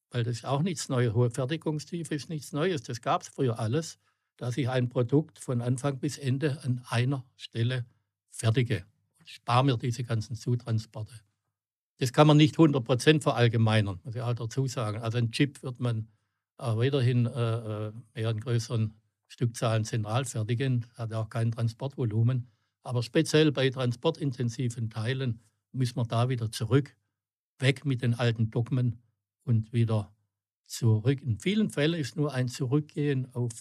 weil 0.09 0.23
das 0.23 0.37
ist 0.37 0.45
auch 0.45 0.61
nichts 0.61 0.89
Neues. 0.89 1.13
Hohe 1.13 1.29
Fertigungstiefe 1.29 2.15
ist 2.15 2.29
nichts 2.29 2.51
Neues, 2.53 2.83
das 2.83 3.01
gab 3.01 3.21
es 3.21 3.27
früher 3.27 3.59
alles 3.59 3.99
dass 4.38 4.57
ich 4.57 4.69
ein 4.69 4.89
Produkt 4.89 5.39
von 5.39 5.61
Anfang 5.61 5.99
bis 5.99 6.17
Ende 6.17 6.61
an 6.63 6.81
einer 6.89 7.25
Stelle 7.36 7.86
fertige. 8.29 8.86
Ich 9.23 9.36
spare 9.36 9.65
mir 9.65 9.77
diese 9.77 10.03
ganzen 10.03 10.36
Zutransporte. 10.36 11.13
Das 11.97 12.11
kann 12.11 12.27
man 12.27 12.38
nicht 12.38 12.57
100% 12.57 13.21
verallgemeinern, 13.21 13.99
muss 14.03 14.15
ich 14.15 14.21
auch 14.21 14.33
dazu 14.33 14.67
sagen. 14.67 15.01
Also 15.01 15.17
ein 15.17 15.31
Chip 15.31 15.63
wird 15.63 15.79
man 15.79 16.09
auch 16.57 16.77
weiterhin 16.77 17.25
äh, 17.25 17.88
äh, 17.88 17.91
eher 18.13 18.29
in 18.29 18.39
größeren 18.39 18.93
Stückzahlen 19.27 19.86
zentral 19.86 20.25
fertigen, 20.25 20.86
hat 20.95 21.13
auch 21.13 21.29
kein 21.29 21.51
Transportvolumen. 21.51 22.47
Aber 22.83 23.01
speziell 23.01 23.51
bei 23.51 23.69
transportintensiven 23.69 24.89
Teilen 24.89 25.41
müssen 25.71 25.97
wir 25.97 26.05
da 26.05 26.29
wieder 26.29 26.51
zurück, 26.51 26.95
weg 27.59 27.86
mit 27.86 28.01
den 28.01 28.13
alten 28.13 28.51
Dogmen 28.51 29.01
und 29.43 29.73
wieder 29.73 30.13
zurück. 30.65 31.21
In 31.21 31.39
vielen 31.39 31.69
Fällen 31.69 31.99
ist 31.99 32.15
nur 32.15 32.33
ein 32.33 32.47
Zurückgehen 32.47 33.33
auf 33.33 33.51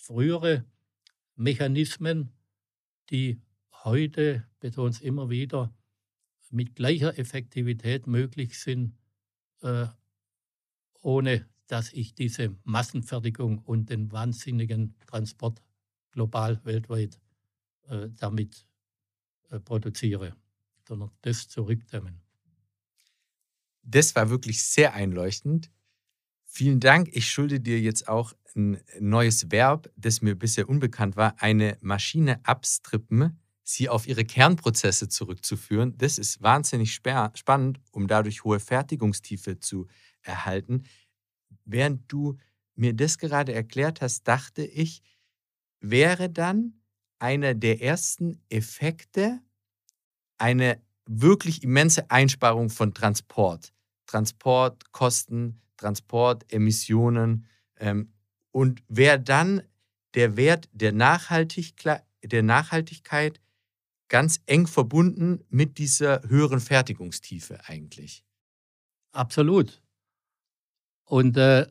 frühere 0.00 0.64
Mechanismen, 1.36 2.32
die 3.10 3.40
heute, 3.84 4.46
betont 4.60 4.96
es 4.96 5.00
immer 5.00 5.30
wieder, 5.30 5.74
mit 6.50 6.74
gleicher 6.74 7.18
Effektivität 7.18 8.06
möglich 8.06 8.58
sind, 8.58 8.96
äh, 9.62 9.86
ohne 11.00 11.48
dass 11.66 11.92
ich 11.92 12.14
diese 12.14 12.56
Massenfertigung 12.64 13.58
und 13.58 13.90
den 13.90 14.10
wahnsinnigen 14.10 14.98
Transport 15.06 15.62
global, 16.10 16.60
weltweit 16.64 17.20
äh, 17.88 18.08
damit 18.16 18.66
äh, 19.50 19.60
produziere, 19.60 20.36
sondern 20.86 21.10
das 21.22 21.48
zurückdämmen. 21.48 22.20
Das 23.82 24.14
war 24.16 24.28
wirklich 24.30 24.62
sehr 24.64 24.94
einleuchtend. 24.94 25.70
Vielen 26.52 26.80
Dank. 26.80 27.08
Ich 27.12 27.30
schulde 27.30 27.60
dir 27.60 27.80
jetzt 27.80 28.08
auch 28.08 28.32
ein 28.56 28.82
neues 28.98 29.52
Verb, 29.52 29.88
das 29.96 30.20
mir 30.20 30.34
bisher 30.34 30.68
unbekannt 30.68 31.14
war, 31.14 31.36
eine 31.38 31.78
Maschine 31.80 32.44
abstrippen, 32.44 33.38
sie 33.62 33.88
auf 33.88 34.08
ihre 34.08 34.24
Kernprozesse 34.24 35.08
zurückzuführen. 35.08 35.96
Das 35.96 36.18
ist 36.18 36.42
wahnsinnig 36.42 36.92
spannend, 36.92 37.80
um 37.92 38.08
dadurch 38.08 38.42
hohe 38.42 38.58
Fertigungstiefe 38.58 39.60
zu 39.60 39.86
erhalten. 40.22 40.82
Während 41.64 42.10
du 42.10 42.36
mir 42.74 42.94
das 42.94 43.18
gerade 43.18 43.52
erklärt 43.52 44.00
hast, 44.00 44.26
dachte 44.26 44.64
ich, 44.64 45.02
wäre 45.78 46.28
dann 46.28 46.82
einer 47.20 47.54
der 47.54 47.80
ersten 47.80 48.42
Effekte 48.48 49.38
eine 50.36 50.82
wirklich 51.06 51.62
immense 51.62 52.10
Einsparung 52.10 52.70
von 52.70 52.92
Transport. 52.92 53.72
Transportkosten, 54.06 55.60
Transport, 55.80 56.52
Emissionen. 56.52 57.46
Ähm, 57.76 58.12
und 58.52 58.82
wäre 58.88 59.20
dann 59.20 59.62
der 60.14 60.36
Wert 60.36 60.68
der, 60.72 60.92
Nachhaltig 60.92 61.74
der 62.22 62.42
Nachhaltigkeit 62.42 63.40
ganz 64.08 64.40
eng 64.46 64.66
verbunden 64.66 65.44
mit 65.48 65.78
dieser 65.78 66.22
höheren 66.28 66.60
Fertigungstiefe 66.60 67.60
eigentlich. 67.66 68.24
Absolut. 69.12 69.82
Und 71.04 71.36
äh, 71.36 71.66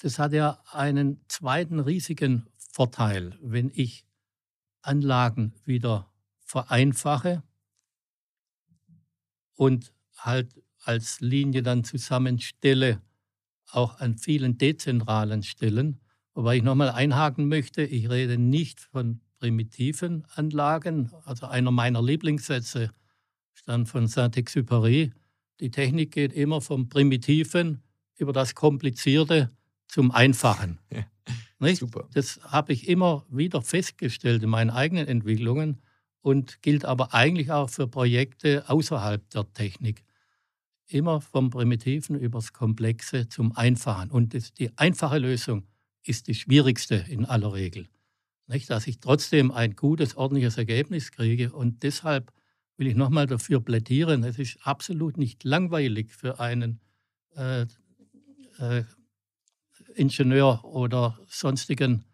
das 0.00 0.18
hat 0.18 0.32
ja 0.32 0.62
einen 0.70 1.20
zweiten 1.28 1.80
riesigen 1.80 2.46
Vorteil, 2.72 3.36
wenn 3.40 3.70
ich 3.74 4.06
Anlagen 4.82 5.54
wieder 5.64 6.12
vereinfache 6.40 7.42
und 9.54 9.92
halt 10.16 10.62
als 10.82 11.20
Linie 11.20 11.62
dann 11.62 11.82
zusammenstelle, 11.82 13.02
auch 13.70 14.00
an 14.00 14.18
vielen 14.18 14.58
dezentralen 14.58 15.42
Stellen. 15.42 16.00
Wobei 16.34 16.56
ich 16.56 16.62
nochmal 16.62 16.90
einhaken 16.90 17.48
möchte, 17.48 17.82
ich 17.82 18.08
rede 18.10 18.38
nicht 18.38 18.80
von 18.80 19.20
primitiven 19.38 20.24
Anlagen. 20.34 21.10
Also 21.24 21.46
einer 21.46 21.70
meiner 21.70 22.02
Lieblingssätze 22.02 22.90
stand 23.54 23.88
von 23.88 24.06
Saint-Exupéry. 24.06 25.12
Die 25.60 25.70
Technik 25.70 26.12
geht 26.12 26.32
immer 26.32 26.60
vom 26.60 26.88
Primitiven 26.88 27.82
über 28.16 28.32
das 28.32 28.54
Komplizierte 28.54 29.50
zum 29.86 30.10
Einfachen. 30.10 30.78
Ja, 31.58 31.74
super. 31.74 32.06
Das 32.12 32.38
habe 32.44 32.74
ich 32.74 32.86
immer 32.86 33.24
wieder 33.30 33.62
festgestellt 33.62 34.42
in 34.42 34.50
meinen 34.50 34.68
eigenen 34.68 35.08
Entwicklungen 35.08 35.80
und 36.20 36.60
gilt 36.60 36.84
aber 36.84 37.14
eigentlich 37.14 37.50
auch 37.50 37.70
für 37.70 37.88
Projekte 37.88 38.68
außerhalb 38.68 39.26
der 39.30 39.50
Technik 39.54 40.04
immer 40.88 41.20
vom 41.20 41.50
Primitiven 41.50 42.18
übers 42.18 42.52
Komplexe 42.52 43.28
zum 43.28 43.56
Einfachen. 43.56 44.10
Und 44.10 44.34
das, 44.34 44.52
die 44.54 44.76
einfache 44.78 45.18
Lösung 45.18 45.66
ist 46.04 46.28
die 46.28 46.34
schwierigste 46.34 46.94
in 47.08 47.24
aller 47.24 47.52
Regel. 47.52 47.88
Nicht, 48.46 48.70
dass 48.70 48.86
ich 48.86 49.00
trotzdem 49.00 49.50
ein 49.50 49.74
gutes, 49.74 50.16
ordentliches 50.16 50.56
Ergebnis 50.56 51.10
kriege. 51.10 51.52
Und 51.52 51.82
deshalb 51.82 52.32
will 52.76 52.86
ich 52.86 52.94
nochmal 52.94 53.26
dafür 53.26 53.60
plädieren, 53.60 54.22
es 54.22 54.38
ist 54.38 54.58
absolut 54.62 55.16
nicht 55.16 55.44
langweilig 55.44 56.12
für 56.12 56.38
einen 56.38 56.80
äh, 57.34 57.62
äh, 58.58 58.84
Ingenieur 59.94 60.64
oder 60.64 61.18
sonstigen 61.26 62.04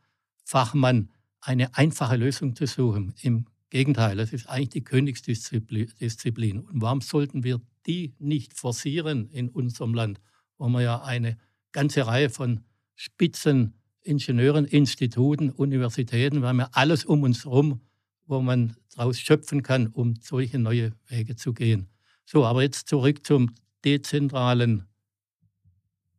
Fachmann, 0.44 1.10
eine 1.40 1.76
einfache 1.76 2.16
Lösung 2.16 2.54
zu 2.54 2.66
suchen. 2.66 3.14
Im 3.20 3.46
Gegenteil, 3.70 4.20
es 4.20 4.32
ist 4.32 4.48
eigentlich 4.48 4.68
die 4.70 4.84
Königsdisziplin. 4.84 6.60
Und 6.60 6.80
warum 6.80 7.00
sollten 7.00 7.42
wir 7.42 7.60
die 7.87 8.14
nicht 8.18 8.55
forcieren 8.55 9.28
in 9.30 9.49
unserem 9.49 9.95
Land, 9.95 10.20
wo 10.59 10.68
wir 10.68 10.83
ja 10.83 11.03
eine 11.03 11.39
ganze 11.72 12.07
Reihe 12.07 12.30
von 12.30 12.61
Spitzeningenieuren, 12.95 14.64
Instituten, 14.64 15.51
Universitäten, 15.51 16.41
wir 16.41 16.49
haben 16.49 16.61
ja 16.61 16.68
alles 16.72 17.05
um 17.05 17.22
uns 17.22 17.45
herum, 17.45 17.80
wo 18.26 18.41
man 18.41 18.76
daraus 18.95 19.18
schöpfen 19.18 19.62
kann, 19.62 19.89
um 19.89 20.14
solche 20.20 20.59
neue 20.59 20.93
Wege 21.09 21.37
zu 21.37 21.53
gehen. 21.53 21.89
So, 22.24 22.45
aber 22.45 22.62
jetzt 22.62 22.89
zurück 22.89 23.26
zum 23.26 23.55
dezentralen 23.85 24.87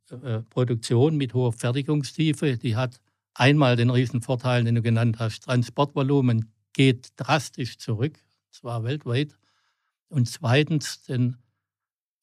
äh, 0.09 0.41
Produktion 0.49 1.17
mit 1.17 1.33
hoher 1.33 1.53
Fertigungstiefe. 1.53 2.57
Die 2.57 2.75
hat 2.75 2.99
einmal 3.33 3.75
den 3.75 3.89
riesen 3.89 4.21
Vorteil, 4.21 4.63
den 4.63 4.75
du 4.75 4.81
genannt 4.81 5.17
hast. 5.19 5.43
Transportvolumen 5.43 6.51
geht 6.73 7.13
drastisch 7.15 7.77
zurück, 7.77 8.19
zwar 8.51 8.83
weltweit. 8.83 9.37
Und 10.09 10.27
zweitens 10.27 11.03
den 11.03 11.37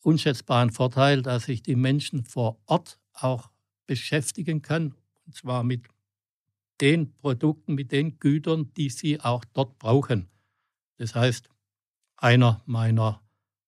unschätzbaren 0.03 0.71
Vorteil, 0.71 1.23
dass 1.23 1.45
sich 1.45 1.63
die 1.63 1.77
Menschen 1.77 2.25
vor 2.25 2.61
Ort 2.67 2.99
auch 3.13 3.51
beschäftigen 3.87 4.63
kann, 4.63 4.95
und 5.27 5.35
zwar 5.35 5.63
mit 5.63 5.87
den 6.81 7.15
Produkten, 7.17 7.75
mit 7.75 7.93
den 7.93 8.19
Gütern, 8.19 8.73
die 8.75 8.89
sie 8.89 9.21
auch 9.21 9.45
dort 9.53 9.79
brauchen. 9.79 10.29
Das 10.97 11.15
heißt, 11.15 11.49
einer 12.17 12.63
meiner 12.67 13.23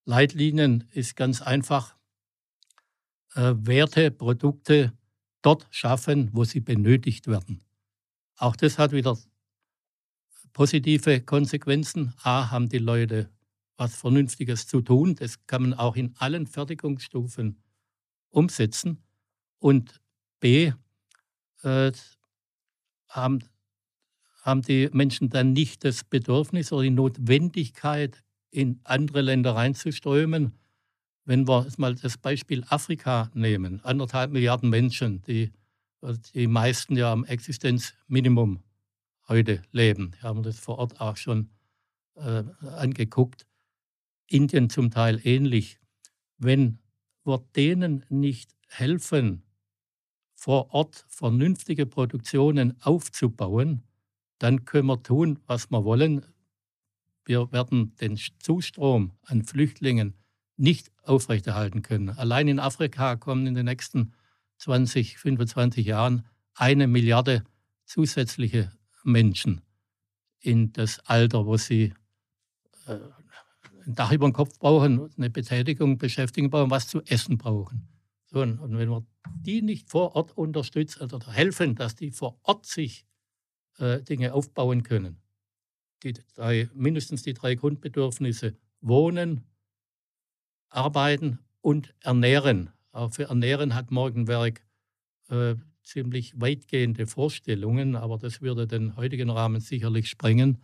Leitlinien 0.05 0.89
ist 0.91 1.17
ganz 1.17 1.43
einfach, 1.43 1.97
äh, 3.35 3.55
Werte, 3.57 4.11
Produkte 4.11 4.93
dort 5.43 5.67
schaffen, 5.71 6.31
wo 6.33 6.45
sie 6.45 6.61
benötigt 6.61 7.27
werden. 7.27 7.63
Auch 8.37 8.57
das 8.57 8.79
hat 8.79 8.93
wieder 8.93 9.17
positive 10.53 11.21
Konsequenzen. 11.23 12.15
A, 12.23 12.51
haben 12.51 12.69
die 12.69 12.79
Leute 12.79 13.31
was 13.77 13.95
Vernünftiges 13.95 14.67
zu 14.67 14.81
tun. 14.81 15.15
Das 15.15 15.47
kann 15.47 15.63
man 15.63 15.75
auch 15.75 15.97
in 15.97 16.15
allen 16.19 16.47
Fertigungsstufen 16.47 17.63
umsetzen. 18.31 19.03
Und 19.59 20.01
B, 20.41 20.73
äh, 21.63 21.93
haben, 23.09 23.45
haben 24.43 24.63
die 24.63 24.89
Menschen 24.93 25.29
dann 25.29 25.53
nicht 25.53 25.85
das 25.85 26.05
Bedürfnis 26.05 26.73
oder 26.73 26.83
die 26.83 26.91
Notwendigkeit, 26.91 28.23
in 28.51 28.81
andere 28.85 29.23
Länder 29.23 29.55
reinzuströmen. 29.55 30.53
Wenn 31.25 31.49
wir 31.49 31.67
mal 31.79 31.95
das 31.95 32.19
Beispiel 32.19 32.65
Afrika 32.69 33.31
nehmen, 33.35 33.81
anderthalb 33.85 34.33
Milliarden 34.33 34.69
Menschen, 34.69 35.23
die, 35.23 35.53
die 36.35 36.47
meisten 36.47 36.97
ja 36.97 37.13
am 37.13 37.25
Existenzminimum 37.25 38.63
heute 39.29 39.63
leben. 39.71 40.13
Wir 40.21 40.29
haben 40.29 40.43
das 40.43 40.59
vor 40.59 40.79
Ort 40.79 41.01
auch 41.01 41.17
schon 41.17 41.49
äh, 42.17 42.43
angeguckt. 42.77 43.47
Indien 44.33 44.71
zum 44.71 44.91
Teil 44.91 45.21
ähnlich. 45.25 45.79
Wenn 46.39 46.79
wir 47.25 47.45
denen 47.55 48.05
nicht 48.09 48.57
helfen, 48.69 49.43
vor 50.35 50.75
Ort 50.75 51.05
vernünftige 51.09 51.87
Produktionen 51.87 52.75
aufzubauen, 52.83 53.83
dann 54.39 54.65
können 54.65 54.89
wir 54.89 55.03
tun, 55.03 55.39
was 55.47 55.71
wir 55.71 55.85
wollen. 55.85 56.27
Wir 57.25 57.53
werden 57.53 57.95
den 57.97 58.19
Zustrom 58.41 59.13
an 59.23 59.45
Flüchtlingen 59.45 60.15
nicht 60.57 60.91
aufrechterhalten 61.05 61.83
können. 61.83 62.11
Allein 62.11 62.49
in 62.49 62.59
Afrika 62.59 63.15
kommen 63.17 63.47
in 63.47 63.55
den 63.55 63.67
nächsten 63.67 64.15
20, 64.59 65.19
25 65.19 65.87
Jahren 65.87 66.27
eine 66.55 66.87
Milliarde 66.89 67.45
zusätzliche 67.85 68.73
Menschen 69.05 69.61
in 70.41 70.73
das 70.73 70.99
Alter, 71.01 71.47
wo 71.47 71.57
sie 71.57 71.95
äh, 72.87 72.99
ein 73.87 73.95
Dach 73.95 74.13
über 74.13 74.29
den 74.29 74.33
Kopf 74.33 74.59
brauchen, 74.59 75.11
eine 75.17 75.31
Betätigung, 75.31 75.99
Beschäftigung 75.99 76.51
brauchen, 76.51 76.71
was 76.71 76.89
zu 76.89 77.03
essen 77.03 77.39
brauchen. 77.39 77.89
So, 78.27 78.41
und 78.41 78.79
wenn 78.79 78.89
wir 78.89 79.05
die 79.41 79.63
nicht 79.63 79.91
vor 79.91 80.17
Ort 80.17 80.37
unterstützen 80.37 81.03
oder 81.03 81.33
helfen, 81.33 81.75
dass 81.75 81.95
die 81.95 82.11
vor 82.11 82.39
Ort 82.43 82.67
sich 82.67 83.05
äh, 83.79 84.01
Dinge 84.03 84.33
aufbauen 84.33 84.83
können, 84.83 85.19
die 86.03 86.15
drei, 86.35 86.69
mindestens 86.75 87.23
die 87.23 87.35
drei 87.35 87.55
Grundbedürfnisse 87.55 88.57
Wohnen, 88.81 89.45
Arbeiten 90.71 91.39
und 91.61 91.95
Ernähren. 92.01 92.71
Auch 92.91 93.13
für 93.13 93.25
Ernähren 93.25 93.75
hat 93.75 93.91
Morgenwerk 93.91 94.65
äh, 95.29 95.55
ziemlich 95.83 96.41
weitgehende 96.41 97.07
Vorstellungen, 97.07 97.97
aber 97.97 98.19
das 98.19 98.41
würde 98.41 98.67
den 98.67 98.97
heutigen 98.97 99.31
Rahmen 99.31 99.61
sicherlich 99.61 100.09
sprengen. 100.09 100.63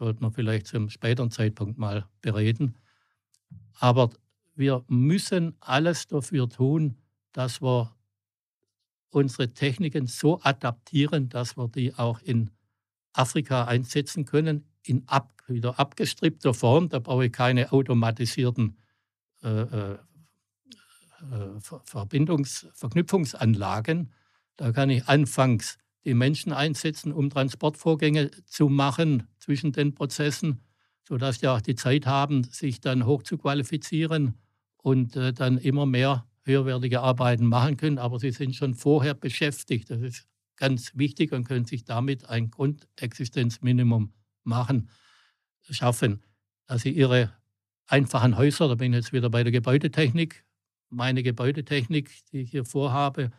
Sollten 0.00 0.24
wir 0.24 0.30
vielleicht 0.32 0.66
zum 0.66 0.88
späteren 0.88 1.30
Zeitpunkt 1.30 1.76
mal 1.76 2.06
bereden. 2.22 2.74
Aber 3.80 4.08
wir 4.54 4.82
müssen 4.88 5.54
alles 5.60 6.06
dafür 6.06 6.48
tun, 6.48 6.96
dass 7.32 7.60
wir 7.60 7.94
unsere 9.10 9.52
Techniken 9.52 10.06
so 10.06 10.40
adaptieren, 10.40 11.28
dass 11.28 11.58
wir 11.58 11.68
die 11.68 11.92
auch 11.92 12.18
in 12.22 12.48
Afrika 13.12 13.64
einsetzen 13.64 14.24
können, 14.24 14.64
in 14.82 15.06
ab, 15.06 15.34
wieder 15.48 15.78
abgestrippter 15.78 16.54
Form. 16.54 16.88
Da 16.88 16.98
brauche 16.98 17.26
ich 17.26 17.32
keine 17.32 17.70
automatisierten 17.70 18.78
äh, 19.42 19.48
äh, 19.48 19.98
äh 21.30 21.60
Verbindungs-, 21.84 22.68
Verknüpfungsanlagen. 22.72 24.14
Da 24.56 24.72
kann 24.72 24.88
ich 24.88 25.06
anfangs 25.08 25.76
die 26.04 26.14
Menschen 26.14 26.52
einsetzen, 26.52 27.12
um 27.12 27.30
Transportvorgänge 27.30 28.30
zu 28.46 28.68
machen 28.68 29.24
zwischen 29.38 29.72
den 29.72 29.94
Prozessen, 29.94 30.60
sodass 31.06 31.38
die 31.38 31.48
auch 31.48 31.60
die 31.60 31.74
Zeit 31.74 32.06
haben, 32.06 32.44
sich 32.44 32.80
dann 32.80 33.04
hoch 33.04 33.22
zu 33.22 33.36
qualifizieren 33.36 34.34
und 34.78 35.16
äh, 35.16 35.32
dann 35.32 35.58
immer 35.58 35.86
mehr 35.86 36.26
höherwertige 36.44 37.00
Arbeiten 37.00 37.46
machen 37.46 37.76
können. 37.76 37.98
Aber 37.98 38.18
sie 38.18 38.30
sind 38.30 38.56
schon 38.56 38.74
vorher 38.74 39.14
beschäftigt. 39.14 39.90
Das 39.90 40.00
ist 40.00 40.26
ganz 40.56 40.92
wichtig 40.96 41.32
und 41.32 41.44
können 41.44 41.64
sich 41.64 41.84
damit 41.84 42.28
ein 42.28 42.50
Grundexistenzminimum 42.50 44.12
machen, 44.44 44.88
schaffen. 45.68 46.22
Dass 46.66 46.82
sie 46.82 46.90
ihre 46.90 47.32
einfachen 47.86 48.36
Häuser, 48.36 48.68
da 48.68 48.74
bin 48.74 48.92
ich 48.92 48.98
jetzt 48.98 49.12
wieder 49.12 49.30
bei 49.30 49.42
der 49.42 49.52
Gebäudetechnik, 49.52 50.44
meine 50.88 51.22
Gebäudetechnik, 51.22 52.10
die 52.32 52.42
ich 52.42 52.50
hier 52.50 52.64
vorhabe, 52.64 53.30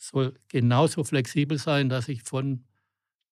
soll 0.00 0.34
genauso 0.48 1.04
flexibel 1.04 1.58
sein, 1.58 1.88
dass 1.88 2.08
ich 2.08 2.22
von 2.22 2.64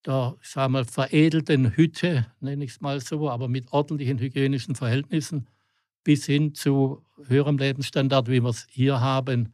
der 0.07 0.37
ich 0.41 0.49
sag 0.49 0.71
mal, 0.71 0.85
veredelten 0.85 1.77
Hütte, 1.77 2.27
nenne 2.41 2.65
ich 2.65 2.73
es 2.73 2.81
mal 2.81 3.01
so, 3.01 3.29
aber 3.31 3.49
mit 3.49 3.73
ordentlichen 3.73 4.19
hygienischen 4.19 4.75
Verhältnissen, 4.75 5.49
bis 6.05 6.25
hin 6.25 6.55
zu 6.55 7.05
höherem 7.27 7.59
Lebensstandard, 7.59 8.29
wie 8.29 8.41
wir 8.41 8.51
es 8.51 8.67
hier 8.71 9.01
haben, 9.01 9.53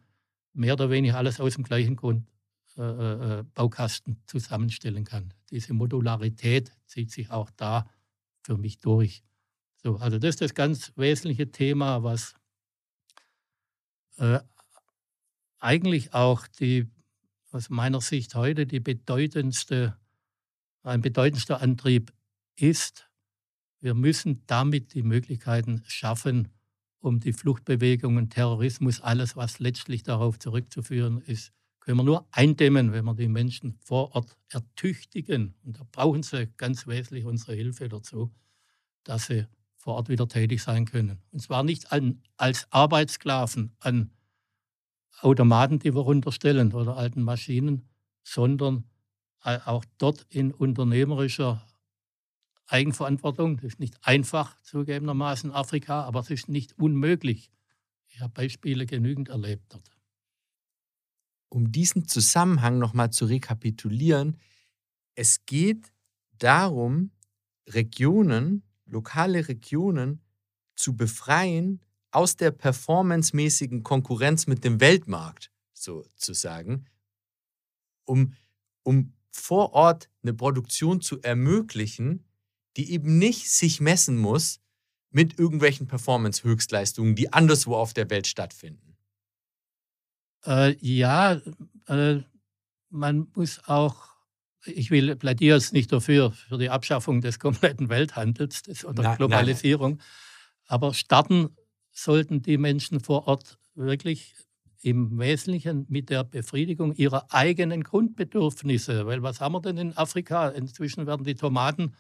mehr 0.53 0.75
oder 0.75 0.91
weniger 0.91 1.17
alles 1.17 1.41
aus 1.41 1.55
dem 1.55 1.65
gleichen 1.65 1.97
Grund 1.97 2.27
äh, 2.77 2.83
äh, 2.83 3.39
äh, 3.41 3.45
Baukasten 3.55 4.17
zusammenstellen 4.27 5.05
kann. 5.05 5.33
Diese 5.51 5.73
Modularität 5.73 6.73
zieht 6.87 7.11
sich 7.11 7.31
auch 7.31 7.51
da 7.57 7.89
für 8.43 8.59
mich 8.59 8.81
durch. 8.81 9.23
So, 9.83 9.97
also 9.97 10.19
das 10.19 10.31
ist 10.31 10.41
das 10.41 10.55
ganz 10.55 10.93
wesentliche 10.97 11.51
Thema, 11.51 12.03
was 12.03 12.35
äh, 14.19 14.41
eigentlich 15.59 16.15
auch 16.15 16.47
die 16.47 16.89
aus 17.55 17.71
meiner 17.71 18.01
Sicht 18.01 18.35
heute 18.35 18.67
die 18.67 18.81
bedeutendste, 18.81 19.97
ein 20.83 21.01
bedeutendster 21.01 21.63
Antrieb 21.63 22.13
ist. 22.57 23.09
Wir 23.81 23.95
müssen 23.95 24.43
damit 24.47 24.95
die 24.95 25.03
Möglichkeiten 25.03 25.83
schaffen, 25.87 26.49
um 26.99 27.21
die 27.21 27.33
Fluchtbewegungen, 27.33 28.29
Terrorismus, 28.29 29.01
alles, 29.01 29.37
was 29.37 29.61
letztlich 29.61 30.03
darauf 30.03 30.39
zurückzuführen 30.39 31.21
ist, 31.21 31.53
können 31.81 31.99
wir 31.99 32.05
nur 32.05 32.27
eindämmen, 32.31 32.93
wenn 32.93 33.05
wir 33.05 33.15
die 33.15 33.29
Menschen 33.29 33.79
vor 33.85 34.15
Ort 34.15 34.39
ertüchtigen. 34.49 35.55
Und 35.65 35.79
da 35.79 35.87
brauchen 35.93 36.23
sie 36.23 36.49
ganz 36.57 36.87
wesentlich 36.87 37.27
unsere 37.27 37.55
Hilfe 37.55 37.91
dazu, 37.91 38.35
dass 39.05 39.27
sie 39.27 39.47
vor 39.77 39.97
Ort 39.97 40.09
wieder 40.09 40.27
tätig 40.27 40.63
sein 40.63 40.87
können. 40.87 41.21
Und 41.31 41.41
zwar 41.41 41.63
nicht 41.63 41.93
an, 41.93 42.23
als 42.39 42.67
Arbeitssklaven 42.71 43.77
an 43.81 44.11
Automaten, 45.21 45.79
die 45.79 45.95
wir 45.95 46.03
runterstellen 46.03 46.73
oder 46.73 46.97
alten 46.97 47.23
Maschinen, 47.23 47.89
sondern 48.23 48.85
auch 49.41 49.85
dort 49.99 50.27
in 50.31 50.53
unternehmerischer 50.53 51.67
Eigenverantwortung. 52.67 53.57
Das 53.57 53.65
ist 53.65 53.81
nicht 53.81 53.99
einfach, 54.07 54.61
zugegebenermaßen 54.63 55.51
in 55.51 55.57
Afrika, 55.57 56.03
aber 56.05 56.21
es 56.21 56.31
ist 56.31 56.49
nicht 56.49 56.79
unmöglich. 56.79 57.51
Ich 58.09 58.21
habe 58.21 58.33
Beispiele 58.33 58.87
genügend 58.87 59.29
erlebt 59.29 59.75
dort. 59.75 59.91
Um 61.51 61.73
diesen 61.73 62.09
Zusammenhang 62.09 62.79
nochmal 62.79 63.11
zu 63.11 63.27
rekapitulieren, 63.27 64.39
es 65.15 65.45
geht 65.47 65.93
darum, 66.33 67.13
Regionen, 67.69 68.63
lokale 68.87 69.47
Regionen 69.47 70.23
zu 70.75 70.97
befreien 70.97 71.84
aus 72.15 72.37
der 72.37 72.51
performancemäßigen 72.51 73.83
Konkurrenz 73.83 74.47
mit 74.47 74.65
dem 74.65 74.81
Weltmarkt 74.81 75.51
sozusagen, 75.73 76.87
um, 78.05 78.35
um 78.83 79.13
vor 79.31 79.73
Ort 79.73 80.09
eine 80.23 80.35
Produktion 80.35 81.01
zu 81.01 81.21
ermöglichen, 81.21 82.25
die 82.77 82.93
eben 82.93 83.19
nicht 83.19 83.51
sich 83.51 83.81
messen 83.81 84.17
muss 84.17 84.61
mit 85.11 85.39
irgendwelchen 85.39 85.87
Performance-Höchstleistungen, 85.87 87.15
die 87.15 87.33
anderswo 87.33 87.77
auf 87.77 87.95
der 87.95 88.11
Welt 88.11 88.27
stattfinden. 88.27 88.97
Äh, 90.45 90.77
ja, 90.81 91.41
äh, 91.87 92.21
man 92.91 93.29
muss 93.35 93.61
auch, 93.67 94.09
ich 94.65 94.91
will 94.91 95.17
plädiere 95.17 95.57
jetzt 95.57 95.73
nicht 95.73 95.93
dafür, 95.93 96.33
für 96.33 96.59
die 96.59 96.71
Abschaffung 96.71 97.21
des 97.21 97.39
kompletten 97.39 97.89
Welthandels 97.89 98.63
des, 98.63 98.85
oder 98.85 99.03
nein, 99.03 99.17
Globalisierung, 99.17 99.97
nein. 99.97 100.07
aber 100.67 100.95
starten 100.95 101.57
sollten 101.95 102.43
die 102.43 102.59
Menschen 102.59 103.01
vor 103.01 103.27
Ort 103.27 103.59
wirklich 103.75 104.35
im 104.83 105.19
Wesentlichen 105.19 105.87
mit 105.89 106.11
der 106.11 106.25
Befriedigung 106.25 106.93
ihrer 106.95 107.33
eigenen 107.33 107.83
Grundbedürfnisse. 107.83 109.07
Weil 109.07 109.23
was 109.23 109.41
haben 109.41 109.55
wir 109.55 109.63
denn 109.63 109.79
in 109.79 109.97
Afrika? 109.97 110.49
Inzwischen 110.49 111.07
werden 111.07 111.25
die 111.25 111.37
Tomaten 111.37 111.95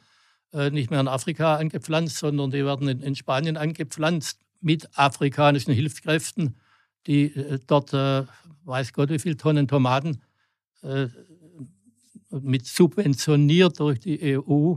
äh, 0.53 0.71
nicht 0.71 0.91
mehr 0.91 1.01
in 1.01 1.09
Afrika 1.09 1.57
angepflanzt, 1.57 2.19
sondern 2.19 2.51
die 2.51 2.65
werden 2.65 2.89
in, 2.89 3.15
Spanien 3.15 3.57
angepflanzt 3.57 4.41
mit 4.61 4.87
afrikanischen 4.99 5.73
Hilfskräften, 5.73 6.57
die 7.07 7.35
äh, 7.35 7.59
dort, 7.67 7.95
äh, 7.95 8.25
weiß 8.65 8.93
Gott, 8.93 9.09
wie 9.09 9.19
viele 9.19 9.37
Tonnen 9.37 9.69
Tomaten 9.69 10.21
mit 12.31 12.67
subventioniert 12.67 13.81
durch 13.81 14.01
die 14.01 14.39
EU 14.39 14.75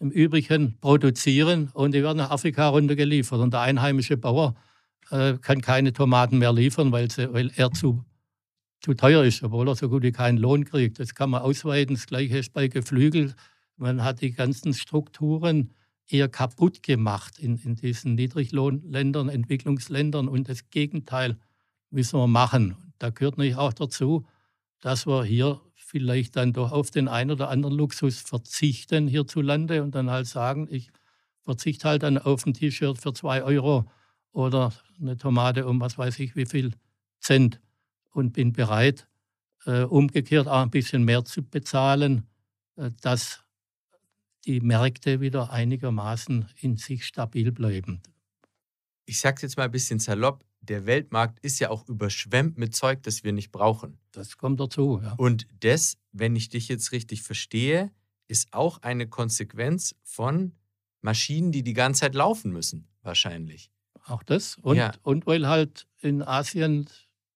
im 0.00 0.10
Übrigen 0.10 0.78
produzieren 0.80 1.70
und 1.74 1.92
die 1.92 2.02
werden 2.02 2.18
nach 2.18 2.30
Afrika 2.30 2.68
runtergeliefert. 2.68 3.40
Und 3.40 3.52
der 3.52 3.60
einheimische 3.60 4.16
Bauer 4.16 4.54
äh, 5.10 5.34
kann 5.38 5.60
keine 5.60 5.92
Tomaten 5.92 6.38
mehr 6.38 6.52
liefern, 6.52 6.92
weil, 6.92 7.10
sie, 7.10 7.32
weil 7.32 7.50
er 7.56 7.72
zu, 7.72 8.04
zu 8.80 8.94
teuer 8.94 9.24
ist, 9.24 9.42
obwohl 9.42 9.68
er 9.68 9.74
so 9.74 9.88
gut 9.88 10.02
wie 10.02 10.12
keinen 10.12 10.38
Lohn 10.38 10.64
kriegt. 10.64 11.00
Das 11.00 11.14
kann 11.14 11.30
man 11.30 11.42
ausweiten. 11.42 11.96
Das 11.96 12.06
Gleiche 12.06 12.38
ist 12.38 12.52
bei 12.52 12.68
Geflügel. 12.68 13.34
Man 13.76 14.04
hat 14.04 14.20
die 14.20 14.32
ganzen 14.32 14.72
Strukturen 14.74 15.72
eher 16.06 16.28
kaputt 16.28 16.82
gemacht 16.82 17.38
in, 17.38 17.56
in 17.58 17.74
diesen 17.74 18.14
Niedriglohnländern, 18.14 19.28
Entwicklungsländern. 19.28 20.28
Und 20.28 20.48
das 20.48 20.70
Gegenteil 20.70 21.36
müssen 21.90 22.18
wir 22.18 22.26
machen. 22.26 22.76
Da 22.98 23.10
gehört 23.10 23.36
natürlich 23.36 23.56
auch 23.56 23.72
dazu, 23.72 24.26
dass 24.80 25.06
wir 25.06 25.24
hier 25.24 25.60
vielleicht 25.88 26.36
dann 26.36 26.52
doch 26.52 26.70
auf 26.70 26.90
den 26.90 27.08
einen 27.08 27.30
oder 27.30 27.48
anderen 27.48 27.74
Luxus 27.74 28.20
verzichten 28.20 29.08
hierzulande 29.08 29.82
und 29.82 29.94
dann 29.94 30.10
halt 30.10 30.26
sagen, 30.26 30.68
ich 30.70 30.90
verzichte 31.40 31.88
halt 31.88 32.02
dann 32.02 32.18
auf 32.18 32.44
ein 32.44 32.52
T-Shirt 32.52 32.98
für 32.98 33.14
zwei 33.14 33.42
Euro 33.42 33.90
oder 34.32 34.70
eine 35.00 35.16
Tomate 35.16 35.66
um 35.66 35.80
was 35.80 35.96
weiß 35.96 36.18
ich 36.18 36.36
wie 36.36 36.44
viel 36.44 36.72
Cent 37.20 37.58
und 38.10 38.34
bin 38.34 38.52
bereit, 38.52 39.08
äh, 39.64 39.84
umgekehrt 39.84 40.46
auch 40.46 40.60
ein 40.60 40.70
bisschen 40.70 41.04
mehr 41.04 41.24
zu 41.24 41.42
bezahlen, 41.42 42.26
äh, 42.76 42.90
dass 43.00 43.42
die 44.44 44.60
Märkte 44.60 45.20
wieder 45.22 45.50
einigermaßen 45.50 46.50
in 46.60 46.76
sich 46.76 47.06
stabil 47.06 47.50
bleiben. 47.50 48.02
Ich 49.06 49.20
sage 49.20 49.36
es 49.36 49.42
jetzt 49.42 49.56
mal 49.56 49.64
ein 49.64 49.70
bisschen 49.70 50.00
salopp, 50.00 50.44
der 50.68 50.86
Weltmarkt 50.86 51.38
ist 51.40 51.58
ja 51.58 51.70
auch 51.70 51.88
überschwemmt 51.88 52.58
mit 52.58 52.74
Zeug, 52.74 53.02
das 53.02 53.24
wir 53.24 53.32
nicht 53.32 53.50
brauchen. 53.50 53.98
Das 54.12 54.36
kommt 54.36 54.60
dazu, 54.60 55.00
ja. 55.02 55.14
Und 55.14 55.46
das, 55.60 55.96
wenn 56.12 56.36
ich 56.36 56.48
dich 56.48 56.68
jetzt 56.68 56.92
richtig 56.92 57.22
verstehe, 57.22 57.90
ist 58.28 58.52
auch 58.52 58.82
eine 58.82 59.08
Konsequenz 59.08 59.94
von 60.02 60.52
Maschinen, 61.00 61.52
die 61.52 61.62
die 61.62 61.72
ganze 61.72 62.00
Zeit 62.00 62.14
laufen 62.14 62.52
müssen, 62.52 62.86
wahrscheinlich. 63.02 63.70
Auch 64.04 64.22
das. 64.22 64.56
Und, 64.58 64.76
ja. 64.76 64.92
und 65.02 65.26
weil 65.26 65.46
halt 65.46 65.86
in 66.00 66.22
Asien 66.22 66.88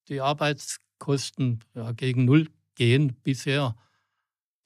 die 0.08 0.20
Arbeitskosten 0.20 1.60
ja, 1.74 1.92
gegen 1.92 2.24
Null 2.24 2.48
gehen 2.74 3.16
bisher. 3.22 3.76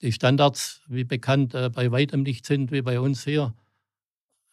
Die 0.01 0.11
Standards, 0.11 0.81
wie 0.87 1.03
bekannt, 1.03 1.53
äh, 1.53 1.69
bei 1.69 1.91
weitem 1.91 2.23
nicht 2.23 2.45
sind 2.45 2.71
wie 2.71 2.81
bei 2.81 2.99
uns 2.99 3.23
hier. 3.23 3.53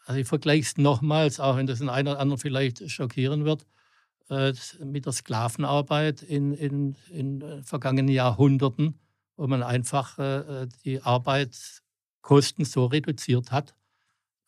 Also 0.06 0.20
ich 0.20 0.26
vergleiche 0.26 0.62
es 0.62 0.76
nochmals, 0.76 1.40
auch 1.40 1.56
wenn 1.56 1.66
das 1.66 1.78
den 1.78 1.88
einen 1.88 2.08
oder 2.08 2.20
anderen 2.20 2.40
vielleicht 2.40 2.90
schockieren 2.90 3.44
wird, 3.44 3.66
mit 4.28 5.06
der 5.06 5.12
Sklavenarbeit 5.12 6.22
in, 6.22 6.52
in, 6.54 6.96
in 7.10 7.40
äh, 7.42 7.62
vergangenen 7.62 8.08
Jahrhunderten, 8.08 8.98
wo 9.36 9.46
man 9.46 9.62
einfach 9.64 10.16
die 10.84 11.02
Arbeitskosten 11.02 12.64
so 12.64 12.86
reduziert 12.86 13.50
hat, 13.50 13.74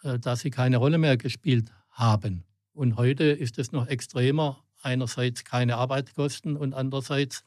dass 0.03 0.41
sie 0.41 0.51
keine 0.51 0.77
Rolle 0.77 0.99
mehr 0.99 1.17
gespielt 1.17 1.73
haben. 1.91 2.45
Und 2.73 2.97
heute 2.97 3.25
ist 3.25 3.59
es 3.59 3.73
noch 3.73 3.89
extremer. 3.89 4.63
Einerseits 4.83 5.45
keine 5.45 5.77
Arbeitskosten 5.77 6.57
und 6.57 6.75
andererseits 6.75 7.45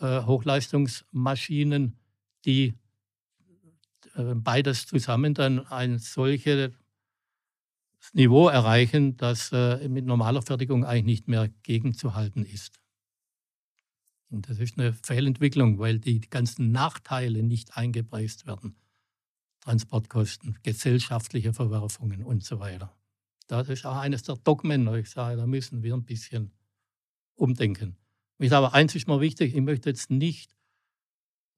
äh, 0.00 0.22
Hochleistungsmaschinen, 0.22 1.96
die 2.44 2.74
äh, 4.14 4.34
beides 4.34 4.86
zusammen 4.86 5.34
dann 5.34 5.66
ein 5.66 5.98
solches 5.98 6.70
Niveau 8.12 8.48
erreichen, 8.48 9.16
das 9.16 9.50
äh, 9.52 9.88
mit 9.88 10.06
normaler 10.06 10.42
Fertigung 10.42 10.84
eigentlich 10.84 11.04
nicht 11.04 11.28
mehr 11.28 11.48
gegenzuhalten 11.62 12.44
ist. 12.44 12.80
Und 14.28 14.48
das 14.48 14.58
ist 14.58 14.78
eine 14.78 14.92
Fehlentwicklung, 14.92 15.78
weil 15.78 15.98
die 15.98 16.20
ganzen 16.20 16.72
Nachteile 16.72 17.42
nicht 17.42 17.76
eingepreist 17.76 18.46
werden. 18.46 18.76
Transportkosten, 19.60 20.58
gesellschaftliche 20.62 21.52
Verwerfungen 21.52 22.22
und 22.22 22.44
so 22.44 22.60
weiter. 22.60 22.96
Das 23.48 23.68
ist 23.68 23.86
auch 23.86 23.96
eines 23.96 24.22
der 24.24 24.36
Dogmen, 24.36 24.92
ich 24.94 25.10
sage, 25.10 25.36
da 25.36 25.46
müssen 25.46 25.82
wir 25.82 25.94
ein 25.94 26.04
bisschen 26.04 26.52
umdenken. 27.34 27.96
Mir 28.38 28.46
ist 28.46 28.52
aber 28.52 28.74
eins 28.74 28.94
ist 28.94 29.06
mal 29.06 29.20
wichtig, 29.20 29.54
ich 29.54 29.60
möchte 29.60 29.88
jetzt 29.88 30.10
nicht, 30.10 30.56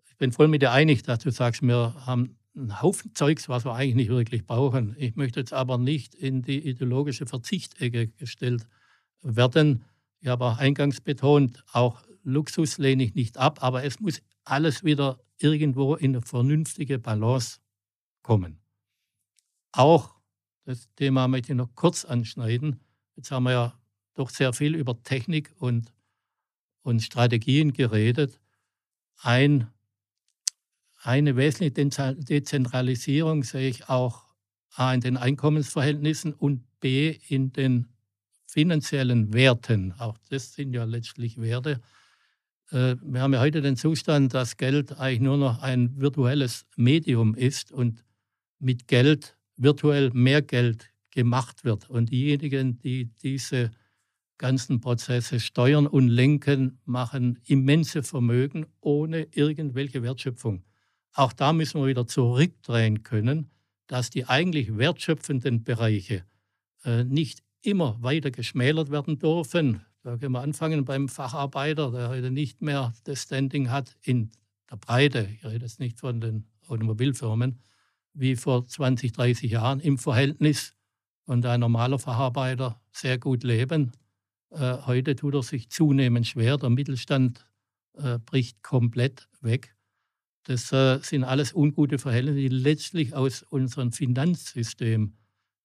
ich 0.06 0.16
bin 0.16 0.32
voll 0.32 0.48
mit 0.48 0.62
dir 0.62 0.72
einig, 0.72 1.02
dass 1.02 1.20
du 1.20 1.30
sagst, 1.30 1.62
wir 1.62 1.94
haben 2.06 2.38
einen 2.54 2.82
Haufen 2.82 3.14
Zeugs, 3.14 3.48
was 3.48 3.64
wir 3.64 3.74
eigentlich 3.74 3.94
nicht 3.94 4.10
wirklich 4.10 4.46
brauchen. 4.46 4.94
Ich 4.98 5.16
möchte 5.16 5.40
jetzt 5.40 5.52
aber 5.52 5.78
nicht 5.78 6.14
in 6.14 6.42
die 6.42 6.58
ideologische 6.58 7.26
Verzichtecke 7.26 8.08
gestellt 8.08 8.66
werden. 9.22 9.84
Ich 10.20 10.28
habe 10.28 10.44
auch 10.44 10.58
eingangs 10.58 11.00
betont, 11.00 11.64
auch 11.72 12.02
Luxus 12.24 12.78
lehne 12.78 13.04
ich 13.04 13.14
nicht 13.14 13.38
ab, 13.38 13.62
aber 13.62 13.84
es 13.84 14.00
muss 14.00 14.20
alles 14.44 14.84
wieder 14.84 15.20
irgendwo 15.38 15.94
in 15.94 16.16
eine 16.16 16.22
vernünftige 16.22 16.98
Balance 16.98 17.58
kommen. 18.22 18.60
Auch 19.72 20.14
das 20.64 20.92
Thema 20.96 21.28
möchte 21.28 21.52
ich 21.52 21.56
noch 21.56 21.74
kurz 21.74 22.04
anschneiden. 22.04 22.80
Jetzt 23.16 23.30
haben 23.30 23.44
wir 23.44 23.52
ja 23.52 23.80
doch 24.14 24.30
sehr 24.30 24.52
viel 24.52 24.74
über 24.74 25.02
Technik 25.02 25.54
und, 25.58 25.94
und 26.82 27.02
Strategien 27.02 27.72
geredet. 27.72 28.40
Ein, 29.20 29.68
eine 31.02 31.36
wesentliche 31.36 32.14
Dezentralisierung 32.16 33.44
sehe 33.44 33.68
ich 33.68 33.88
auch 33.88 34.24
A 34.74 34.92
in 34.92 35.00
den 35.00 35.16
Einkommensverhältnissen 35.16 36.34
und 36.34 36.64
B 36.80 37.18
in 37.28 37.52
den 37.52 37.86
finanziellen 38.46 39.32
Werten. 39.32 39.92
Auch 39.98 40.16
das 40.30 40.54
sind 40.54 40.72
ja 40.72 40.84
letztlich 40.84 41.40
Werte. 41.40 41.80
Äh, 42.70 42.96
wir 43.02 43.20
haben 43.20 43.34
ja 43.34 43.40
heute 43.40 43.60
den 43.60 43.76
Zustand, 43.76 44.34
dass 44.34 44.56
Geld 44.56 44.98
eigentlich 44.98 45.20
nur 45.20 45.36
noch 45.36 45.62
ein 45.62 45.98
virtuelles 46.00 46.66
Medium 46.76 47.34
ist 47.34 47.72
und 47.72 48.04
mit 48.58 48.88
Geld 48.88 49.36
virtuell 49.56 50.10
mehr 50.12 50.42
Geld 50.42 50.90
gemacht 51.10 51.64
wird. 51.64 51.88
Und 51.90 52.10
diejenigen, 52.10 52.78
die 52.78 53.10
diese 53.22 53.70
ganzen 54.38 54.80
Prozesse 54.80 55.40
steuern 55.40 55.86
und 55.86 56.08
lenken, 56.08 56.78
machen 56.84 57.38
immense 57.44 58.02
Vermögen 58.02 58.66
ohne 58.80 59.26
irgendwelche 59.32 60.02
Wertschöpfung. 60.02 60.62
Auch 61.14 61.32
da 61.32 61.52
müssen 61.52 61.80
wir 61.80 61.88
wieder 61.88 62.06
zurückdrehen 62.06 63.02
können, 63.02 63.50
dass 63.86 64.10
die 64.10 64.26
eigentlich 64.26 64.76
wertschöpfenden 64.76 65.64
Bereiche 65.64 66.24
äh, 66.84 67.04
nicht 67.04 67.42
immer 67.62 68.00
weiter 68.02 68.30
geschmälert 68.30 68.90
werden 68.90 69.18
dürfen. 69.18 69.80
Da 70.02 70.16
können 70.16 70.32
wir 70.32 70.42
anfangen 70.42 70.84
beim 70.84 71.08
Facharbeiter, 71.08 71.90
der 71.90 72.08
heute 72.08 72.30
nicht 72.30 72.62
mehr 72.62 72.94
das 73.04 73.22
Standing 73.22 73.70
hat 73.70 73.96
in 74.02 74.30
der 74.70 74.76
Breite. 74.76 75.28
Ich 75.34 75.44
rede 75.44 75.64
jetzt 75.64 75.80
nicht 75.80 75.98
von 75.98 76.20
den 76.20 76.46
Automobilfirmen, 76.68 77.58
wie 78.14 78.36
vor 78.36 78.66
20, 78.66 79.12
30 79.12 79.50
Jahren 79.50 79.80
im 79.80 79.98
Verhältnis 79.98 80.74
und 81.24 81.44
ein 81.46 81.60
normaler 81.60 81.98
Facharbeiter 81.98 82.80
sehr 82.92 83.18
gut 83.18 83.42
leben. 83.42 83.92
Äh, 84.50 84.78
heute 84.86 85.16
tut 85.16 85.34
er 85.34 85.42
sich 85.42 85.68
zunehmend 85.70 86.26
schwer. 86.26 86.56
Der 86.56 86.70
Mittelstand 86.70 87.44
äh, 87.94 88.18
bricht 88.18 88.62
komplett 88.62 89.28
weg. 89.40 89.74
Das 90.48 90.72
äh, 90.72 90.98
sind 91.02 91.24
alles 91.24 91.52
ungute 91.54 91.98
Verhältnisse, 91.98 92.38
die 92.38 92.48
letztlich 92.48 93.14
aus 93.14 93.42
unserem 93.42 93.92
Finanzsystem 93.92 95.12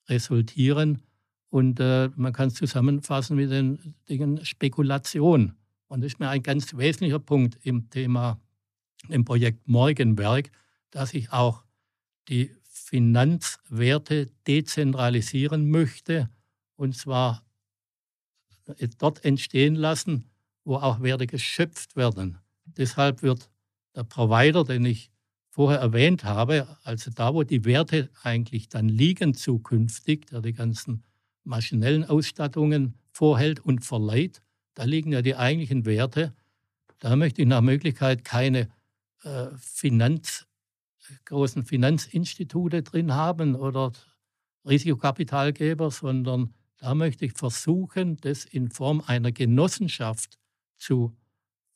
resultieren. 0.10 1.02
Und 1.50 1.80
äh, 1.80 2.10
man 2.18 2.34
kann 2.34 2.50
es 2.50 2.56
zusammenfassen 2.56 3.38
mit 3.38 3.50
den 3.50 3.96
Dingen 4.10 4.44
Spekulation. 4.44 5.54
Und 5.88 6.02
das 6.02 6.12
ist 6.12 6.20
mir 6.20 6.28
ein 6.28 6.44
ganz 6.44 6.76
wesentlicher 6.76 7.20
Punkt 7.20 7.58
im 7.62 7.90
Thema, 7.90 8.42
im 9.08 9.24
Projekt 9.24 9.70
Morgenberg, 9.70 10.52
dass 10.92 11.14
ich 11.14 11.32
auch 11.32 11.64
die 12.28 12.52
Finanzwerte 12.64 14.32
dezentralisieren 14.46 15.72
möchte 15.72 16.30
und 16.76 16.98
zwar 16.98 17.46
dort 18.98 19.24
entstehen 19.24 19.76
lassen, 19.76 20.30
wo 20.66 20.76
auch 20.76 21.02
Werte 21.02 21.26
geschöpft 21.26 21.96
werden. 21.96 22.40
Deshalb 22.66 23.22
wird 23.22 23.50
der 23.96 24.04
Provider, 24.04 24.64
den 24.64 24.86
ich 24.86 25.12
vorher 25.50 25.80
erwähnt 25.80 26.24
habe, 26.24 26.68
also 26.84 27.12
da, 27.12 27.34
wo 27.34 27.44
die 27.44 27.64
Werte 27.66 28.10
eigentlich 28.24 28.70
dann 28.70 28.90
liegen 28.90 29.34
zukünftig, 29.34 30.26
der 30.28 30.42
die 30.42 30.54
ganzen 30.54 31.04
maschinellen 31.44 32.04
Ausstattungen 32.06 32.96
vorhält 33.12 33.60
und 33.60 33.86
verleiht, 33.86 34.42
da 34.74 34.84
liegen 34.84 35.12
ja 35.12 35.22
die 35.22 35.36
eigentlichen 35.36 35.86
Werte. 35.86 36.34
Da 37.00 37.16
möchte 37.16 37.42
ich 37.42 37.48
nach 37.48 37.62
Möglichkeit 37.62 38.24
keine 38.26 38.70
äh, 39.24 39.48
Finanz 39.58 40.48
großen 41.26 41.64
Finanzinstitute 41.64 42.84
drin 42.84 43.14
haben 43.14 43.56
oder 43.56 43.92
Risikokapitalgeber, 44.66 45.92
sondern 45.92 46.54
Da 46.78 46.96
möchte 46.96 47.26
ich 47.26 47.34
versuchen, 47.34 48.18
das 48.18 48.44
in 48.44 48.70
Form 48.70 49.02
einer 49.08 49.32
Genossenschaft 49.32 50.38
zu, 50.78 51.16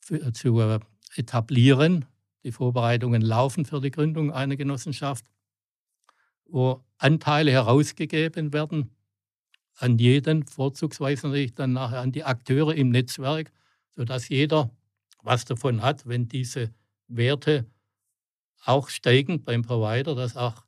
für, 0.00 0.32
zu 0.34 0.60
äh, 0.60 0.80
etablieren. 1.16 2.06
Die 2.44 2.52
Vorbereitungen 2.52 3.22
laufen 3.22 3.64
für 3.64 3.80
die 3.80 3.90
Gründung 3.90 4.32
einer 4.32 4.56
Genossenschaft, 4.56 5.24
wo 6.46 6.84
Anteile 6.98 7.50
herausgegeben 7.50 8.52
werden 8.52 8.90
an 9.76 9.98
jeden, 9.98 10.44
vorzugsweise 10.44 11.28
natürlich 11.28 11.54
dann 11.54 11.72
nachher 11.72 12.00
an 12.00 12.12
die 12.12 12.24
Akteure 12.24 12.74
im 12.74 12.90
Netzwerk, 12.90 13.52
sodass 13.90 14.28
jeder 14.28 14.70
was 15.22 15.44
davon 15.44 15.82
hat, 15.82 16.06
wenn 16.06 16.28
diese 16.28 16.72
Werte 17.06 17.66
auch 18.64 18.88
steigen 18.88 19.44
beim 19.44 19.62
Provider, 19.62 20.14
dass 20.14 20.36
auch 20.36 20.64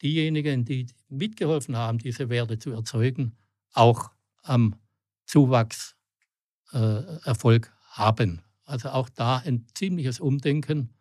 diejenigen, 0.00 0.64
die 0.64 0.86
mitgeholfen 1.08 1.76
haben, 1.76 1.98
diese 1.98 2.28
Werte 2.28 2.58
zu 2.58 2.70
erzeugen, 2.72 3.36
auch 3.72 4.10
am 4.42 4.76
Zuwachs 5.24 5.96
äh, 6.72 7.02
Erfolg 7.24 7.72
haben. 7.90 8.42
Also 8.64 8.90
auch 8.90 9.08
da 9.08 9.38
ein 9.38 9.66
ziemliches 9.74 10.20
Umdenken. 10.20 10.94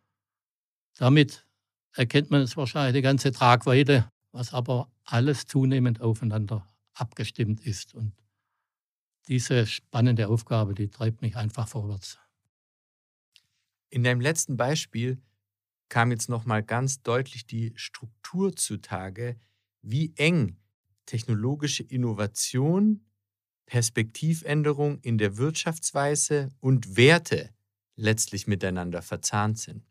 Damit 0.97 1.45
erkennt 1.93 2.31
man 2.31 2.41
es 2.41 2.57
wahrscheinlich 2.57 2.95
die 2.95 3.01
ganze 3.01 3.31
Tragweite, 3.31 4.11
was 4.31 4.53
aber 4.53 4.91
alles 5.03 5.45
zunehmend 5.45 6.01
aufeinander 6.01 6.67
abgestimmt 6.93 7.61
ist. 7.61 7.93
Und 7.93 8.13
diese 9.27 9.67
spannende 9.67 10.27
Aufgabe, 10.27 10.73
die 10.73 10.89
treibt 10.89 11.21
mich 11.21 11.35
einfach 11.35 11.67
vorwärts. 11.67 12.17
In 13.89 14.03
deinem 14.03 14.21
letzten 14.21 14.57
Beispiel 14.57 15.21
kam 15.89 16.11
jetzt 16.11 16.29
nochmal 16.29 16.63
ganz 16.63 17.01
deutlich 17.01 17.45
die 17.45 17.73
Struktur 17.75 18.55
zutage, 18.55 19.37
wie 19.81 20.13
eng 20.15 20.57
technologische 21.05 21.83
Innovation, 21.83 23.05
Perspektivänderung 23.71 24.99
in 24.99 25.17
der 25.17 25.37
Wirtschaftsweise 25.37 26.49
und 26.59 26.97
Werte 26.97 27.51
letztlich 27.95 28.45
miteinander 28.45 29.01
verzahnt 29.01 29.59
sind. 29.59 29.87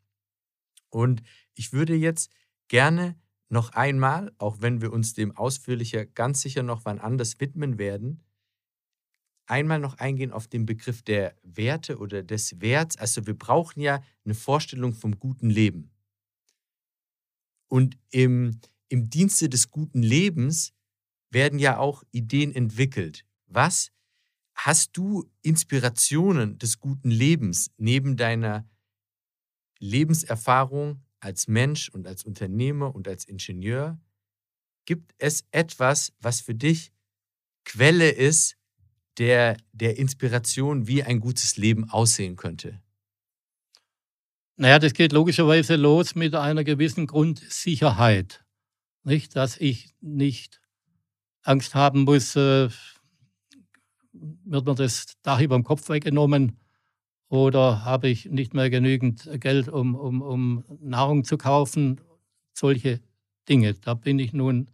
Und 0.90 1.22
ich 1.54 1.72
würde 1.72 1.94
jetzt 1.94 2.30
gerne 2.68 3.18
noch 3.48 3.70
einmal, 3.70 4.34
auch 4.36 4.60
wenn 4.60 4.82
wir 4.82 4.92
uns 4.92 5.14
dem 5.14 5.34
ausführlicher 5.34 6.04
ganz 6.04 6.42
sicher 6.42 6.62
noch 6.62 6.84
wann 6.84 6.98
anders 6.98 7.40
widmen 7.40 7.78
werden, 7.78 8.22
einmal 9.46 9.78
noch 9.78 9.96
eingehen 9.96 10.30
auf 10.30 10.46
den 10.46 10.66
Begriff 10.66 11.00
der 11.00 11.34
Werte 11.42 11.96
oder 11.96 12.22
des 12.22 12.60
Werts. 12.60 12.98
Also 12.98 13.26
wir 13.26 13.38
brauchen 13.38 13.80
ja 13.80 14.02
eine 14.26 14.34
Vorstellung 14.34 14.92
vom 14.92 15.18
guten 15.18 15.48
Leben. 15.48 15.90
Und 17.66 17.96
im, 18.10 18.60
im 18.90 19.08
Dienste 19.08 19.48
des 19.48 19.70
guten 19.70 20.02
Lebens 20.02 20.74
werden 21.30 21.58
ja 21.58 21.78
auch 21.78 22.04
Ideen 22.10 22.54
entwickelt. 22.54 23.24
Was 23.50 23.90
hast 24.54 24.96
du 24.96 25.28
Inspirationen 25.42 26.56
des 26.58 26.78
guten 26.78 27.10
Lebens 27.10 27.70
neben 27.78 28.16
deiner 28.16 28.64
Lebenserfahrung 29.80 31.02
als 31.18 31.48
Mensch 31.48 31.88
und 31.88 32.06
als 32.06 32.24
Unternehmer 32.24 32.94
und 32.94 33.08
als 33.08 33.24
Ingenieur? 33.24 34.00
Gibt 34.86 35.14
es 35.18 35.44
etwas, 35.50 36.12
was 36.20 36.40
für 36.40 36.54
dich 36.54 36.92
Quelle 37.64 38.10
ist 38.10 38.56
der, 39.18 39.56
der 39.72 39.98
Inspiration, 39.98 40.86
wie 40.86 41.02
ein 41.02 41.18
gutes 41.18 41.56
Leben 41.56 41.90
aussehen 41.90 42.36
könnte? 42.36 42.80
Naja, 44.56 44.78
das 44.78 44.94
geht 44.94 45.12
logischerweise 45.12 45.74
los 45.74 46.14
mit 46.14 46.34
einer 46.36 46.62
gewissen 46.62 47.06
Grundsicherheit. 47.06 48.44
Nicht, 49.02 49.34
dass 49.34 49.56
ich 49.56 49.94
nicht 50.00 50.60
Angst 51.42 51.74
haben 51.74 52.04
muss, 52.04 52.36
äh, 52.36 52.68
wird 54.12 54.66
mir 54.66 54.74
das 54.74 55.16
Dach 55.22 55.40
über 55.40 55.56
dem 55.56 55.64
Kopf 55.64 55.88
weggenommen 55.88 56.58
oder 57.28 57.84
habe 57.84 58.08
ich 58.08 58.26
nicht 58.26 58.54
mehr 58.54 58.70
genügend 58.70 59.28
Geld, 59.40 59.68
um, 59.68 59.94
um, 59.94 60.20
um 60.20 60.64
Nahrung 60.80 61.24
zu 61.24 61.38
kaufen. 61.38 62.00
Solche 62.52 63.00
Dinge. 63.48 63.74
Da 63.74 63.94
bin 63.94 64.18
ich 64.18 64.32
nun 64.32 64.70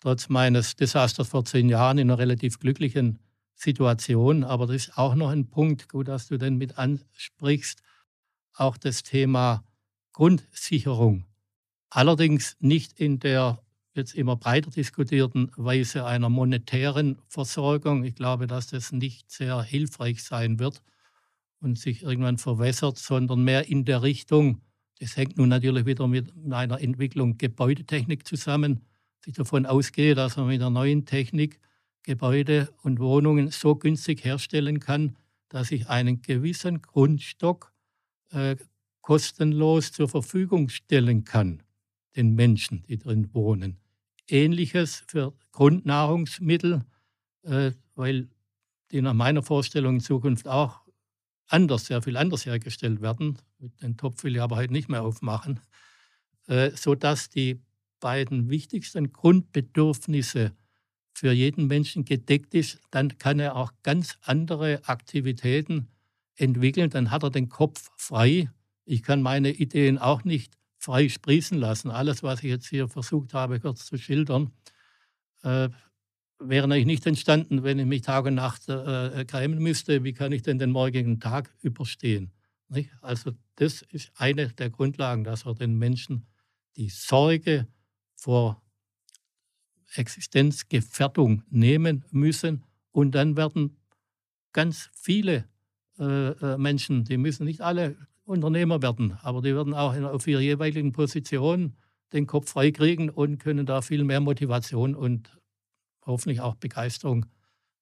trotz 0.00 0.28
meines 0.28 0.76
Desasters 0.76 1.28
vor 1.28 1.44
zehn 1.44 1.68
Jahren 1.68 1.98
in 1.98 2.10
einer 2.10 2.18
relativ 2.18 2.58
glücklichen 2.58 3.18
Situation. 3.54 4.44
Aber 4.44 4.66
das 4.66 4.76
ist 4.76 4.98
auch 4.98 5.14
noch 5.14 5.30
ein 5.30 5.48
Punkt, 5.48 5.88
gut, 5.88 6.08
dass 6.08 6.28
du 6.28 6.36
den 6.36 6.56
mit 6.56 6.78
ansprichst, 6.78 7.82
auch 8.54 8.76
das 8.76 9.02
Thema 9.02 9.64
Grundsicherung. 10.12 11.24
Allerdings 11.88 12.56
nicht 12.60 12.98
in 13.00 13.18
der 13.18 13.62
jetzt 13.94 14.14
immer 14.14 14.36
breiter 14.36 14.70
diskutierten 14.70 15.50
Weise 15.56 16.06
einer 16.06 16.28
monetären 16.28 17.18
Versorgung. 17.28 18.04
Ich 18.04 18.14
glaube, 18.14 18.46
dass 18.46 18.68
das 18.68 18.92
nicht 18.92 19.30
sehr 19.30 19.62
hilfreich 19.62 20.22
sein 20.22 20.58
wird 20.58 20.82
und 21.60 21.78
sich 21.78 22.02
irgendwann 22.02 22.38
verwässert, 22.38 22.98
sondern 22.98 23.44
mehr 23.44 23.68
in 23.68 23.84
der 23.84 24.02
Richtung, 24.02 24.60
das 25.00 25.16
hängt 25.16 25.36
nun 25.36 25.48
natürlich 25.48 25.86
wieder 25.86 26.06
mit 26.08 26.32
einer 26.50 26.80
Entwicklung 26.80 27.38
Gebäudetechnik 27.38 28.26
zusammen, 28.26 28.80
ich 29.24 29.34
davon 29.34 29.66
ausgehe, 29.66 30.14
dass 30.14 30.36
man 30.36 30.48
mit 30.48 30.60
der 30.60 30.70
neuen 30.70 31.06
Technik 31.06 31.60
Gebäude 32.02 32.72
und 32.82 32.98
Wohnungen 32.98 33.50
so 33.50 33.76
günstig 33.76 34.24
herstellen 34.24 34.80
kann, 34.80 35.16
dass 35.48 35.70
ich 35.70 35.88
einen 35.88 36.22
gewissen 36.22 36.82
Grundstock 36.82 37.72
äh, 38.30 38.56
kostenlos 39.00 39.92
zur 39.92 40.08
Verfügung 40.08 40.68
stellen 40.68 41.24
kann, 41.24 41.62
den 42.16 42.34
Menschen, 42.34 42.82
die 42.88 42.98
drin 42.98 43.32
wohnen. 43.32 43.81
Ähnliches 44.32 45.04
für 45.06 45.34
Grundnahrungsmittel, 45.52 46.84
äh, 47.42 47.72
weil 47.94 48.28
die 48.90 49.02
nach 49.02 49.14
meiner 49.14 49.42
Vorstellung 49.42 49.96
in 49.96 50.00
Zukunft 50.00 50.48
auch 50.48 50.80
anders, 51.46 51.86
sehr 51.86 52.02
viel 52.02 52.16
anders 52.16 52.46
hergestellt 52.46 53.00
werden. 53.02 53.38
Den 53.82 53.96
Topf 53.96 54.24
will 54.24 54.34
ich 54.34 54.42
aber 54.42 54.56
heute 54.56 54.72
nicht 54.72 54.88
mehr 54.88 55.02
aufmachen, 55.02 55.60
äh, 56.46 56.70
sodass 56.74 57.28
die 57.28 57.60
beiden 58.00 58.48
wichtigsten 58.48 59.12
Grundbedürfnisse 59.12 60.52
für 61.14 61.32
jeden 61.32 61.66
Menschen 61.66 62.04
gedeckt 62.04 62.54
ist, 62.54 62.80
dann 62.90 63.18
kann 63.18 63.38
er 63.38 63.56
auch 63.56 63.72
ganz 63.82 64.18
andere 64.22 64.80
Aktivitäten 64.86 65.88
entwickeln. 66.36 66.90
Dann 66.90 67.10
hat 67.10 67.22
er 67.22 67.30
den 67.30 67.48
Kopf 67.48 67.90
frei. 67.96 68.50
Ich 68.84 69.02
kann 69.02 69.22
meine 69.22 69.50
Ideen 69.50 69.98
auch 69.98 70.24
nicht 70.24 70.58
frei 70.82 71.08
sprießen 71.08 71.56
lassen. 71.56 71.90
Alles, 71.90 72.22
was 72.22 72.42
ich 72.42 72.50
jetzt 72.50 72.66
hier 72.66 72.88
versucht 72.88 73.34
habe, 73.34 73.60
kurz 73.60 73.86
zu 73.86 73.96
schildern, 73.96 74.50
äh, 75.44 75.68
wäre 76.40 76.66
natürlich 76.66 76.86
nicht 76.86 77.06
entstanden, 77.06 77.62
wenn 77.62 77.78
ich 77.78 77.86
mich 77.86 78.02
Tag 78.02 78.26
und 78.26 78.34
Nacht 78.34 78.68
äh, 78.68 79.24
greifen 79.24 79.58
müsste. 79.58 80.02
Wie 80.02 80.12
kann 80.12 80.32
ich 80.32 80.42
denn 80.42 80.58
den 80.58 80.72
morgigen 80.72 81.20
Tag 81.20 81.54
überstehen? 81.60 82.32
Nicht? 82.68 82.90
Also 83.00 83.32
das 83.56 83.82
ist 83.82 84.10
eine 84.16 84.48
der 84.48 84.70
Grundlagen, 84.70 85.22
dass 85.22 85.46
wir 85.46 85.54
den 85.54 85.78
Menschen 85.78 86.26
die 86.76 86.88
Sorge 86.88 87.68
vor 88.16 88.60
Existenzgefährdung 89.94 91.44
nehmen 91.48 92.04
müssen. 92.10 92.64
Und 92.90 93.12
dann 93.12 93.36
werden 93.36 93.76
ganz 94.52 94.90
viele 94.94 95.48
äh, 95.98 96.30
äh 96.30 96.58
Menschen, 96.58 97.04
die 97.04 97.18
müssen 97.18 97.44
nicht 97.44 97.60
alle 97.60 97.96
Unternehmer 98.24 98.82
werden, 98.82 99.18
aber 99.22 99.42
die 99.42 99.54
werden 99.54 99.74
auch 99.74 99.94
auf 99.94 100.26
ihrer 100.26 100.40
jeweiligen 100.40 100.92
Position 100.92 101.76
den 102.12 102.26
Kopf 102.26 102.50
freikriegen 102.50 103.10
und 103.10 103.38
können 103.38 103.66
da 103.66 103.82
viel 103.82 104.04
mehr 104.04 104.20
Motivation 104.20 104.94
und 104.94 105.36
hoffentlich 106.04 106.40
auch 106.40 106.54
Begeisterung 106.54 107.26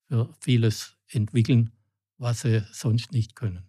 für 0.08 0.32
vieles 0.40 0.96
entwickeln, 1.08 1.72
was 2.16 2.42
sie 2.42 2.64
sonst 2.72 3.12
nicht 3.12 3.34
können. 3.34 3.64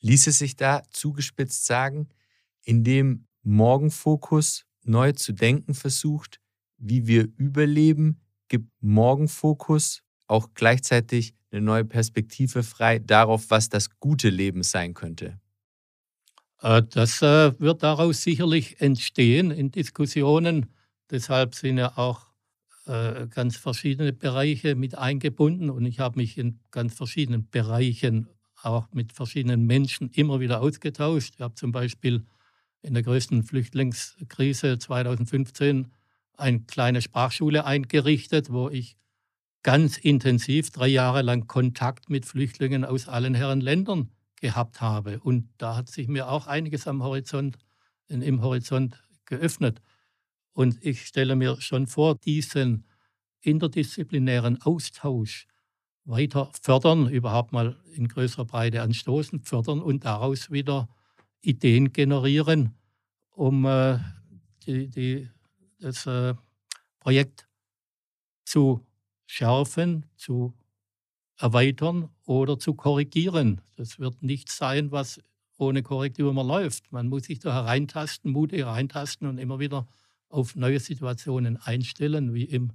Ließe 0.00 0.32
sich 0.32 0.56
da 0.56 0.82
zugespitzt 0.90 1.66
sagen, 1.66 2.08
indem 2.62 3.26
Morgenfokus 3.42 4.66
neu 4.84 5.12
zu 5.12 5.32
denken 5.32 5.74
versucht, 5.74 6.40
wie 6.76 7.06
wir 7.06 7.28
überleben, 7.36 8.20
gibt 8.48 8.70
Morgenfokus 8.80 10.02
auch 10.26 10.50
gleichzeitig 10.54 11.34
eine 11.50 11.60
neue 11.62 11.84
Perspektive 11.84 12.62
frei 12.62 12.98
darauf, 12.98 13.50
was 13.50 13.68
das 13.68 13.98
gute 14.00 14.28
Leben 14.28 14.62
sein 14.62 14.94
könnte? 14.94 15.38
Äh, 16.60 16.82
das 16.90 17.22
äh, 17.22 17.58
wird 17.58 17.82
daraus 17.82 18.22
sicherlich 18.22 18.80
entstehen 18.80 19.50
in 19.50 19.70
Diskussionen. 19.70 20.66
Deshalb 21.10 21.54
sind 21.54 21.78
ja 21.78 21.96
auch 21.96 22.26
äh, 22.86 23.26
ganz 23.28 23.56
verschiedene 23.56 24.12
Bereiche 24.12 24.74
mit 24.74 24.96
eingebunden 24.96 25.70
und 25.70 25.84
ich 25.84 26.00
habe 26.00 26.18
mich 26.18 26.38
in 26.38 26.60
ganz 26.70 26.94
verschiedenen 26.94 27.48
Bereichen 27.50 28.28
auch 28.62 28.88
mit 28.92 29.12
verschiedenen 29.12 29.66
Menschen 29.66 30.10
immer 30.10 30.40
wieder 30.40 30.60
ausgetauscht. 30.60 31.34
Ich 31.36 31.40
habe 31.40 31.54
zum 31.54 31.72
Beispiel 31.72 32.24
in 32.82 32.94
der 32.94 33.02
größten 33.02 33.44
Flüchtlingskrise 33.44 34.78
2015 34.78 35.88
eine 36.36 36.60
kleine 36.60 37.02
Sprachschule 37.02 37.64
eingerichtet, 37.64 38.52
wo 38.52 38.68
ich 38.68 38.96
ganz 39.62 39.98
intensiv 39.98 40.70
drei 40.70 40.88
Jahre 40.88 41.22
lang 41.22 41.46
Kontakt 41.46 42.10
mit 42.10 42.26
Flüchtlingen 42.26 42.84
aus 42.84 43.08
allen 43.08 43.34
Herren 43.34 43.60
Ländern 43.60 44.10
gehabt 44.40 44.80
habe. 44.80 45.20
Und 45.20 45.48
da 45.58 45.76
hat 45.76 45.88
sich 45.88 46.08
mir 46.08 46.28
auch 46.28 46.46
einiges 46.46 46.86
am 46.86 47.02
Horizont, 47.02 47.58
im 48.08 48.40
Horizont 48.40 49.02
geöffnet. 49.26 49.80
Und 50.52 50.84
ich 50.84 51.06
stelle 51.06 51.36
mir 51.36 51.60
schon 51.60 51.86
vor, 51.86 52.16
diesen 52.16 52.86
interdisziplinären 53.40 54.60
Austausch 54.62 55.46
weiter 56.04 56.50
fördern, 56.62 57.08
überhaupt 57.08 57.52
mal 57.52 57.76
in 57.94 58.08
größerer 58.08 58.46
Breite 58.46 58.82
anstoßen, 58.82 59.40
fördern 59.40 59.80
und 59.80 60.04
daraus 60.04 60.50
wieder 60.50 60.88
Ideen 61.42 61.92
generieren, 61.92 62.74
um 63.30 63.66
äh, 63.66 63.98
die, 64.66 64.88
die, 64.88 65.30
das 65.78 66.06
äh, 66.06 66.34
Projekt 66.98 67.46
zu 68.44 68.87
schärfen, 69.28 70.06
zu 70.16 70.54
erweitern 71.36 72.08
oder 72.24 72.58
zu 72.58 72.74
korrigieren. 72.74 73.60
Das 73.76 73.98
wird 73.98 74.22
nichts 74.22 74.56
sein, 74.56 74.90
was 74.90 75.20
ohne 75.58 75.82
Korrektur 75.82 76.30
immer 76.30 76.42
läuft. 76.42 76.90
Man 76.90 77.08
muss 77.08 77.24
sich 77.24 77.38
da 77.38 77.52
hereintasten, 77.52 78.32
mutig 78.32 78.60
hereintasten 78.60 79.28
und 79.28 79.38
immer 79.38 79.58
wieder 79.58 79.86
auf 80.30 80.56
neue 80.56 80.80
Situationen 80.80 81.58
einstellen, 81.58 82.32
wie 82.32 82.44
im 82.44 82.72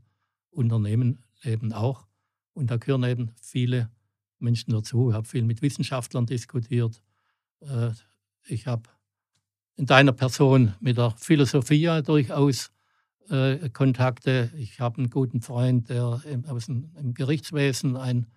Unternehmen 0.51 1.24
eben 1.43 1.74
auch. 1.74 2.06
Und 2.54 2.70
da 2.70 2.78
gehören 2.78 3.04
eben 3.04 3.32
viele 3.41 3.89
Menschen 4.38 4.74
dazu. 4.74 5.10
Ich 5.10 5.16
habe 5.16 5.28
viel 5.28 5.43
mit 5.43 5.64
Wissenschaftlern 5.64 6.28
diskutiert. 6.28 7.01
Äh, 7.62 7.91
ich 8.45 8.68
habe 8.68 8.89
in 9.76 9.88
deiner 9.88 10.14
Person 10.14 10.76
mit 10.80 10.97
der 10.97 11.12
Philosophie 11.18 11.89
durchaus 12.04 12.72
äh, 13.30 13.70
Kontakte. 13.70 14.52
Ich 14.58 14.80
habe 14.80 14.98
einen 14.98 15.10
guten 15.10 15.42
Freund, 15.42 15.90
der 15.90 16.22
im, 16.30 16.46
aus 16.46 16.66
dem, 16.66 16.92
im 17.00 17.14
Gerichtswesen 17.14 17.96
ein, 17.96 18.28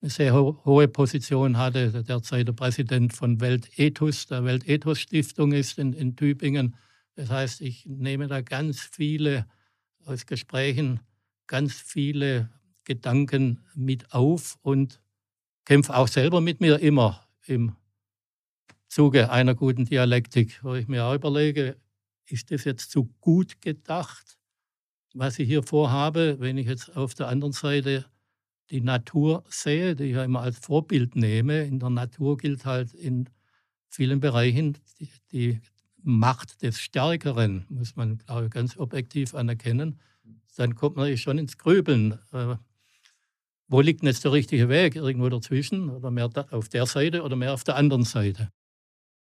eine 0.00 0.10
sehr 0.10 0.34
ho 0.34 0.60
hohe 0.64 0.88
Position 0.88 1.58
hatte, 1.58 2.02
derzeit 2.02 2.48
der 2.48 2.52
Präsident 2.52 3.12
von 3.12 3.40
Weltethos, 3.40 4.26
der 4.26 4.44
Weltethos 4.44 5.00
Stiftung 5.00 5.52
ist 5.52 5.78
in, 5.78 5.92
in 5.92 6.16
Tübingen. 6.16 6.74
Das 7.14 7.30
heißt, 7.30 7.60
ich 7.60 7.86
nehme 7.86 8.26
da 8.26 8.40
ganz 8.40 8.80
viele 8.80 9.46
aus 10.04 10.26
Gesprächen, 10.26 11.00
ganz 11.46 11.74
viele 11.74 12.50
Gedanken 12.84 13.60
mit 13.74 14.12
auf 14.12 14.58
und 14.62 15.00
kämpfe 15.64 15.96
auch 15.96 16.08
selber 16.08 16.40
mit 16.40 16.60
mir 16.60 16.80
immer 16.80 17.26
im 17.46 17.76
Zuge 18.88 19.30
einer 19.30 19.54
guten 19.54 19.84
Dialektik, 19.84 20.60
wo 20.62 20.74
ich 20.74 20.88
mir 20.88 21.04
auch 21.04 21.14
überlege, 21.14 21.76
ist 22.32 22.50
das 22.50 22.64
jetzt 22.64 22.90
zu 22.90 23.04
gut 23.20 23.60
gedacht, 23.60 24.38
was 25.14 25.38
ich 25.38 25.48
hier 25.48 25.62
vorhabe, 25.62 26.36
wenn 26.40 26.58
ich 26.58 26.66
jetzt 26.66 26.96
auf 26.96 27.14
der 27.14 27.28
anderen 27.28 27.52
Seite 27.52 28.06
die 28.70 28.80
Natur 28.80 29.44
sehe, 29.48 29.94
die 29.94 30.04
ich 30.04 30.14
ja 30.14 30.24
immer 30.24 30.40
als 30.40 30.58
Vorbild 30.58 31.14
nehme. 31.14 31.64
In 31.64 31.78
der 31.78 31.90
Natur 31.90 32.38
gilt 32.38 32.64
halt 32.64 32.94
in 32.94 33.28
vielen 33.88 34.20
Bereichen 34.20 34.78
die, 34.98 35.10
die 35.30 35.60
Macht 36.02 36.62
des 36.62 36.80
Stärkeren, 36.80 37.66
muss 37.68 37.94
man, 37.94 38.18
glaube 38.18 38.46
ich, 38.46 38.50
ganz 38.50 38.76
objektiv 38.76 39.34
anerkennen. 39.34 40.00
Dann 40.56 40.74
kommt 40.74 40.96
man 40.96 41.16
schon 41.16 41.38
ins 41.38 41.58
Grübeln. 41.58 42.18
Äh, 42.32 42.56
wo 43.68 43.80
liegt 43.80 44.02
denn 44.02 44.08
jetzt 44.08 44.24
der 44.24 44.32
richtige 44.32 44.68
Weg? 44.68 44.96
Irgendwo 44.96 45.28
dazwischen 45.28 45.90
oder 45.90 46.10
mehr 46.10 46.28
auf 46.50 46.68
der 46.68 46.86
Seite 46.86 47.22
oder 47.22 47.36
mehr 47.36 47.54
auf 47.54 47.64
der 47.64 47.76
anderen 47.76 48.04
Seite? 48.04 48.50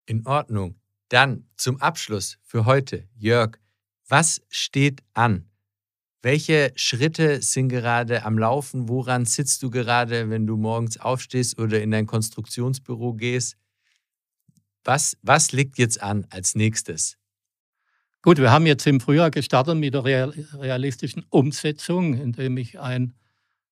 In 0.07 0.27
Ordnung. 0.27 0.75
Dann 1.15 1.45
zum 1.57 1.81
Abschluss 1.81 2.39
für 2.43 2.65
heute, 2.65 3.07
Jörg, 3.15 3.61
was 4.09 4.43
steht 4.49 5.05
an? 5.13 5.49
Welche 6.23 6.73
Schritte 6.75 7.41
sind 7.41 7.69
gerade 7.69 8.25
am 8.25 8.37
Laufen? 8.37 8.89
Woran 8.89 9.25
sitzt 9.25 9.63
du 9.63 9.71
gerade, 9.71 10.29
wenn 10.29 10.45
du 10.45 10.57
morgens 10.57 10.99
aufstehst 10.99 11.61
oder 11.61 11.81
in 11.81 11.93
dein 11.93 12.09
Konstruktionsbüro 12.09 13.15
gehst? 13.15 13.57
Was, 14.83 15.17
was 15.23 15.53
liegt 15.53 15.79
jetzt 15.79 16.03
an 16.03 16.27
als 16.31 16.57
nächstes? 16.57 17.17
Gut, 18.21 18.39
wir 18.39 18.51
haben 18.51 18.67
jetzt 18.67 18.85
im 18.85 18.99
Frühjahr 18.99 19.31
gestartet 19.31 19.77
mit 19.77 19.95
der 19.95 20.03
realistischen 20.03 21.25
Umsetzung, 21.31 22.15
indem 22.15 22.57
ich 22.57 22.81
ein 22.81 23.15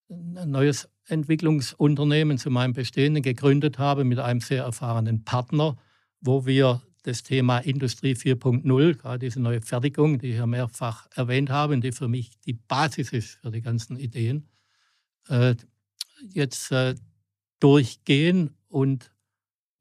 neues 0.07 0.88
Entwicklungsunternehmen 1.07 2.38
zu 2.38 2.51
meinem 2.51 2.72
Bestehenden 2.72 3.24
gegründet 3.24 3.80
habe 3.80 4.05
mit 4.05 4.20
einem 4.20 4.38
sehr 4.38 4.62
erfahrenen 4.62 5.24
Partner, 5.24 5.76
wo 6.20 6.47
wir 6.47 6.82
das 7.03 7.22
Thema 7.22 7.59
Industrie 7.59 8.12
4.0, 8.12 8.94
gerade 8.94 9.18
diese 9.18 9.40
neue 9.40 9.61
Fertigung, 9.61 10.18
die 10.18 10.30
ich 10.30 10.36
ja 10.36 10.46
mehrfach 10.46 11.09
erwähnt 11.14 11.50
habe 11.50 11.78
die 11.78 11.92
für 11.92 12.09
mich 12.09 12.38
die 12.46 12.53
Basis 12.53 13.12
ist 13.12 13.38
für 13.42 13.50
die 13.50 13.61
ganzen 13.61 13.96
Ideen, 13.96 14.48
äh, 15.28 15.57
jetzt 16.32 16.70
äh, 16.70 16.94
durchgehen 17.59 18.55
und 18.68 19.12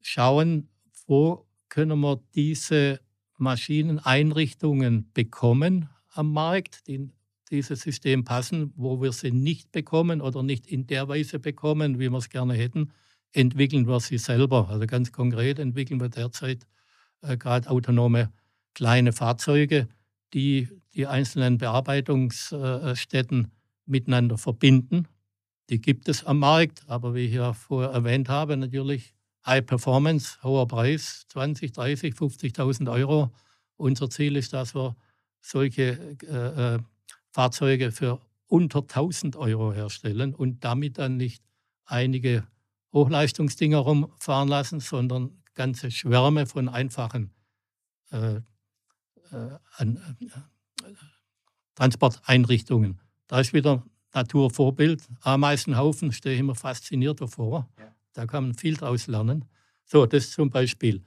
schauen, 0.00 0.68
wo 1.06 1.46
können 1.68 2.00
wir 2.00 2.20
diese 2.34 3.00
Maschineneinrichtungen 3.38 5.10
bekommen 5.12 5.88
am 6.14 6.32
Markt, 6.32 6.86
die 6.86 6.94
in 6.94 7.12
dieses 7.50 7.80
System 7.80 8.24
passen, 8.24 8.72
wo 8.76 9.00
wir 9.00 9.12
sie 9.12 9.30
nicht 9.30 9.72
bekommen 9.72 10.20
oder 10.20 10.42
nicht 10.42 10.66
in 10.66 10.86
der 10.86 11.08
Weise 11.08 11.38
bekommen, 11.38 11.98
wie 11.98 12.08
wir 12.08 12.18
es 12.18 12.30
gerne 12.30 12.54
hätten, 12.54 12.92
entwickeln 13.32 13.86
wir 13.86 14.00
sie 14.00 14.18
selber. 14.18 14.68
Also 14.68 14.86
ganz 14.86 15.12
konkret 15.12 15.58
entwickeln 15.58 16.00
wir 16.00 16.08
derzeit 16.08 16.66
äh, 17.22 17.36
gerade 17.36 17.70
autonome 17.70 18.32
kleine 18.74 19.12
Fahrzeuge, 19.12 19.88
die 20.34 20.68
die 20.94 21.06
einzelnen 21.06 21.58
Bearbeitungsstätten 21.58 23.50
miteinander 23.86 24.36
verbinden. 24.38 25.08
Die 25.70 25.80
gibt 25.80 26.08
es 26.08 26.24
am 26.24 26.40
Markt, 26.40 26.84
aber 26.86 27.14
wie 27.14 27.26
ich 27.26 27.34
ja 27.34 27.54
vorher 27.54 27.92
erwähnt 27.92 28.28
habe, 28.28 28.56
natürlich 28.56 29.14
High 29.46 29.64
Performance, 29.64 30.38
hoher 30.42 30.68
Preis, 30.68 31.24
20, 31.28 31.72
30, 31.72 32.14
50.000 32.14 32.92
Euro. 32.92 33.32
Unser 33.76 34.10
Ziel 34.10 34.36
ist, 34.36 34.52
dass 34.52 34.74
wir 34.74 34.96
solche 35.40 36.16
äh, 36.28 36.74
äh 36.74 36.78
Fahrzeuge 37.34 37.92
für 37.92 38.20
unter 38.46 38.80
1000 38.80 39.36
Euro 39.36 39.72
herstellen 39.72 40.34
und 40.34 40.62
damit 40.64 40.98
dann 40.98 41.16
nicht 41.16 41.42
einige 41.86 42.46
Hochleistungsdinger 42.92 43.78
rumfahren 43.78 44.50
lassen, 44.50 44.80
sondern 44.80 45.41
ganze 45.54 45.90
Schwärme 45.90 46.46
von 46.46 46.68
einfachen 46.68 47.32
äh, 48.10 48.36
äh, 48.36 48.42
an, 49.76 50.16
äh, 50.20 50.92
Transporteinrichtungen. 51.74 53.00
Da 53.26 53.40
ist 53.40 53.52
wieder 53.52 53.84
Naturvorbild. 54.14 55.08
Ameisenhaufen 55.22 56.12
stehe 56.12 56.34
ich 56.34 56.40
immer 56.40 56.54
fasziniert 56.54 57.20
davor. 57.20 57.68
Ja. 57.78 57.94
Da 58.12 58.26
kann 58.26 58.44
man 58.44 58.54
viel 58.54 58.76
draus 58.76 59.06
lernen. 59.06 59.46
So, 59.84 60.06
das 60.06 60.30
zum 60.30 60.50
Beispiel. 60.50 61.02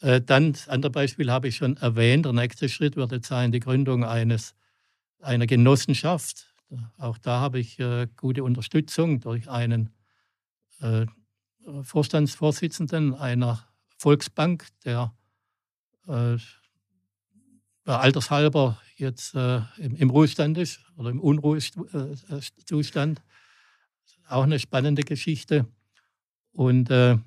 Äh, 0.00 0.20
dann, 0.20 0.52
das 0.52 0.68
andere 0.68 0.90
Beispiel 0.90 1.30
habe 1.30 1.48
ich 1.48 1.56
schon 1.56 1.76
erwähnt. 1.76 2.24
Der 2.24 2.32
nächste 2.32 2.68
Schritt 2.68 2.96
wird 2.96 3.12
jetzt 3.12 3.28
sein, 3.28 3.52
die 3.52 3.60
Gründung 3.60 4.04
eines, 4.04 4.54
einer 5.20 5.46
Genossenschaft. 5.46 6.52
Auch 6.98 7.18
da 7.18 7.40
habe 7.40 7.60
ich 7.60 7.78
äh, 7.78 8.08
gute 8.16 8.44
Unterstützung 8.44 9.20
durch 9.20 9.48
einen 9.48 9.90
äh, 10.80 11.06
Vorstandsvorsitzenden 11.82 13.14
einer 13.14 13.67
Volksbank, 13.98 14.66
der 14.84 15.12
äh, 16.06 16.36
altershalber 17.84 18.80
jetzt 18.96 19.34
äh, 19.34 19.60
im, 19.78 19.96
im, 19.96 20.10
Ruhestand 20.10 20.58
ist 20.58 20.80
oder 20.96 21.10
im 21.10 21.20
Unruhezustand. 21.20 23.22
Auch 24.28 24.44
eine 24.44 24.58
spannende 24.58 25.02
Geschichte. 25.02 25.66
Und 26.52 26.90
äh, 26.90 27.18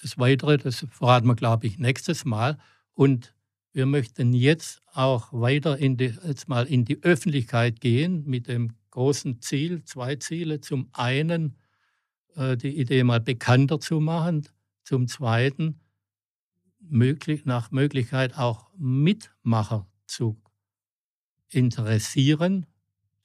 das 0.00 0.18
Weitere, 0.18 0.58
das 0.58 0.86
verraten 0.90 1.26
wir, 1.26 1.36
glaube 1.36 1.66
ich, 1.66 1.78
nächstes 1.78 2.24
Mal. 2.24 2.58
Und 2.94 3.34
wir 3.72 3.86
möchten 3.86 4.32
jetzt 4.32 4.82
auch 4.92 5.32
weiter 5.32 5.78
in 5.78 5.96
die, 5.96 6.14
jetzt 6.26 6.48
mal 6.48 6.66
in 6.66 6.84
die 6.84 7.02
Öffentlichkeit 7.02 7.80
gehen 7.80 8.24
mit 8.26 8.48
dem 8.48 8.74
großen 8.90 9.40
Ziel, 9.40 9.84
zwei 9.84 10.16
Ziele. 10.16 10.60
Zum 10.60 10.88
einen 10.92 11.56
äh, 12.34 12.56
die 12.56 12.78
Idee 12.78 13.04
mal 13.04 13.20
bekannter 13.20 13.80
zu 13.80 14.00
machen, 14.00 14.48
zum 14.90 15.06
Zweiten 15.06 15.78
möglich, 16.80 17.44
nach 17.44 17.70
Möglichkeit 17.70 18.36
auch 18.36 18.72
Mitmacher 18.76 19.86
zu 20.04 20.42
interessieren, 21.48 22.66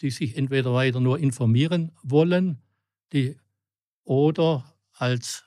die 0.02 0.12
sich 0.12 0.38
entweder 0.38 0.76
weiter 0.76 1.00
nur 1.00 1.18
informieren 1.18 1.92
wollen, 2.04 2.62
die 3.14 3.40
oder 4.04 4.76
als 4.92 5.44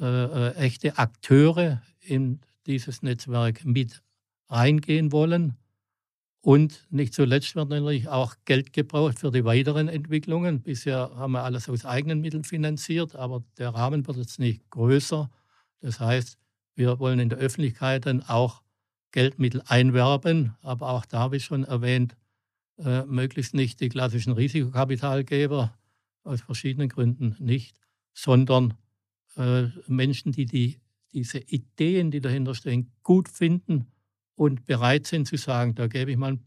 äh, 0.00 0.04
äh, 0.04 0.54
echte 0.56 0.98
Akteure 0.98 1.80
in 2.00 2.40
dieses 2.66 3.02
Netzwerk 3.02 3.64
mit 3.64 4.02
reingehen 4.48 5.12
wollen. 5.12 5.54
Und 6.42 6.86
nicht 6.90 7.12
zuletzt 7.12 7.54
wird 7.54 7.68
natürlich 7.68 8.08
auch 8.08 8.34
Geld 8.46 8.72
gebraucht 8.72 9.18
für 9.18 9.30
die 9.30 9.44
weiteren 9.44 9.88
Entwicklungen. 9.88 10.62
Bisher 10.62 11.10
haben 11.14 11.32
wir 11.32 11.44
alles 11.44 11.68
aus 11.68 11.84
eigenen 11.84 12.22
Mitteln 12.22 12.44
finanziert, 12.44 13.14
aber 13.14 13.44
der 13.58 13.70
Rahmen 13.70 14.06
wird 14.06 14.16
jetzt 14.16 14.38
nicht 14.38 14.68
größer. 14.70 15.30
Das 15.80 16.00
heißt, 16.00 16.38
wir 16.76 16.98
wollen 16.98 17.18
in 17.18 17.28
der 17.28 17.38
Öffentlichkeit 17.38 18.06
dann 18.06 18.22
auch 18.22 18.62
Geldmittel 19.12 19.62
einwerben, 19.66 20.54
aber 20.62 20.88
auch 20.90 21.04
da 21.04 21.30
ich 21.32 21.44
schon 21.44 21.64
erwähnt, 21.64 22.16
äh, 22.78 23.04
möglichst 23.04 23.54
nicht 23.54 23.80
die 23.80 23.90
klassischen 23.90 24.32
Risikokapitalgeber, 24.32 25.76
aus 26.22 26.40
verschiedenen 26.40 26.88
Gründen 26.88 27.36
nicht, 27.38 27.76
sondern 28.14 28.74
äh, 29.36 29.64
Menschen, 29.86 30.32
die, 30.32 30.46
die 30.46 30.80
diese 31.12 31.38
Ideen, 31.38 32.10
die 32.10 32.20
dahinter 32.20 32.54
stehen, 32.54 32.92
gut 33.02 33.28
finden 33.28 33.86
und 34.40 34.64
bereit 34.64 35.06
sind 35.06 35.28
zu 35.28 35.36
sagen, 35.36 35.74
da 35.74 35.86
gebe 35.86 36.10
ich 36.10 36.16
mal 36.16 36.38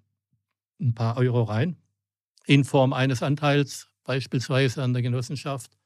ein 0.81 0.95
paar 0.95 1.15
Euro 1.17 1.43
rein 1.43 1.77
in 2.47 2.63
Form 2.63 2.91
eines 2.91 3.21
Anteils, 3.21 3.87
beispielsweise 4.03 4.81
an 4.81 4.93
der 4.93 5.03
Genossenschaft, 5.03 5.77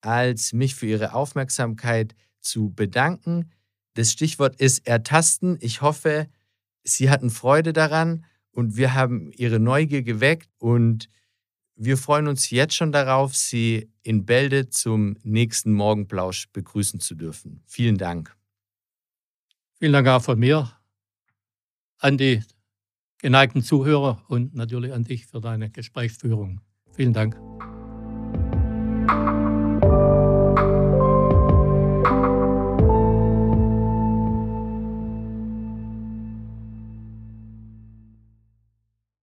als 0.00 0.52
mich 0.52 0.74
für 0.74 0.86
Ihre 0.86 1.14
Aufmerksamkeit 1.14 2.14
zu 2.40 2.70
bedanken. 2.70 3.50
Das 3.94 4.12
Stichwort 4.12 4.60
ist 4.60 4.86
Ertasten. 4.86 5.58
Ich 5.60 5.82
hoffe, 5.82 6.28
Sie 6.82 7.10
hatten 7.10 7.30
Freude 7.30 7.72
daran 7.72 8.24
und 8.52 8.76
wir 8.76 8.94
haben 8.94 9.32
Ihre 9.32 9.60
Neugier 9.60 10.02
geweckt 10.02 10.48
und 10.58 11.08
wir 11.82 11.96
freuen 11.96 12.28
uns 12.28 12.50
jetzt 12.50 12.74
schon 12.74 12.92
darauf, 12.92 13.34
Sie 13.34 13.90
in 14.02 14.26
Bälde 14.26 14.68
zum 14.68 15.16
nächsten 15.22 15.72
Morgenplausch 15.72 16.48
begrüßen 16.52 17.00
zu 17.00 17.14
dürfen. 17.14 17.62
Vielen 17.64 17.96
Dank. 17.96 18.36
Vielen 19.78 19.94
Dank 19.94 20.06
auch 20.08 20.22
von 20.22 20.38
mir 20.38 20.70
an 21.98 22.18
die 22.18 22.42
geneigten 23.16 23.62
Zuhörer 23.62 24.22
und 24.28 24.54
natürlich 24.54 24.92
an 24.92 25.04
dich 25.04 25.26
für 25.26 25.40
deine 25.40 25.70
Gesprächsführung. 25.70 26.60
Vielen 26.92 27.14
Dank. 27.14 27.40